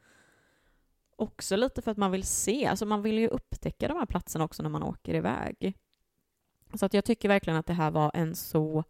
Också 1.16 1.57
lite 1.57 1.83
för 1.83 1.90
att 1.90 1.97
man 1.97 2.11
vill 2.11 2.25
se, 2.25 2.66
alltså 2.66 2.87
man 2.87 3.03
vill 3.03 3.18
ju 3.18 3.29
upptäcka 3.29 3.88
de 3.88 3.97
här 3.97 4.07
platserna 4.07 4.44
också 4.44 4.62
när 4.62 4.70
man 4.70 4.83
åker 4.83 5.14
iväg. 5.14 5.79
Så 6.75 6.87
att 6.87 6.94
jag 6.94 7.05
tycker 7.05 7.29
verkligen 7.29 7.59
att 7.59 7.66
det 7.66 7.73
här 7.73 7.90
var 7.90 8.11
en 8.14 8.35
så 8.35 8.85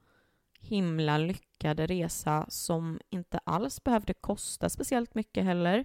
himla 0.60 1.18
lyckad 1.18 1.80
resa 1.80 2.46
som 2.48 3.00
inte 3.10 3.40
alls 3.44 3.84
behövde 3.84 4.14
kosta 4.14 4.68
speciellt 4.68 5.14
mycket 5.14 5.44
heller. 5.44 5.84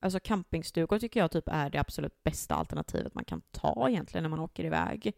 Alltså 0.00 0.20
campingstugor 0.20 0.98
tycker 0.98 1.20
jag 1.20 1.30
typ 1.30 1.48
är 1.48 1.70
det 1.70 1.78
absolut 1.78 2.22
bästa 2.22 2.54
alternativet 2.54 3.14
man 3.14 3.24
kan 3.24 3.42
ta 3.50 3.88
egentligen 3.88 4.22
när 4.22 4.30
man 4.30 4.40
åker 4.40 4.64
iväg. 4.64 5.12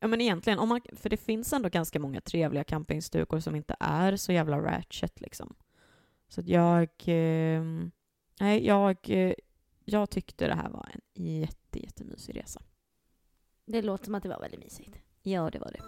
Ja 0.00 0.08
men 0.08 0.20
egentligen, 0.20 0.58
om 0.58 0.68
man, 0.68 0.80
för 0.92 1.08
det 1.08 1.16
finns 1.16 1.52
ändå 1.52 1.68
ganska 1.68 1.98
många 1.98 2.20
trevliga 2.20 2.64
campingstugor 2.64 3.40
som 3.40 3.56
inte 3.56 3.76
är 3.80 4.16
så 4.16 4.32
jävla 4.32 4.58
ratchet 4.60 5.20
liksom. 5.20 5.54
Så 6.28 6.40
att 6.40 6.48
jag... 6.48 6.88
Eh, 7.06 7.62
nej, 8.40 8.66
jag, 8.66 8.96
eh, 9.02 9.34
jag 9.84 10.10
tyckte 10.10 10.46
det 10.46 10.54
här 10.54 10.68
var 10.70 10.88
en 10.92 11.24
jätte, 11.24 11.78
jättemysig 11.78 12.36
resa. 12.36 12.62
Det 13.66 13.82
låter 13.82 14.04
som 14.04 14.14
att 14.14 14.22
det 14.22 14.28
var 14.28 14.40
väldigt 14.40 14.60
mysigt. 14.60 14.96
Ja, 15.22 15.50
det 15.50 15.58
var 15.58 15.72
det. 15.72 15.80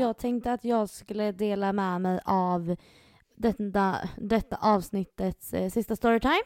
Jag 0.00 0.18
tänkte 0.18 0.52
att 0.52 0.64
jag 0.64 0.88
skulle 0.88 1.32
dela 1.32 1.72
med 1.72 2.00
mig 2.00 2.20
av 2.24 2.76
detta, 3.36 4.08
detta 4.16 4.56
avsnittets 4.56 5.54
eh, 5.54 5.70
sista 5.70 5.96
storytime. 5.96 6.42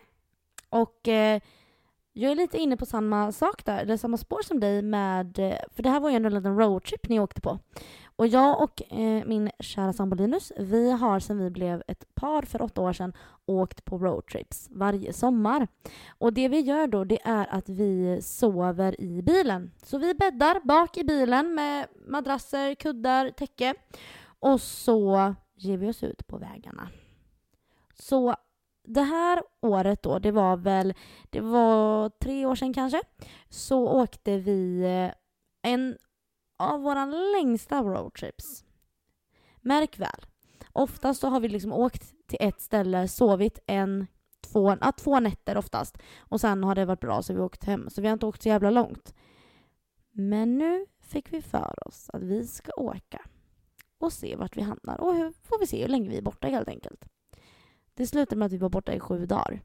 Och 0.69 1.09
eh, 1.09 1.41
jag 2.13 2.33
är 2.33 2.37
lite 2.37 2.59
inne 2.59 2.77
på 2.77 2.87
samma 2.87 3.33
sak 3.33 3.65
där, 3.65 3.85
det 3.85 3.93
är 3.93 3.97
samma 3.97 4.17
spår 4.17 4.43
som 4.43 4.61
dig 4.61 4.83
med, 4.83 5.37
för 5.71 5.83
det 5.83 5.91
här 5.91 6.01
var 6.01 6.11
ju 6.11 6.17
ändå 6.17 6.27
en 6.27 6.35
liten 6.35 6.59
roadtrip 6.59 7.09
ni 7.09 7.21
åkte 7.21 7.41
på. 7.41 7.59
Och 8.17 8.27
jag 8.27 8.63
och 8.63 8.93
eh, 8.93 9.25
min 9.27 9.51
kära 9.59 9.93
sambo 9.93 10.17
Linus, 10.17 10.53
vi 10.59 10.91
har 10.91 11.21
sedan 11.21 11.39
vi 11.39 11.51
blev 11.51 11.83
ett 11.89 12.15
par 12.15 12.43
för 12.43 12.63
åtta 12.63 12.81
år 12.81 12.93
sedan 12.93 13.13
åkt 13.47 13.85
på 13.85 13.99
roadtrips 13.99 14.69
varje 14.71 15.13
sommar. 15.13 15.69
Och 16.19 16.33
det 16.33 16.49
vi 16.49 16.61
gör 16.61 16.87
då, 16.87 17.05
det 17.05 17.19
är 17.25 17.47
att 17.51 17.69
vi 17.69 18.19
sover 18.23 19.01
i 19.01 19.23
bilen. 19.23 19.71
Så 19.83 19.99
vi 19.99 20.15
bäddar 20.15 20.61
bak 20.65 20.97
i 20.97 21.05
bilen 21.05 21.55
med 21.55 21.87
madrasser, 22.07 22.75
kuddar, 22.75 23.31
täcke. 23.31 23.75
Och 24.41 24.61
så 24.61 25.35
ger 25.55 25.77
vi 25.77 25.91
oss 25.91 26.03
ut 26.03 26.27
på 26.27 26.39
vägarna. 26.39 26.89
Så 27.95 28.35
det 28.85 29.03
här 29.03 29.43
året 29.61 30.03
då, 30.03 30.19
det 30.19 30.31
var 30.31 30.57
väl, 30.57 30.95
det 31.31 31.41
var 31.41 32.09
tre 32.09 32.47
år 32.47 32.55
sedan 32.55 32.73
kanske, 32.73 33.03
så 33.49 33.89
åkte 33.89 34.39
vi 34.39 34.83
eh, 34.83 35.15
en 35.73 35.97
av 36.59 36.81
våra 36.81 37.05
längsta 37.07 37.83
roadtrips. 37.83 38.65
Märk 39.61 39.99
väl, 39.99 40.27
oftast 40.73 41.21
så 41.21 41.29
har 41.29 41.41
vi 41.41 41.49
liksom 41.49 41.73
åkt 41.73 42.27
till 42.27 42.39
ett 42.41 42.61
ställe, 42.61 43.09
sovit 43.09 43.59
en, 43.67 44.07
två, 44.41 44.77
ja, 44.81 44.93
två 44.93 45.21
nätter 45.21 45.57
oftast 45.57 45.99
och 46.19 46.41
sen 46.41 46.65
har 46.65 46.75
det 46.75 46.85
varit 46.85 47.01
bra 47.01 47.23
så 47.23 47.35
vi 47.35 47.41
åkt 47.41 47.65
hem. 47.65 47.91
Så 47.91 48.01
vi 48.01 48.09
har 48.09 48.13
inte 48.13 48.27
åkt 48.27 48.43
så 48.43 48.49
jävla 48.49 48.71
långt. 48.71 49.15
Men 50.11 50.59
nu 50.59 50.87
fick 51.01 51.33
vi 51.33 51.43
för 51.43 51.89
oss 51.89 52.11
att 52.13 52.23
vi 52.23 52.47
ska 52.47 52.73
åka 52.77 53.21
och 53.99 54.13
se 54.13 54.37
vart 54.37 54.57
vi 54.57 54.63
hamnar 54.63 55.01
och 55.01 55.15
hur 55.15 55.33
får 55.43 55.59
vi 55.59 55.67
se 55.67 55.83
hur 55.83 55.89
länge 55.89 56.09
vi 56.09 56.17
är 56.17 56.23
borta 56.23 56.49
helt 56.49 56.69
enkelt. 56.69 57.05
Det 57.95 58.07
slutade 58.07 58.39
med 58.39 58.47
att 58.47 58.53
vi 58.53 58.57
var 58.57 58.69
borta 58.69 58.95
i 58.95 59.01
sju 59.01 59.27
dagar. 59.27 59.63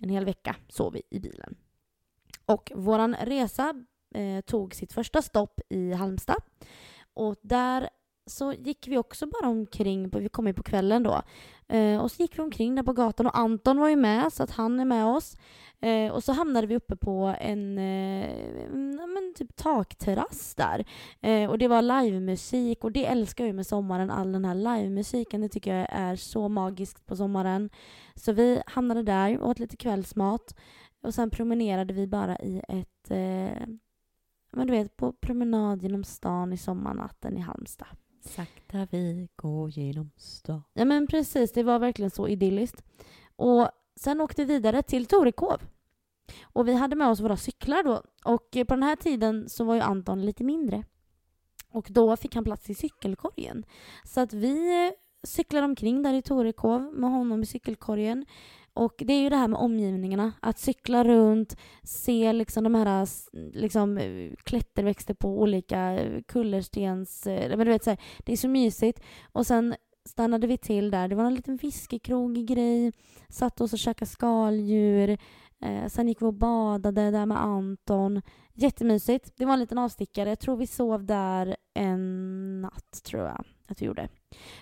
En 0.00 0.08
hel 0.08 0.24
vecka 0.24 0.56
sov 0.68 0.92
vi 0.92 1.02
i 1.10 1.20
bilen. 1.20 1.56
Och 2.46 2.72
vår 2.74 3.24
resa 3.26 3.84
eh, 4.14 4.40
tog 4.40 4.74
sitt 4.74 4.92
första 4.92 5.22
stopp 5.22 5.60
i 5.68 5.92
Halmstad. 5.92 6.42
Och 7.14 7.36
där 7.42 7.88
så 8.26 8.52
gick 8.52 8.88
vi 8.88 8.98
också 8.98 9.26
bara 9.26 9.48
omkring, 9.48 10.08
vi 10.08 10.28
kom 10.28 10.46
ju 10.46 10.52
på 10.52 10.62
kvällen 10.62 11.02
då, 11.02 11.22
eh, 11.68 12.00
och 12.00 12.10
så 12.10 12.22
gick 12.22 12.38
vi 12.38 12.42
omkring 12.42 12.74
där 12.74 12.82
på 12.82 12.92
gatan 12.92 13.26
och 13.26 13.38
Anton 13.38 13.78
var 13.78 13.88
ju 13.88 13.96
med 13.96 14.32
så 14.32 14.42
att 14.42 14.50
han 14.50 14.80
är 14.80 14.84
med 14.84 15.06
oss. 15.06 15.36
Eh, 15.80 16.12
och 16.12 16.24
så 16.24 16.32
hamnade 16.32 16.66
vi 16.66 16.76
uppe 16.76 16.96
på 16.96 17.34
en 17.40 17.78
eh, 17.78 18.28
men 18.72 19.34
typ 19.36 19.56
takterrass 19.56 20.54
där. 20.54 20.84
Eh, 21.20 21.50
och 21.50 21.58
det 21.58 21.68
var 21.68 21.82
livemusik 21.82 22.84
och 22.84 22.92
det 22.92 23.06
älskar 23.06 23.44
jag 23.44 23.48
ju 23.48 23.52
med 23.52 23.66
sommaren, 23.66 24.10
all 24.10 24.32
den 24.32 24.44
här 24.44 24.54
livemusiken. 24.54 25.40
Det 25.40 25.48
tycker 25.48 25.74
jag 25.74 25.88
är 25.90 26.16
så 26.16 26.48
magiskt 26.48 27.06
på 27.06 27.16
sommaren. 27.16 27.70
Så 28.14 28.32
vi 28.32 28.62
hamnade 28.66 29.02
där 29.02 29.42
åt 29.42 29.58
lite 29.58 29.76
kvällsmat 29.76 30.54
och 31.02 31.14
sen 31.14 31.30
promenerade 31.30 31.94
vi 31.94 32.06
bara 32.06 32.38
i 32.38 32.62
ett 32.68 33.10
eh, 33.10 33.66
men 34.56 34.66
du 34.66 34.72
vet, 34.72 34.96
på 34.96 35.12
promenad 35.12 35.82
genom 35.82 36.04
stan 36.04 36.52
i 36.52 36.56
sommarnatten 36.56 37.36
i 37.36 37.40
Halmstad. 37.40 37.86
Sakta 38.24 38.86
vi 38.90 39.28
går 39.36 39.70
genom 39.70 40.10
stan. 40.16 40.62
Ja 40.72 40.84
men 40.84 41.06
precis, 41.06 41.52
det 41.52 41.62
var 41.62 41.78
verkligen 41.78 42.10
så 42.10 42.28
idylliskt. 42.28 42.84
Och 43.36 43.68
sen 43.96 44.20
åkte 44.20 44.44
vi 44.44 44.54
vidare 44.54 44.82
till 44.82 45.06
Torekov. 45.06 45.62
Och 46.42 46.68
vi 46.68 46.74
hade 46.74 46.96
med 46.96 47.08
oss 47.08 47.20
våra 47.20 47.36
cyklar 47.36 47.82
då. 47.82 48.02
Och 48.24 48.50
på 48.50 48.74
den 48.74 48.82
här 48.82 48.96
tiden 48.96 49.48
så 49.48 49.64
var 49.64 49.74
ju 49.74 49.80
Anton 49.80 50.26
lite 50.26 50.44
mindre. 50.44 50.84
Och 51.70 51.86
då 51.90 52.16
fick 52.16 52.34
han 52.34 52.44
plats 52.44 52.70
i 52.70 52.74
cykelkorgen. 52.74 53.64
Så 54.04 54.20
att 54.20 54.32
vi 54.32 54.92
cyklade 55.22 55.64
omkring 55.64 56.02
där 56.02 56.14
i 56.14 56.22
Torekov 56.22 56.82
med 56.94 57.10
honom 57.10 57.42
i 57.42 57.46
cykelkorgen. 57.46 58.26
Och 58.74 58.94
det 58.98 59.12
är 59.12 59.22
ju 59.22 59.28
det 59.28 59.36
här 59.36 59.48
med 59.48 59.60
omgivningarna, 59.60 60.32
att 60.40 60.58
cykla 60.58 61.04
runt, 61.04 61.56
se 61.82 62.32
liksom 62.32 62.64
de 62.64 62.74
här 62.74 63.08
liksom, 63.52 63.98
eh, 63.98 64.32
klätterväxter 64.44 65.14
på 65.14 65.40
olika 65.40 65.78
eh, 65.92 66.22
kullerstens... 66.22 67.26
Eh, 67.26 67.56
men 67.56 67.66
du 67.66 67.72
vet, 67.72 67.84
så 67.84 67.90
här, 67.90 68.00
det 68.18 68.32
är 68.32 68.36
så 68.36 68.48
mysigt. 68.48 69.00
Och 69.32 69.46
sen 69.46 69.74
stannade 70.08 70.46
vi 70.46 70.58
till 70.58 70.90
där, 70.90 71.08
det 71.08 71.14
var 71.14 71.24
en 71.24 71.34
liten 71.34 71.58
fiskekrog-grej, 71.58 72.92
satt 73.28 73.60
oss 73.60 73.72
och 73.72 73.78
käkade 73.78 74.10
skaldjur. 74.10 75.18
Eh, 75.60 75.86
sen 75.88 76.08
gick 76.08 76.22
vi 76.22 76.26
och 76.26 76.34
badade 76.34 77.10
där 77.10 77.26
med 77.26 77.42
Anton. 77.42 78.22
Jättemysigt. 78.54 79.32
Det 79.36 79.44
var 79.44 79.52
en 79.52 79.60
liten 79.60 79.78
avstickare. 79.78 80.28
Jag 80.28 80.40
tror 80.40 80.56
vi 80.56 80.66
sov 80.66 81.04
där 81.04 81.56
en 81.74 82.60
natt, 82.60 83.02
tror 83.04 83.22
jag 83.22 83.44
att 83.68 83.82
vi 83.82 83.86
gjorde. 83.86 84.08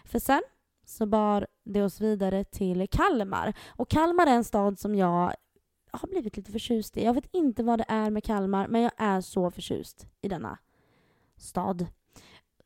För 0.05 0.19
sen 0.19 0.43
så 0.87 1.07
bar 1.07 1.47
det 1.65 1.83
oss 1.83 2.01
vidare 2.01 2.45
till 2.45 2.87
Kalmar. 2.91 3.53
Och 3.69 3.89
Kalmar 3.89 4.27
är 4.27 4.35
en 4.35 4.45
stad 4.45 4.79
som 4.79 4.95
jag 4.95 5.35
har 5.91 6.09
blivit 6.09 6.37
lite 6.37 6.53
förtjust 6.53 6.97
i. 6.97 7.05
Jag 7.05 7.15
vet 7.15 7.29
inte 7.33 7.63
vad 7.63 7.79
det 7.79 7.85
är 7.89 8.11
med 8.11 8.25
Kalmar, 8.25 8.69
men 8.69 8.83
jag 8.83 8.93
är 8.97 9.21
så 9.21 9.51
förtjust 9.51 10.07
i 10.21 10.29
denna 10.29 10.59
stad. 11.37 11.87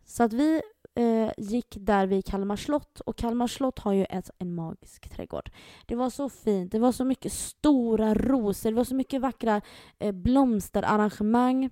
Så 0.04 0.22
att 0.22 0.32
vi 0.32 0.62
eh, 0.94 1.30
gick 1.38 1.76
där 1.80 2.06
vid 2.06 2.24
Kalmar 2.24 2.56
slott 2.56 3.00
och 3.00 3.16
Kalmar 3.16 3.46
slott 3.46 3.78
har 3.78 3.92
ju 3.92 4.04
ett, 4.04 4.30
en 4.38 4.54
magisk 4.54 5.09
trädgård. 5.09 5.50
Det 5.87 5.94
var 5.94 6.11
så 6.11 6.28
fint, 6.28 6.72
det 6.72 6.78
var 6.78 6.92
så 6.92 7.04
mycket 7.04 7.32
stora 7.32 8.14
rosor, 8.14 8.70
det 8.70 8.76
var 8.76 8.85
så 8.85 8.94
mycket 8.94 9.20
vackra 9.20 9.61
eh, 9.98 10.12
blomsterarrangemang. 10.12 11.70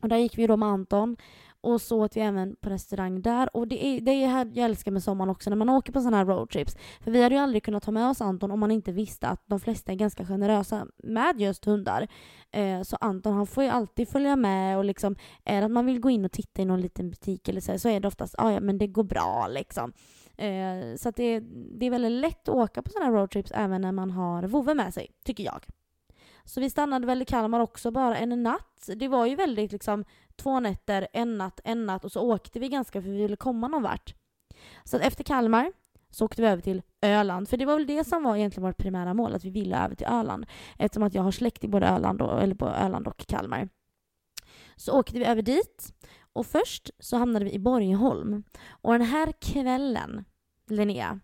Och 0.00 0.08
där 0.08 0.16
gick 0.16 0.38
vi 0.38 0.46
då 0.46 0.56
med 0.56 0.68
Anton 0.68 1.16
och 1.66 1.80
så 1.80 2.00
åt 2.04 2.16
vi 2.16 2.20
även 2.20 2.56
på 2.56 2.70
restaurang 2.70 3.22
där. 3.22 3.56
Och 3.56 3.68
det 3.68 3.86
är 3.86 4.00
det 4.00 4.10
är 4.10 4.28
här 4.28 4.50
jag 4.54 4.64
älskar 4.64 4.90
med 4.90 5.02
sommaren 5.02 5.30
också, 5.30 5.50
när 5.50 5.56
man 5.56 5.68
åker 5.68 5.92
på 5.92 6.00
sådana 6.00 6.16
här 6.16 6.24
roadtrips. 6.24 6.76
För 7.00 7.10
vi 7.10 7.22
hade 7.22 7.34
ju 7.34 7.40
aldrig 7.40 7.62
kunnat 7.62 7.82
ta 7.82 7.90
med 7.90 8.08
oss 8.08 8.20
Anton 8.20 8.50
om 8.50 8.60
man 8.60 8.70
inte 8.70 8.92
visste 8.92 9.28
att 9.28 9.42
de 9.46 9.60
flesta 9.60 9.92
är 9.92 9.96
ganska 9.96 10.26
generösa 10.26 10.86
med 11.02 11.40
just 11.40 11.64
hundar. 11.64 12.08
Eh, 12.50 12.82
så 12.82 12.96
Anton 13.00 13.34
han 13.34 13.46
får 13.46 13.64
ju 13.64 13.70
alltid 13.70 14.08
följa 14.08 14.36
med 14.36 14.78
och 14.78 14.84
liksom, 14.84 15.16
är 15.44 15.60
det 15.60 15.66
att 15.66 15.72
man 15.72 15.86
vill 15.86 16.00
gå 16.00 16.10
in 16.10 16.24
och 16.24 16.32
titta 16.32 16.62
i 16.62 16.64
någon 16.64 16.80
liten 16.80 17.10
butik 17.10 17.48
eller 17.48 17.60
så, 17.60 17.78
så 17.78 17.88
är 17.88 18.00
det 18.00 18.08
oftast, 18.08 18.34
ah, 18.38 18.50
ja 18.50 18.60
men 18.60 18.78
det 18.78 18.86
går 18.86 19.04
bra 19.04 19.48
liksom. 19.50 19.92
Eh, 20.36 20.96
så 20.96 21.08
att 21.08 21.16
det, 21.16 21.40
det 21.78 21.86
är 21.86 21.90
väldigt 21.90 22.12
lätt 22.12 22.48
att 22.48 22.54
åka 22.54 22.82
på 22.82 22.90
sådana 22.90 23.06
här 23.06 23.12
roadtrips 23.12 23.52
även 23.54 23.80
när 23.80 23.92
man 23.92 24.10
har 24.10 24.42
vovve 24.42 24.74
med 24.74 24.94
sig, 24.94 25.10
tycker 25.24 25.44
jag. 25.44 25.64
Så 26.46 26.60
vi 26.60 26.70
stannade 26.70 27.06
väl 27.06 27.22
i 27.22 27.24
Kalmar 27.24 27.60
också 27.60 27.90
bara 27.90 28.16
en 28.16 28.42
natt. 28.42 28.88
Det 28.96 29.08
var 29.08 29.26
ju 29.26 29.36
väldigt 29.36 29.72
liksom 29.72 30.04
två 30.36 30.60
nätter, 30.60 31.08
en 31.12 31.38
natt, 31.38 31.60
en 31.64 31.86
natt 31.86 32.04
och 32.04 32.12
så 32.12 32.20
åkte 32.20 32.58
vi 32.58 32.68
ganska 32.68 33.02
för 33.02 33.08
vi 33.08 33.16
ville 33.16 33.36
komma 33.36 33.68
någon 33.68 33.82
vart. 33.82 34.14
Så 34.84 34.98
efter 34.98 35.24
Kalmar 35.24 35.72
så 36.10 36.24
åkte 36.24 36.42
vi 36.42 36.48
över 36.48 36.62
till 36.62 36.82
Öland. 37.02 37.48
För 37.48 37.56
det 37.56 37.66
var 37.66 37.74
väl 37.76 37.86
det 37.86 38.04
som 38.04 38.22
var 38.22 38.36
egentligen 38.36 38.66
vårt 38.66 38.78
primära 38.78 39.14
mål, 39.14 39.34
att 39.34 39.44
vi 39.44 39.50
ville 39.50 39.84
över 39.84 39.94
till 39.94 40.06
Öland. 40.06 40.46
Eftersom 40.78 41.02
att 41.02 41.14
jag 41.14 41.22
har 41.22 41.30
släkt 41.30 41.64
i 41.64 41.68
både 41.68 41.86
Öland 41.86 42.22
och, 42.22 42.42
eller 42.42 42.54
på 42.54 42.68
Öland 42.68 43.08
och 43.08 43.26
Kalmar. 43.26 43.68
Så 44.76 44.98
åkte 44.98 45.18
vi 45.18 45.24
över 45.24 45.42
dit. 45.42 45.94
Och 46.32 46.46
först 46.46 46.90
så 46.98 47.16
hamnade 47.16 47.44
vi 47.44 47.52
i 47.52 47.58
Borgholm. 47.58 48.42
Och 48.68 48.92
den 48.92 49.02
här 49.02 49.32
kvällen, 49.40 50.24
Linnea, 50.68 51.20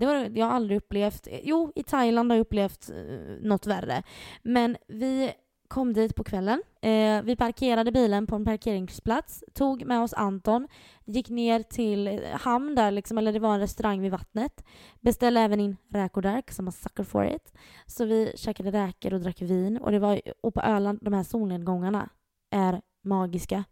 det 0.00 0.06
var, 0.06 0.30
jag 0.34 0.46
har 0.46 0.52
aldrig 0.52 0.76
upplevt, 0.76 1.28
jo 1.42 1.72
i 1.74 1.82
Thailand 1.82 2.30
har 2.30 2.36
jag 2.36 2.40
upplevt 2.40 2.90
eh, 2.90 2.96
något 3.40 3.66
värre. 3.66 4.02
Men 4.42 4.76
vi 4.88 5.32
kom 5.68 5.92
dit 5.92 6.14
på 6.14 6.24
kvällen. 6.24 6.62
Eh, 6.82 7.22
vi 7.22 7.36
parkerade 7.36 7.92
bilen 7.92 8.26
på 8.26 8.36
en 8.36 8.44
parkeringsplats, 8.44 9.44
tog 9.54 9.84
med 9.84 10.00
oss 10.00 10.14
Anton, 10.14 10.68
gick 11.04 11.28
ner 11.28 11.62
till 11.62 12.06
eh, 12.06 12.20
hamn 12.32 12.74
där 12.74 12.90
liksom, 12.90 13.18
eller 13.18 13.32
det 13.32 13.38
var 13.38 13.54
en 13.54 13.60
restaurang 13.60 14.00
vid 14.00 14.10
vattnet. 14.10 14.64
Beställde 15.00 15.40
även 15.40 15.60
in 15.60 15.76
räkor 15.90 16.22
där, 16.22 16.42
som 16.50 16.64
man 16.64 16.72
sucker 16.72 17.04
for 17.04 17.26
it. 17.26 17.52
Så 17.86 18.04
vi 18.04 18.32
käkade 18.36 18.70
räkor 18.70 19.14
och 19.14 19.20
drack 19.20 19.42
vin. 19.42 19.78
Och, 19.78 19.92
det 19.92 19.98
var, 19.98 20.20
och 20.42 20.54
på 20.54 20.60
Öland, 20.60 20.98
de 21.02 21.14
här 21.14 21.22
solnedgångarna 21.22 22.08
är 22.50 22.80
magiska. 23.04 23.64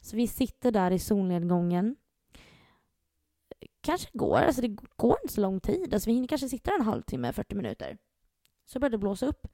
Så 0.00 0.16
vi 0.16 0.26
sitter 0.26 0.72
där 0.72 0.90
i 0.90 0.98
solnedgången. 0.98 1.96
Kanske 3.86 4.08
går, 4.12 4.38
alltså 4.38 4.62
det 4.62 4.76
går 4.96 5.16
inte 5.22 5.34
så 5.34 5.40
lång 5.40 5.60
tid. 5.60 5.94
Alltså 5.94 6.10
vi 6.10 6.14
hinner 6.14 6.28
kanske 6.28 6.48
sitta 6.48 6.70
en 6.78 6.84
halvtimme, 6.84 7.32
40 7.32 7.54
minuter. 7.54 7.98
Så 8.64 8.78
börjar 8.78 8.90
det 8.90 8.98
blåsa 8.98 9.26
upp. 9.26 9.46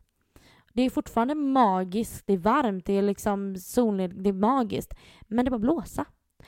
Det 0.72 0.82
är 0.82 0.90
fortfarande 0.90 1.34
magiskt, 1.34 2.26
det 2.26 2.32
är 2.32 2.38
varmt, 2.38 2.86
det 2.86 2.92
är 2.92 3.02
liksom 3.02 3.56
solned, 3.56 4.22
det 4.22 4.28
är 4.28 4.32
magiskt. 4.32 4.94
Men 5.20 5.44
det 5.44 5.50
bara 5.50 5.58
blåsa. 5.58 6.04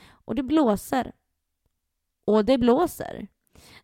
Och 0.07 0.35
det 0.35 0.43
blåser. 0.43 1.12
Och 2.24 2.45
det 2.45 2.59
blåser. 2.59 3.28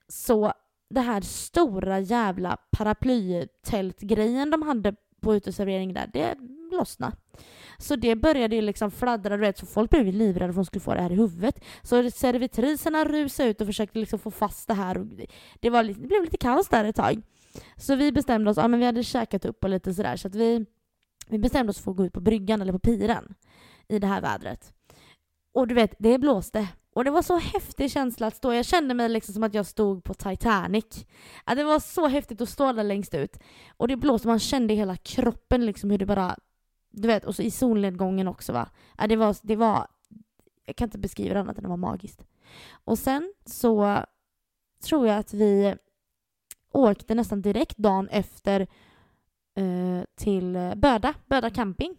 Så 0.09 0.53
det 0.91 1.01
här 1.01 1.21
stora 1.21 2.01
jävla 2.01 2.57
paraplytältgrejen 2.71 4.51
de 4.51 4.63
hade 4.63 4.97
på 5.21 5.35
uteservering 5.35 5.93
där, 5.93 6.11
det 6.12 6.35
lossnade. 6.73 7.16
Så 7.79 7.97
det 7.97 8.16
började 8.16 8.57
ju 8.57 8.62
liksom 8.62 8.91
fladdra, 8.91 9.37
du 9.37 9.41
vet, 9.41 9.59
så 9.59 9.66
folk 9.66 9.91
blev 9.91 10.07
ju 10.07 10.12
livrädda 10.12 10.53
för 10.53 10.61
att 10.61 10.64
de 10.64 10.64
skulle 10.64 10.81
få 10.81 10.95
det 10.95 11.03
här 11.03 11.12
i 11.12 11.16
huvudet. 11.16 11.64
Så 11.83 12.11
servitriserna 12.11 13.05
rusade 13.05 13.49
ut 13.49 13.61
och 13.61 13.66
försökte 13.66 13.99
liksom 13.99 14.18
få 14.18 14.31
fast 14.31 14.68
det 14.68 14.75
här. 14.75 14.99
Och 14.99 15.07
det, 15.61 15.71
var, 15.71 15.85
det 15.85 15.95
blev 15.95 16.25
lite 16.25 16.37
kaos 16.37 16.68
där 16.68 16.85
ett 16.85 16.97
tag. 16.97 17.23
Så 17.77 17.97
vi 17.97 18.12
bestämde 18.12 18.51
oss, 18.51 18.57
ja 18.57 18.68
men 18.68 18.81
vi 18.81 18.87
hade 18.87 19.03
käkat 19.03 19.45
upp 19.45 19.64
och 19.64 19.71
lite 19.71 19.95
sådär, 19.95 20.16
så 20.16 20.29
att 20.29 20.35
vi, 20.35 20.66
vi 21.29 21.39
bestämde 21.39 21.71
oss 21.71 21.81
för 21.81 21.91
att 21.91 21.97
gå 21.97 22.05
ut 22.05 22.12
på 22.12 22.21
bryggan 22.21 22.62
eller 22.62 22.73
på 22.73 22.79
piren 22.79 23.35
i 23.89 23.99
det 23.99 24.07
här 24.07 24.21
vädret. 24.21 24.73
Och 25.53 25.68
du 25.68 25.75
vet, 25.75 25.95
det 25.99 26.18
blåste. 26.18 26.68
Och 26.93 27.05
det 27.05 27.11
var 27.11 27.22
så 27.22 27.36
häftig 27.36 27.91
känsla 27.91 28.26
att 28.26 28.36
stå. 28.36 28.53
Jag 28.53 28.64
kände 28.64 28.95
mig 28.95 29.09
liksom 29.09 29.34
som 29.34 29.43
att 29.43 29.55
jag 29.55 29.66
stod 29.66 30.05
på 30.05 30.14
Titanic. 30.14 31.07
Att 31.45 31.57
det 31.57 31.64
var 31.64 31.80
så 31.80 32.09
häftigt 32.09 32.41
att 32.41 32.49
stå 32.49 32.72
där 32.72 32.84
längst 32.84 33.14
ut. 33.14 33.38
Och 33.76 33.88
det 33.88 33.97
blåste, 33.97 34.28
man 34.28 34.38
kände 34.38 34.74
i 34.74 34.76
hela 34.76 34.97
kroppen 34.97 35.66
liksom 35.66 35.91
hur 35.91 35.99
det 35.99 36.07
bara... 36.07 36.36
Du 36.93 37.09
vet, 37.09 37.24
och 37.24 37.34
så 37.34 37.43
i 37.43 37.51
solnedgången 37.51 38.28
också 38.28 38.53
va. 38.53 38.68
Att 38.97 39.09
det 39.09 39.16
var... 39.16 39.36
Det 39.43 39.57
var 39.57 39.86
jag 40.70 40.76
kan 40.76 40.86
inte 40.86 40.99
beskriva 40.99 41.34
det 41.34 41.41
annat 41.41 41.57
än 41.57 41.62
det 41.62 41.68
var 41.68 41.76
magiskt. 41.76 42.24
Och 42.84 42.99
sen 42.99 43.34
så 43.47 44.05
tror 44.84 45.07
jag 45.07 45.18
att 45.18 45.34
vi 45.34 45.74
åkte 46.72 47.14
nästan 47.14 47.43
direkt 47.43 47.76
dagen 47.76 48.09
efter 48.09 48.61
eh, 49.55 50.05
till 50.14 50.72
Böda, 50.76 51.14
Böda 51.26 51.51
camping. 51.51 51.97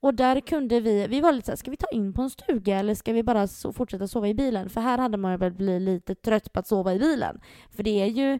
Och 0.00 0.14
där 0.14 0.40
kunde 0.40 0.80
vi, 0.80 1.06
vi 1.06 1.20
var 1.20 1.32
lite 1.32 1.46
såhär, 1.46 1.56
ska 1.56 1.70
vi 1.70 1.76
ta 1.76 1.86
in 1.92 2.12
på 2.12 2.22
en 2.22 2.30
stuga 2.30 2.78
eller 2.78 2.94
ska 2.94 3.12
vi 3.12 3.22
bara 3.22 3.46
so 3.46 3.72
fortsätta 3.72 4.08
sova 4.08 4.28
i 4.28 4.34
bilen? 4.34 4.68
För 4.70 4.80
här 4.80 4.98
hade 4.98 5.16
man 5.16 5.38
väl 5.38 5.52
blivit 5.52 5.82
lite 5.82 6.14
trött 6.14 6.52
på 6.52 6.60
att 6.60 6.66
sova 6.66 6.94
i 6.94 6.98
bilen. 6.98 7.40
För 7.70 7.82
det 7.82 8.02
är 8.02 8.06
ju, 8.06 8.38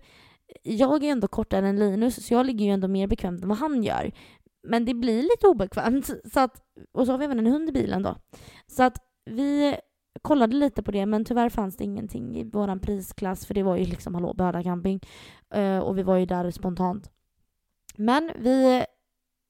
jag 0.63 1.05
är 1.05 1.13
ändå 1.13 1.29
kortare 1.29 1.69
än 1.69 1.79
Linus 1.79 2.27
så 2.27 2.35
jag 2.35 2.47
ligger 2.47 2.65
ju 2.65 2.71
ändå 2.71 2.89
mer 2.89 3.07
bekvämt 3.07 3.43
än 3.43 3.49
vad 3.49 3.59
han 3.59 3.83
gör. 3.83 4.13
Men 4.63 4.85
det 4.85 4.95
blir 4.95 5.23
lite 5.23 5.47
obekvämt. 5.47 6.11
Så 6.33 6.41
att, 6.41 6.63
och 6.93 7.07
så 7.07 7.13
har 7.13 7.19
vi 7.19 7.25
även 7.25 7.39
en 7.39 7.47
hund 7.47 7.69
i 7.69 7.73
bilen 7.73 8.03
då. 8.03 8.17
Så 8.67 8.83
att 8.83 8.99
vi 9.25 9.77
kollade 10.23 10.57
lite 10.57 10.83
på 10.83 10.91
det 10.91 11.07
men 11.07 11.25
tyvärr 11.25 11.49
fanns 11.49 11.77
det 11.77 11.85
ingenting 11.85 12.37
i 12.37 12.45
vår 12.45 12.79
prisklass 12.79 13.47
för 13.47 13.55
det 13.55 13.63
var 13.63 13.77
ju 13.77 13.85
liksom 13.85 14.15
hallå 14.15 14.35
Böda 14.35 14.63
camping. 14.63 15.01
Uh, 15.57 15.79
och 15.79 15.99
vi 15.99 16.03
var 16.03 16.17
ju 16.17 16.27
där 16.27 16.51
spontant. 16.51 17.11
Men 17.97 18.33
vi 18.39 18.85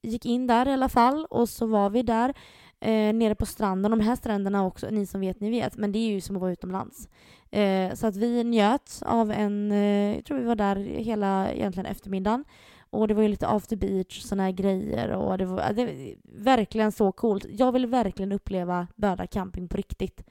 gick 0.03 0.25
in 0.25 0.47
där 0.47 0.67
i 0.67 0.73
alla 0.73 0.89
fall 0.89 1.25
och 1.25 1.49
så 1.49 1.65
var 1.65 1.89
vi 1.89 2.03
där 2.03 2.33
eh, 2.79 3.13
nere 3.13 3.35
på 3.35 3.45
stranden. 3.45 3.91
De 3.91 3.99
här 3.99 4.15
stränderna 4.15 4.65
också, 4.65 4.87
ni 4.89 5.05
som 5.05 5.21
vet, 5.21 5.39
ni 5.39 5.49
vet. 5.49 5.77
Men 5.77 5.91
det 5.91 5.99
är 5.99 6.11
ju 6.11 6.21
som 6.21 6.35
att 6.35 6.41
vara 6.41 6.51
utomlands. 6.51 7.09
Eh, 7.51 7.93
så 7.93 8.07
att 8.07 8.15
vi 8.15 8.43
njöt 8.43 9.01
av 9.05 9.31
en, 9.31 9.71
eh, 9.71 10.15
jag 10.15 10.25
tror 10.25 10.37
vi 10.37 10.45
var 10.45 10.55
där 10.55 10.75
hela 10.75 11.53
egentligen 11.53 11.85
eftermiddagen. 11.85 12.45
Och 12.89 13.07
det 13.07 13.13
var 13.13 13.23
ju 13.23 13.29
lite 13.29 13.47
after 13.47 13.75
beach 13.75 14.17
och 14.17 14.29
såna 14.29 14.43
här 14.43 14.51
grejer 14.51 15.11
och 15.11 15.37
det 15.37 15.45
var, 15.45 15.73
det 15.73 15.85
var 15.85 16.15
verkligen 16.43 16.91
så 16.91 17.11
coolt. 17.11 17.45
Jag 17.49 17.71
vill 17.71 17.85
verkligen 17.85 18.31
uppleva 18.31 18.87
Böda 18.95 19.27
camping 19.27 19.67
på 19.67 19.77
riktigt. 19.77 20.23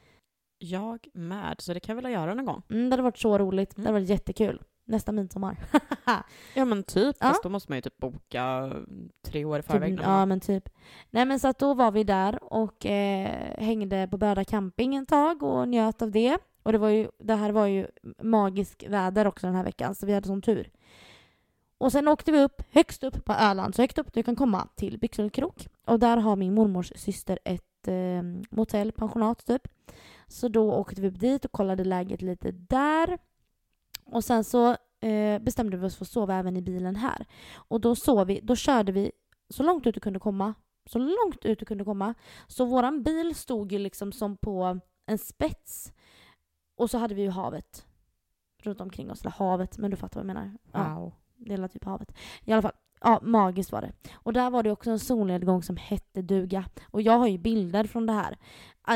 Jag 0.59 1.09
med, 1.12 1.57
så 1.59 1.75
det 1.75 1.81
kan 1.81 1.93
jag 1.93 2.03
vilja 2.03 2.21
göra 2.21 2.35
någon 2.35 2.45
gång. 2.45 2.62
Mm, 2.71 2.91
det 2.91 2.93
hade 2.93 3.03
varit 3.03 3.18
så 3.18 3.39
roligt. 3.39 3.77
Det 3.77 3.83
hade 3.83 3.93
varit 3.93 4.09
jättekul. 4.09 4.62
Nästa 4.91 5.12
midsommar. 5.12 5.57
ja 6.55 6.64
men 6.64 6.82
typ, 6.82 7.16
ja. 7.20 7.26
fast 7.26 7.43
då 7.43 7.49
måste 7.49 7.70
man 7.70 7.78
ju 7.78 7.82
typ 7.82 7.99
boka 7.99 8.72
tre 9.24 9.45
år 9.45 9.59
i 9.59 9.62
typ, 9.62 9.70
förväg. 9.70 9.97
Typ, 9.97 10.07
ja 10.07 10.26
men 10.26 10.41
typ. 10.41 10.68
Nej 11.11 11.24
men 11.24 11.41
så 11.41 11.49
att 11.49 11.59
då 11.59 11.74
var 11.74 11.91
vi 11.91 12.05
där 12.05 12.53
och 12.53 12.86
eh, 12.86 13.55
hängde 13.59 14.09
på 14.11 14.18
Böda 14.18 14.45
camping 14.45 14.95
en 14.95 15.07
tag 15.07 15.43
och 15.43 15.68
njöt 15.68 16.03
av 16.03 16.11
det. 16.11 16.38
Och 16.62 16.72
det, 16.72 16.78
var 16.78 16.88
ju, 16.88 17.09
det 17.18 17.34
här 17.34 17.53
var 17.53 17.66
ju 17.66 17.86
magisk 18.22 18.84
väder 18.88 19.26
också 19.26 19.47
den 19.47 19.57
här 19.57 19.64
veckan 19.64 19.95
så 19.95 20.07
vi 20.07 20.14
hade 20.14 20.26
sån 20.26 20.43
tur. 20.43 20.70
Och 21.78 21.93
sen 21.93 22.09
åkte 22.09 22.32
vi 22.32 22.41
upp 22.43 22.62
högst 22.70 23.05
upp 23.05 23.24
på 23.24 23.32
Öland, 23.32 23.74
så 23.74 23.82
högt 23.82 23.99
upp 23.99 24.12
du 24.12 24.22
kan 24.22 24.36
komma 24.36 24.68
till 24.74 24.99
Byxelkrok. 24.99 25.68
Och 25.84 25.99
där 25.99 26.16
har 26.16 26.36
min 26.36 26.55
mormors 26.55 26.93
syster 26.97 27.38
ett 27.45 27.88
eh, 27.88 28.22
motell, 28.51 28.93
pensionat 28.93 29.47
typ. 29.47 29.62
Så 30.26 30.49
då 30.49 30.72
åkte 30.72 31.01
vi 31.01 31.09
upp 31.09 31.20
dit 31.20 31.45
och 31.45 31.53
kollade 31.53 31.84
läget 31.84 32.22
lite 32.22 32.51
där. 32.51 33.18
Och 34.12 34.24
sen 34.24 34.44
så 34.44 34.76
eh, 35.00 35.38
bestämde 35.38 35.76
vi 35.76 35.86
oss 35.86 35.96
för 35.96 36.04
att 36.04 36.11
sova 36.11 36.34
även 36.34 36.56
i 36.56 36.62
bilen 36.62 36.96
här. 36.96 37.26
Och 37.54 37.80
då 37.80 37.96
sov 37.96 38.26
vi, 38.26 38.40
då 38.42 38.56
körde 38.56 38.92
vi 38.92 39.12
så 39.48 39.62
långt 39.62 39.86
ut 39.86 39.94
du 39.94 40.00
kunde 40.00 40.18
komma. 40.18 40.54
Så 40.86 40.98
långt 40.98 41.44
ut 41.44 41.58
du 41.58 41.64
kunde 41.64 41.84
komma. 41.84 42.14
Så 42.46 42.64
våran 42.64 43.02
bil 43.02 43.34
stod 43.34 43.72
ju 43.72 43.78
liksom 43.78 44.12
som 44.12 44.36
på 44.36 44.80
en 45.06 45.18
spets. 45.18 45.92
Och 46.76 46.90
så 46.90 46.98
hade 46.98 47.14
vi 47.14 47.22
ju 47.22 47.30
havet 47.30 47.86
runt 48.62 48.80
omkring 48.80 49.11
oss. 49.11 49.20
Eller 49.20 49.30
havet, 49.30 49.78
men 49.78 49.90
du 49.90 49.96
fattar 49.96 50.20
vad 50.20 50.30
jag 50.30 50.34
menar. 50.34 50.58
Ja, 50.72 50.94
wow. 50.94 51.12
Det 51.36 51.54
är 51.54 51.68
typ 51.68 51.84
havet. 51.84 52.16
I 52.44 52.52
alla 52.52 52.62
fall. 52.62 52.72
Ja, 53.00 53.20
magiskt 53.22 53.72
var 53.72 53.80
det. 53.80 53.92
Och 54.14 54.32
där 54.32 54.50
var 54.50 54.62
det 54.62 54.70
också 54.70 54.90
en 54.90 54.98
solnedgång 54.98 55.62
som 55.62 55.76
hette 55.76 56.22
duga. 56.22 56.64
Och 56.90 57.02
jag 57.02 57.18
har 57.18 57.26
ju 57.26 57.38
bilder 57.38 57.84
från 57.84 58.06
det 58.06 58.12
här. 58.12 58.38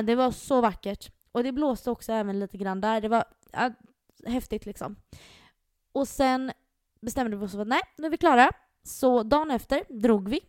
Det 0.02 0.14
var 0.14 0.30
så 0.30 0.60
vackert. 0.60 1.12
Och 1.32 1.42
det 1.42 1.52
blåste 1.52 1.90
också 1.90 2.12
även 2.12 2.38
lite 2.38 2.56
grann 2.56 2.80
där. 2.80 3.00
Det 3.00 3.08
var 3.08 3.24
häftigt 4.26 4.66
liksom. 4.66 4.96
Och 5.92 6.08
sen 6.08 6.52
bestämde 7.00 7.36
vi 7.36 7.46
oss 7.46 7.52
för 7.52 7.60
att 7.60 7.68
nej, 7.68 7.82
nu 7.98 8.06
är 8.06 8.10
vi 8.10 8.16
klara. 8.16 8.50
Så 8.82 9.22
dagen 9.22 9.50
efter 9.50 9.84
drog 9.88 10.28
vi. 10.28 10.40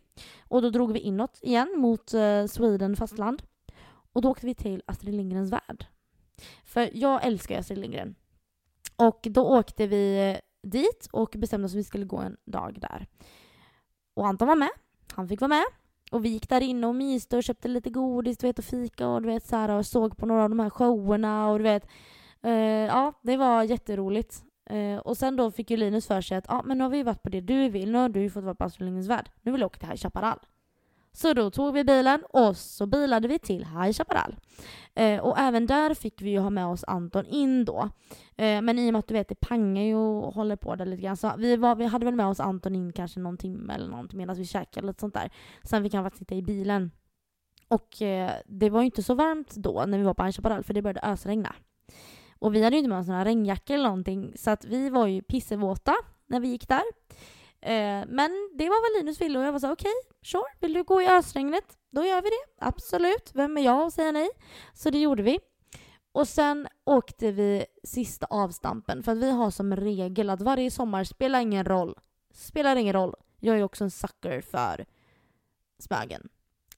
Och 0.48 0.62
då 0.62 0.70
drog 0.70 0.92
vi 0.92 0.98
inåt 0.98 1.38
igen 1.42 1.74
mot 1.76 2.14
eh, 2.14 2.46
Sweden 2.46 2.96
fastland. 2.96 3.42
Och 4.12 4.22
då 4.22 4.30
åkte 4.30 4.46
vi 4.46 4.54
till 4.54 4.82
Astrid 4.86 5.14
Lindgrens 5.14 5.52
värld. 5.52 5.86
För 6.64 6.90
jag 6.92 7.24
älskar 7.24 7.58
Astrid 7.58 7.78
Lindgren. 7.78 8.14
Och 8.96 9.26
då 9.30 9.58
åkte 9.58 9.86
vi 9.86 10.36
dit 10.62 11.08
och 11.12 11.34
bestämde 11.36 11.66
oss 11.66 11.72
att 11.72 11.78
vi 11.78 11.84
skulle 11.84 12.04
gå 12.04 12.16
en 12.16 12.36
dag 12.44 12.80
där. 12.80 13.06
Och 14.14 14.26
Anton 14.26 14.48
var 14.48 14.56
med. 14.56 14.70
Han 15.12 15.28
fick 15.28 15.40
vara 15.40 15.48
med. 15.48 15.64
Och 16.10 16.24
vi 16.24 16.28
gick 16.28 16.48
där 16.48 16.60
inne 16.60 16.86
och 16.86 16.94
myste 16.94 17.36
och 17.36 17.42
köpte 17.42 17.68
lite 17.68 17.90
godis 17.90 18.38
du 18.38 18.46
vet, 18.46 18.58
och 18.58 18.64
fika 18.64 19.08
och, 19.08 19.22
du 19.22 19.28
vet, 19.28 19.46
så 19.46 19.56
här, 19.56 19.68
och 19.68 19.86
såg 19.86 20.16
på 20.16 20.26
några 20.26 20.42
av 20.42 20.48
de 20.48 20.60
här 20.60 20.70
showerna. 20.70 21.48
Och, 21.48 21.58
du 21.58 21.62
vet, 21.62 21.86
Eh, 22.42 22.52
ja, 22.86 23.12
det 23.22 23.36
var 23.36 23.62
jätteroligt. 23.62 24.42
Eh, 24.70 24.98
och 24.98 25.16
sen 25.16 25.36
då 25.36 25.50
fick 25.50 25.70
ju 25.70 25.76
Linus 25.76 26.06
för 26.06 26.20
sig 26.20 26.36
att 26.36 26.50
ah, 26.50 26.62
men 26.62 26.78
nu 26.78 26.84
har 26.84 26.90
vi 26.90 27.02
varit 27.02 27.22
på 27.22 27.28
det 27.28 27.40
du 27.40 27.68
vill, 27.68 27.92
nu 27.92 27.98
har 27.98 28.08
du 28.08 28.30
fått 28.30 28.44
vara 28.44 28.54
på 28.54 28.64
Astrid 28.64 29.06
värld. 29.06 29.30
Nu 29.42 29.52
vill 29.52 29.60
jag 29.60 29.66
åka 29.66 29.78
till 29.78 29.88
High 29.88 29.98
Chaparral. 29.98 30.38
Så 31.12 31.32
då 31.32 31.50
tog 31.50 31.74
vi 31.74 31.84
bilen 31.84 32.24
och 32.30 32.56
så 32.56 32.86
bilade 32.86 33.28
vi 33.28 33.38
till 33.38 33.64
High 33.64 33.92
Chaparral. 33.92 34.36
Eh, 34.94 35.20
och 35.20 35.38
även 35.38 35.66
där 35.66 35.94
fick 35.94 36.22
vi 36.22 36.30
ju 36.30 36.38
ha 36.38 36.50
med 36.50 36.66
oss 36.66 36.84
Anton 36.84 37.26
in 37.26 37.64
då. 37.64 37.88
Eh, 38.36 38.62
men 38.62 38.78
i 38.78 38.88
och 38.88 38.92
med 38.92 38.98
att 38.98 39.08
du 39.08 39.14
vet, 39.14 39.28
det 39.28 39.40
pangar 39.40 39.82
ju 39.82 39.94
och 39.94 40.34
håller 40.34 40.56
på 40.56 40.76
där 40.76 40.86
lite 40.86 41.02
grann. 41.02 41.16
Så 41.16 41.32
vi, 41.38 41.56
var, 41.56 41.76
vi 41.76 41.84
hade 41.84 42.04
väl 42.04 42.14
med 42.14 42.26
oss 42.26 42.40
Anton 42.40 42.74
in 42.74 42.92
kanske 42.92 43.20
någon 43.20 43.36
timme 43.36 43.74
eller 43.74 43.88
någonting 43.88 44.18
medan 44.18 44.36
vi 44.36 44.44
käkade 44.44 44.86
lite 44.86 45.00
sånt 45.00 45.14
där. 45.14 45.30
Sen 45.62 45.82
fick 45.82 45.94
han 45.94 46.04
faktiskt 46.04 46.18
sitta 46.18 46.34
i 46.34 46.42
bilen. 46.42 46.90
Och 47.68 48.02
eh, 48.02 48.32
det 48.46 48.70
var 48.70 48.80
ju 48.80 48.86
inte 48.86 49.02
så 49.02 49.14
varmt 49.14 49.54
då 49.54 49.84
när 49.86 49.98
vi 49.98 50.04
var 50.04 50.14
på 50.14 50.24
High 50.24 50.32
Chaparral 50.32 50.64
för 50.64 50.74
det 50.74 50.82
började 50.82 51.00
ösregna. 51.00 51.54
Och 52.38 52.54
vi 52.54 52.62
hade 52.62 52.76
ju 52.76 52.78
inte 52.78 52.88
med 52.88 52.98
oss 52.98 53.08
några 53.08 53.24
regnjackor 53.24 53.74
eller 53.74 53.84
någonting 53.84 54.32
så 54.36 54.50
att 54.50 54.64
vi 54.64 54.90
var 54.90 55.06
ju 55.06 55.22
pissevåta 55.22 55.94
när 56.26 56.40
vi 56.40 56.48
gick 56.48 56.68
där. 56.68 56.82
Eh, 57.60 58.04
men 58.08 58.50
det 58.54 58.68
var 58.68 58.96
vad 58.96 59.00
Linus 59.00 59.20
ville 59.20 59.38
och 59.38 59.44
jag 59.44 59.52
var 59.52 59.58
så 59.58 59.72
okej, 59.72 59.92
okay, 60.04 60.18
sure, 60.22 60.52
vill 60.60 60.72
du 60.72 60.82
gå 60.82 61.02
i 61.02 61.08
ösregnet? 61.08 61.78
Då 61.90 62.04
gör 62.04 62.22
vi 62.22 62.28
det, 62.28 62.66
absolut. 62.66 63.30
Vem 63.34 63.56
är 63.56 63.62
jag 63.62 63.86
att 63.86 63.92
säga 63.92 64.12
nej? 64.12 64.28
Så 64.74 64.90
det 64.90 64.98
gjorde 64.98 65.22
vi. 65.22 65.38
Och 66.12 66.28
sen 66.28 66.68
åkte 66.84 67.32
vi 67.32 67.66
sista 67.84 68.26
avstampen 68.30 69.02
för 69.02 69.12
att 69.12 69.18
vi 69.18 69.30
har 69.30 69.50
som 69.50 69.76
regel 69.76 70.30
att 70.30 70.42
varje 70.42 70.70
sommar 70.70 71.04
spelar 71.04 71.40
ingen 71.40 71.64
roll. 71.64 71.98
Spelar 72.34 72.76
ingen 72.76 72.92
roll. 72.92 73.14
Jag 73.40 73.58
är 73.58 73.62
också 73.62 73.84
en 73.84 73.90
sucker 73.90 74.40
för 74.40 74.86
Smögen 75.78 76.28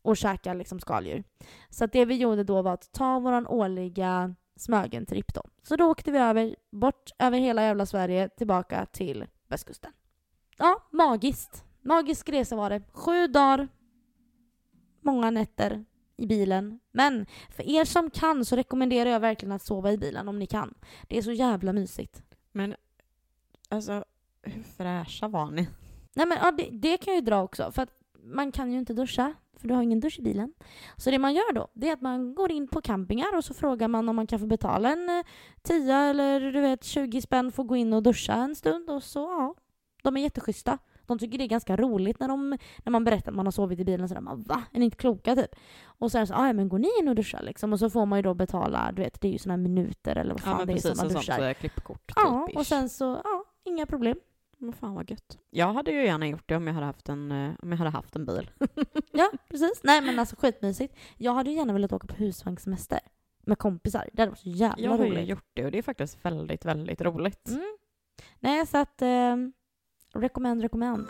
och 0.02 0.16
käkar 0.16 0.54
liksom 0.54 0.80
skaldjur. 0.80 1.24
Så 1.70 1.84
att 1.84 1.92
det 1.92 2.04
vi 2.04 2.16
gjorde 2.16 2.44
då 2.44 2.62
var 2.62 2.72
att 2.72 2.92
ta 2.92 3.18
våran 3.18 3.46
årliga 3.46 4.34
Smögen-tripp 4.58 5.34
då. 5.34 5.42
Så 5.62 5.76
då 5.76 5.84
åkte 5.84 6.12
vi 6.12 6.18
över, 6.18 6.56
bort 6.70 7.10
över 7.18 7.38
hela 7.38 7.62
jävla 7.62 7.86
Sverige, 7.86 8.28
tillbaka 8.28 8.86
till 8.86 9.24
västkusten. 9.48 9.92
Ja, 10.56 10.88
magiskt. 10.90 11.64
Magisk 11.82 12.28
resa 12.28 12.56
var 12.56 12.70
det. 12.70 12.82
Sju 12.92 13.26
dagar. 13.26 13.68
många 15.00 15.30
nätter 15.30 15.84
i 16.16 16.26
bilen. 16.26 16.80
Men 16.92 17.26
för 17.50 17.62
er 17.62 17.84
som 17.84 18.10
kan 18.10 18.44
så 18.44 18.56
rekommenderar 18.56 19.10
jag 19.10 19.20
verkligen 19.20 19.52
att 19.52 19.62
sova 19.62 19.92
i 19.92 19.98
bilen 19.98 20.28
om 20.28 20.38
ni 20.38 20.46
kan. 20.46 20.74
Det 21.08 21.18
är 21.18 21.22
så 21.22 21.32
jävla 21.32 21.72
mysigt. 21.72 22.22
Men 22.52 22.74
alltså, 23.68 24.04
hur 24.42 24.62
fräscha 24.62 25.28
var 25.28 25.50
ni? 25.50 25.68
Nej 26.14 26.26
men 26.26 26.38
ja, 26.42 26.50
det, 26.50 26.68
det 26.72 26.96
kan 26.96 27.14
jag 27.14 27.20
ju 27.20 27.26
dra 27.26 27.42
också. 27.42 27.72
För 27.72 27.82
att 27.82 27.90
man 28.22 28.52
kan 28.52 28.72
ju 28.72 28.78
inte 28.78 28.94
duscha, 28.94 29.34
för 29.60 29.68
du 29.68 29.74
har 29.74 29.82
ingen 29.82 30.00
dusch 30.00 30.18
i 30.18 30.22
bilen. 30.22 30.52
Så 30.96 31.10
det 31.10 31.18
man 31.18 31.34
gör 31.34 31.52
då, 31.52 31.68
det 31.74 31.88
är 31.88 31.92
att 31.92 32.00
man 32.00 32.34
går 32.34 32.52
in 32.52 32.68
på 32.68 32.80
campingar 32.80 33.36
och 33.36 33.44
så 33.44 33.54
frågar 33.54 33.88
man 33.88 34.08
om 34.08 34.16
man 34.16 34.26
kan 34.26 34.38
få 34.38 34.46
betala 34.46 34.92
en 34.92 35.08
eh, 35.08 35.24
10 35.62 35.94
eller 35.96 36.40
du 36.52 36.60
vet 36.60 36.84
20 36.84 37.20
spänn 37.22 37.52
för 37.52 37.62
att 37.62 37.68
gå 37.68 37.76
in 37.76 37.92
och 37.92 38.02
duscha 38.02 38.34
en 38.34 38.54
stund 38.54 38.90
och 38.90 39.02
så 39.02 39.20
ja, 39.20 39.54
de 40.02 40.16
är 40.16 40.20
jätteschyssta. 40.20 40.78
De 41.06 41.18
tycker 41.18 41.38
det 41.38 41.44
är 41.44 41.48
ganska 41.48 41.76
roligt 41.76 42.20
när, 42.20 42.28
de, 42.28 42.58
när 42.84 42.90
man 42.90 43.04
berättar 43.04 43.30
att 43.32 43.36
man 43.36 43.46
har 43.46 43.50
sovit 43.50 43.80
i 43.80 43.84
bilen. 43.84 44.08
Sådär, 44.08 44.20
man, 44.20 44.42
va? 44.42 44.62
Är 44.72 44.78
ni 44.78 44.84
inte 44.84 44.96
kloka 44.96 45.36
typ? 45.36 45.54
Och 45.84 46.12
sen 46.12 46.26
så, 46.26 46.34
ah, 46.34 46.46
ja 46.46 46.52
men 46.52 46.68
går 46.68 46.78
ni 46.78 46.88
in 47.00 47.08
och 47.08 47.14
duschar 47.14 47.42
liksom? 47.42 47.72
Och 47.72 47.78
så 47.78 47.90
får 47.90 48.06
man 48.06 48.18
ju 48.18 48.22
då 48.22 48.34
betala, 48.34 48.92
du 48.92 49.02
vet 49.02 49.20
det 49.20 49.28
är 49.28 49.32
ju 49.32 49.50
här 49.50 49.56
minuter 49.56 50.16
eller 50.16 50.34
vad 50.34 50.40
fan 50.40 50.52
Ja 50.52 50.58
men 50.58 50.66
det 50.66 50.72
är 50.72 50.74
precis, 50.74 50.90
som 50.90 50.96
man 50.98 51.06
ett 51.06 51.12
sånt 51.12 51.26
duschar. 51.26 51.48
eh, 51.48 51.54
klippkort 51.54 52.12
Ja, 52.16 52.46
typ 52.48 52.56
och 52.56 52.66
sen 52.66 52.88
så, 52.88 53.20
ja, 53.24 53.44
inga 53.64 53.86
problem. 53.86 54.16
Men 54.60 54.72
fan 54.72 54.94
vad 54.94 55.10
gött. 55.10 55.38
Jag 55.50 55.72
hade 55.72 55.90
ju 55.90 56.04
gärna 56.04 56.28
gjort 56.28 56.48
det 56.48 56.56
om 56.56 56.66
jag 56.66 56.74
hade 56.74 56.86
haft 56.86 57.08
en, 57.08 57.32
eh, 57.32 57.52
om 57.62 57.70
jag 57.70 57.78
hade 57.78 57.90
haft 57.90 58.16
en 58.16 58.26
bil. 58.26 58.50
Ja, 59.12 59.30
precis. 59.48 59.80
Nej 59.84 60.00
men 60.02 60.18
alltså 60.18 60.36
skitmysigt. 60.38 60.96
Jag 61.16 61.34
hade 61.34 61.50
ju 61.50 61.56
gärna 61.56 61.72
velat 61.72 61.92
åka 61.92 62.06
på 62.06 62.14
husvagnssemester 62.14 63.00
med 63.46 63.58
kompisar. 63.58 64.08
Det 64.12 64.22
hade 64.22 64.30
varit 64.30 64.38
så 64.40 64.48
jävla 64.48 64.82
Jag 64.84 64.90
har 64.90 65.04
ju 65.04 65.10
roligt. 65.10 65.28
gjort 65.28 65.50
det 65.54 65.64
och 65.64 65.70
det 65.70 65.78
är 65.78 65.82
faktiskt 65.82 66.24
väldigt, 66.24 66.64
väldigt 66.64 67.00
roligt. 67.00 67.48
Mm. 67.48 67.76
Nej, 68.40 68.66
så 68.66 68.78
att... 68.78 69.02
Eh, 69.02 69.36
rekommend, 70.14 70.62
rekommend. 70.62 71.08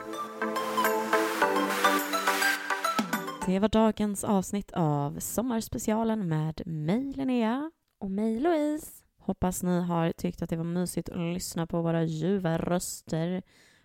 Det 3.46 3.58
var 3.58 3.68
dagens 3.68 4.24
avsnitt 4.24 4.72
av 4.72 5.18
Sommarspecialen 5.18 6.28
med 6.28 6.62
mig 6.66 7.12
Linnea. 7.12 7.70
Och 8.00 8.10
mig 8.10 8.40
Louise. 8.40 9.04
Hoppas 9.28 9.62
ni 9.62 9.80
har 9.80 10.12
tyckt 10.12 10.42
att 10.42 10.50
det 10.50 10.56
var 10.56 10.64
mysigt 10.64 11.08
att 11.08 11.18
lyssna 11.18 11.66
på 11.66 11.82
våra 11.82 12.02
ljuva 12.04 12.58
röster 12.58 13.42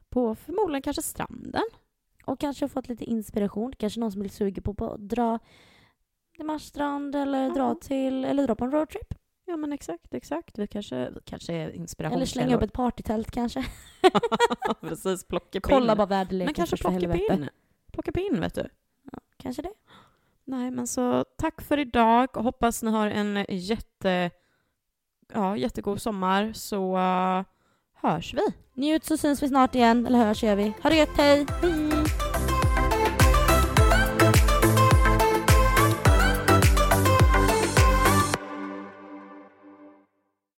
på 0.10 0.36
förmodligen 0.36 0.82
kanske 0.82 1.02
stranden. 1.02 1.64
Och 2.26 2.40
kanske 2.40 2.68
fått 2.68 2.88
lite 2.90 3.04
inspiration. 3.04 3.74
Kanske 3.78 4.00
någon 4.00 4.12
som 4.12 4.20
blir 4.22 4.30
sugen 4.32 4.64
på, 4.64 4.86
att 4.94 5.00
dra 5.00 5.40
till 6.36 6.46
Marstrand 6.46 7.16
eller 7.16 7.48
Ja. 7.48 7.54
dra 7.54 7.76
till, 7.76 8.26
eller 8.26 8.48
dra 8.48 8.56
på 8.56 8.66
en 8.66 8.72
roadtrip. 8.72 9.14
Ja 9.46 9.58
men 9.58 9.74
exakt, 9.74 10.14
exakt. 10.14 10.58
Vi 10.60 10.68
kanske, 10.68 11.10
vi 11.10 11.20
kanske 11.26 11.54
är 11.54 11.70
inspiration. 11.70 12.16
Eller 12.16 12.26
slänga 12.26 12.56
upp 12.56 12.62
ett 12.62 12.74
partytält 12.74 13.32
kanske. 13.32 13.66
Precis, 14.82 15.28
plockepinn. 15.28 15.62
Kolla 15.76 15.96
bara 15.96 16.08
väderleken 16.08 16.46
Men 16.46 16.54
kanske 16.54 16.78
plockepinn. 16.78 17.50
Plockepinn 17.94 18.40
vet 18.40 18.56
du. 18.56 18.70
Kanske 19.38 19.62
det. 19.62 19.74
Nej 20.46 20.72
men 20.72 20.88
så 20.88 21.26
tack 21.38 21.62
för 21.62 21.80
idag 21.80 22.38
och 22.38 22.44
hoppas 22.44 22.84
ni 22.84 22.92
har 22.92 23.08
en 23.08 23.46
jätte, 23.50 24.32
ja, 25.34 25.58
jättegod 25.58 26.02
sommar 26.02 26.52
så 26.54 26.98
uh, 26.98 27.44
hörs 28.02 28.34
vi. 28.34 28.42
Njut 28.82 29.06
så 29.06 29.18
syns 29.18 29.44
vi 29.44 29.48
snart 29.48 29.76
igen. 29.76 30.08
Eller 30.08 30.26
hörs 30.26 30.44
gör 30.44 30.56
vi. 30.56 30.74
Ha 30.84 30.90
det 30.90 30.96
gött, 30.96 31.18
hej! 31.18 31.46
Hej! 31.62 32.23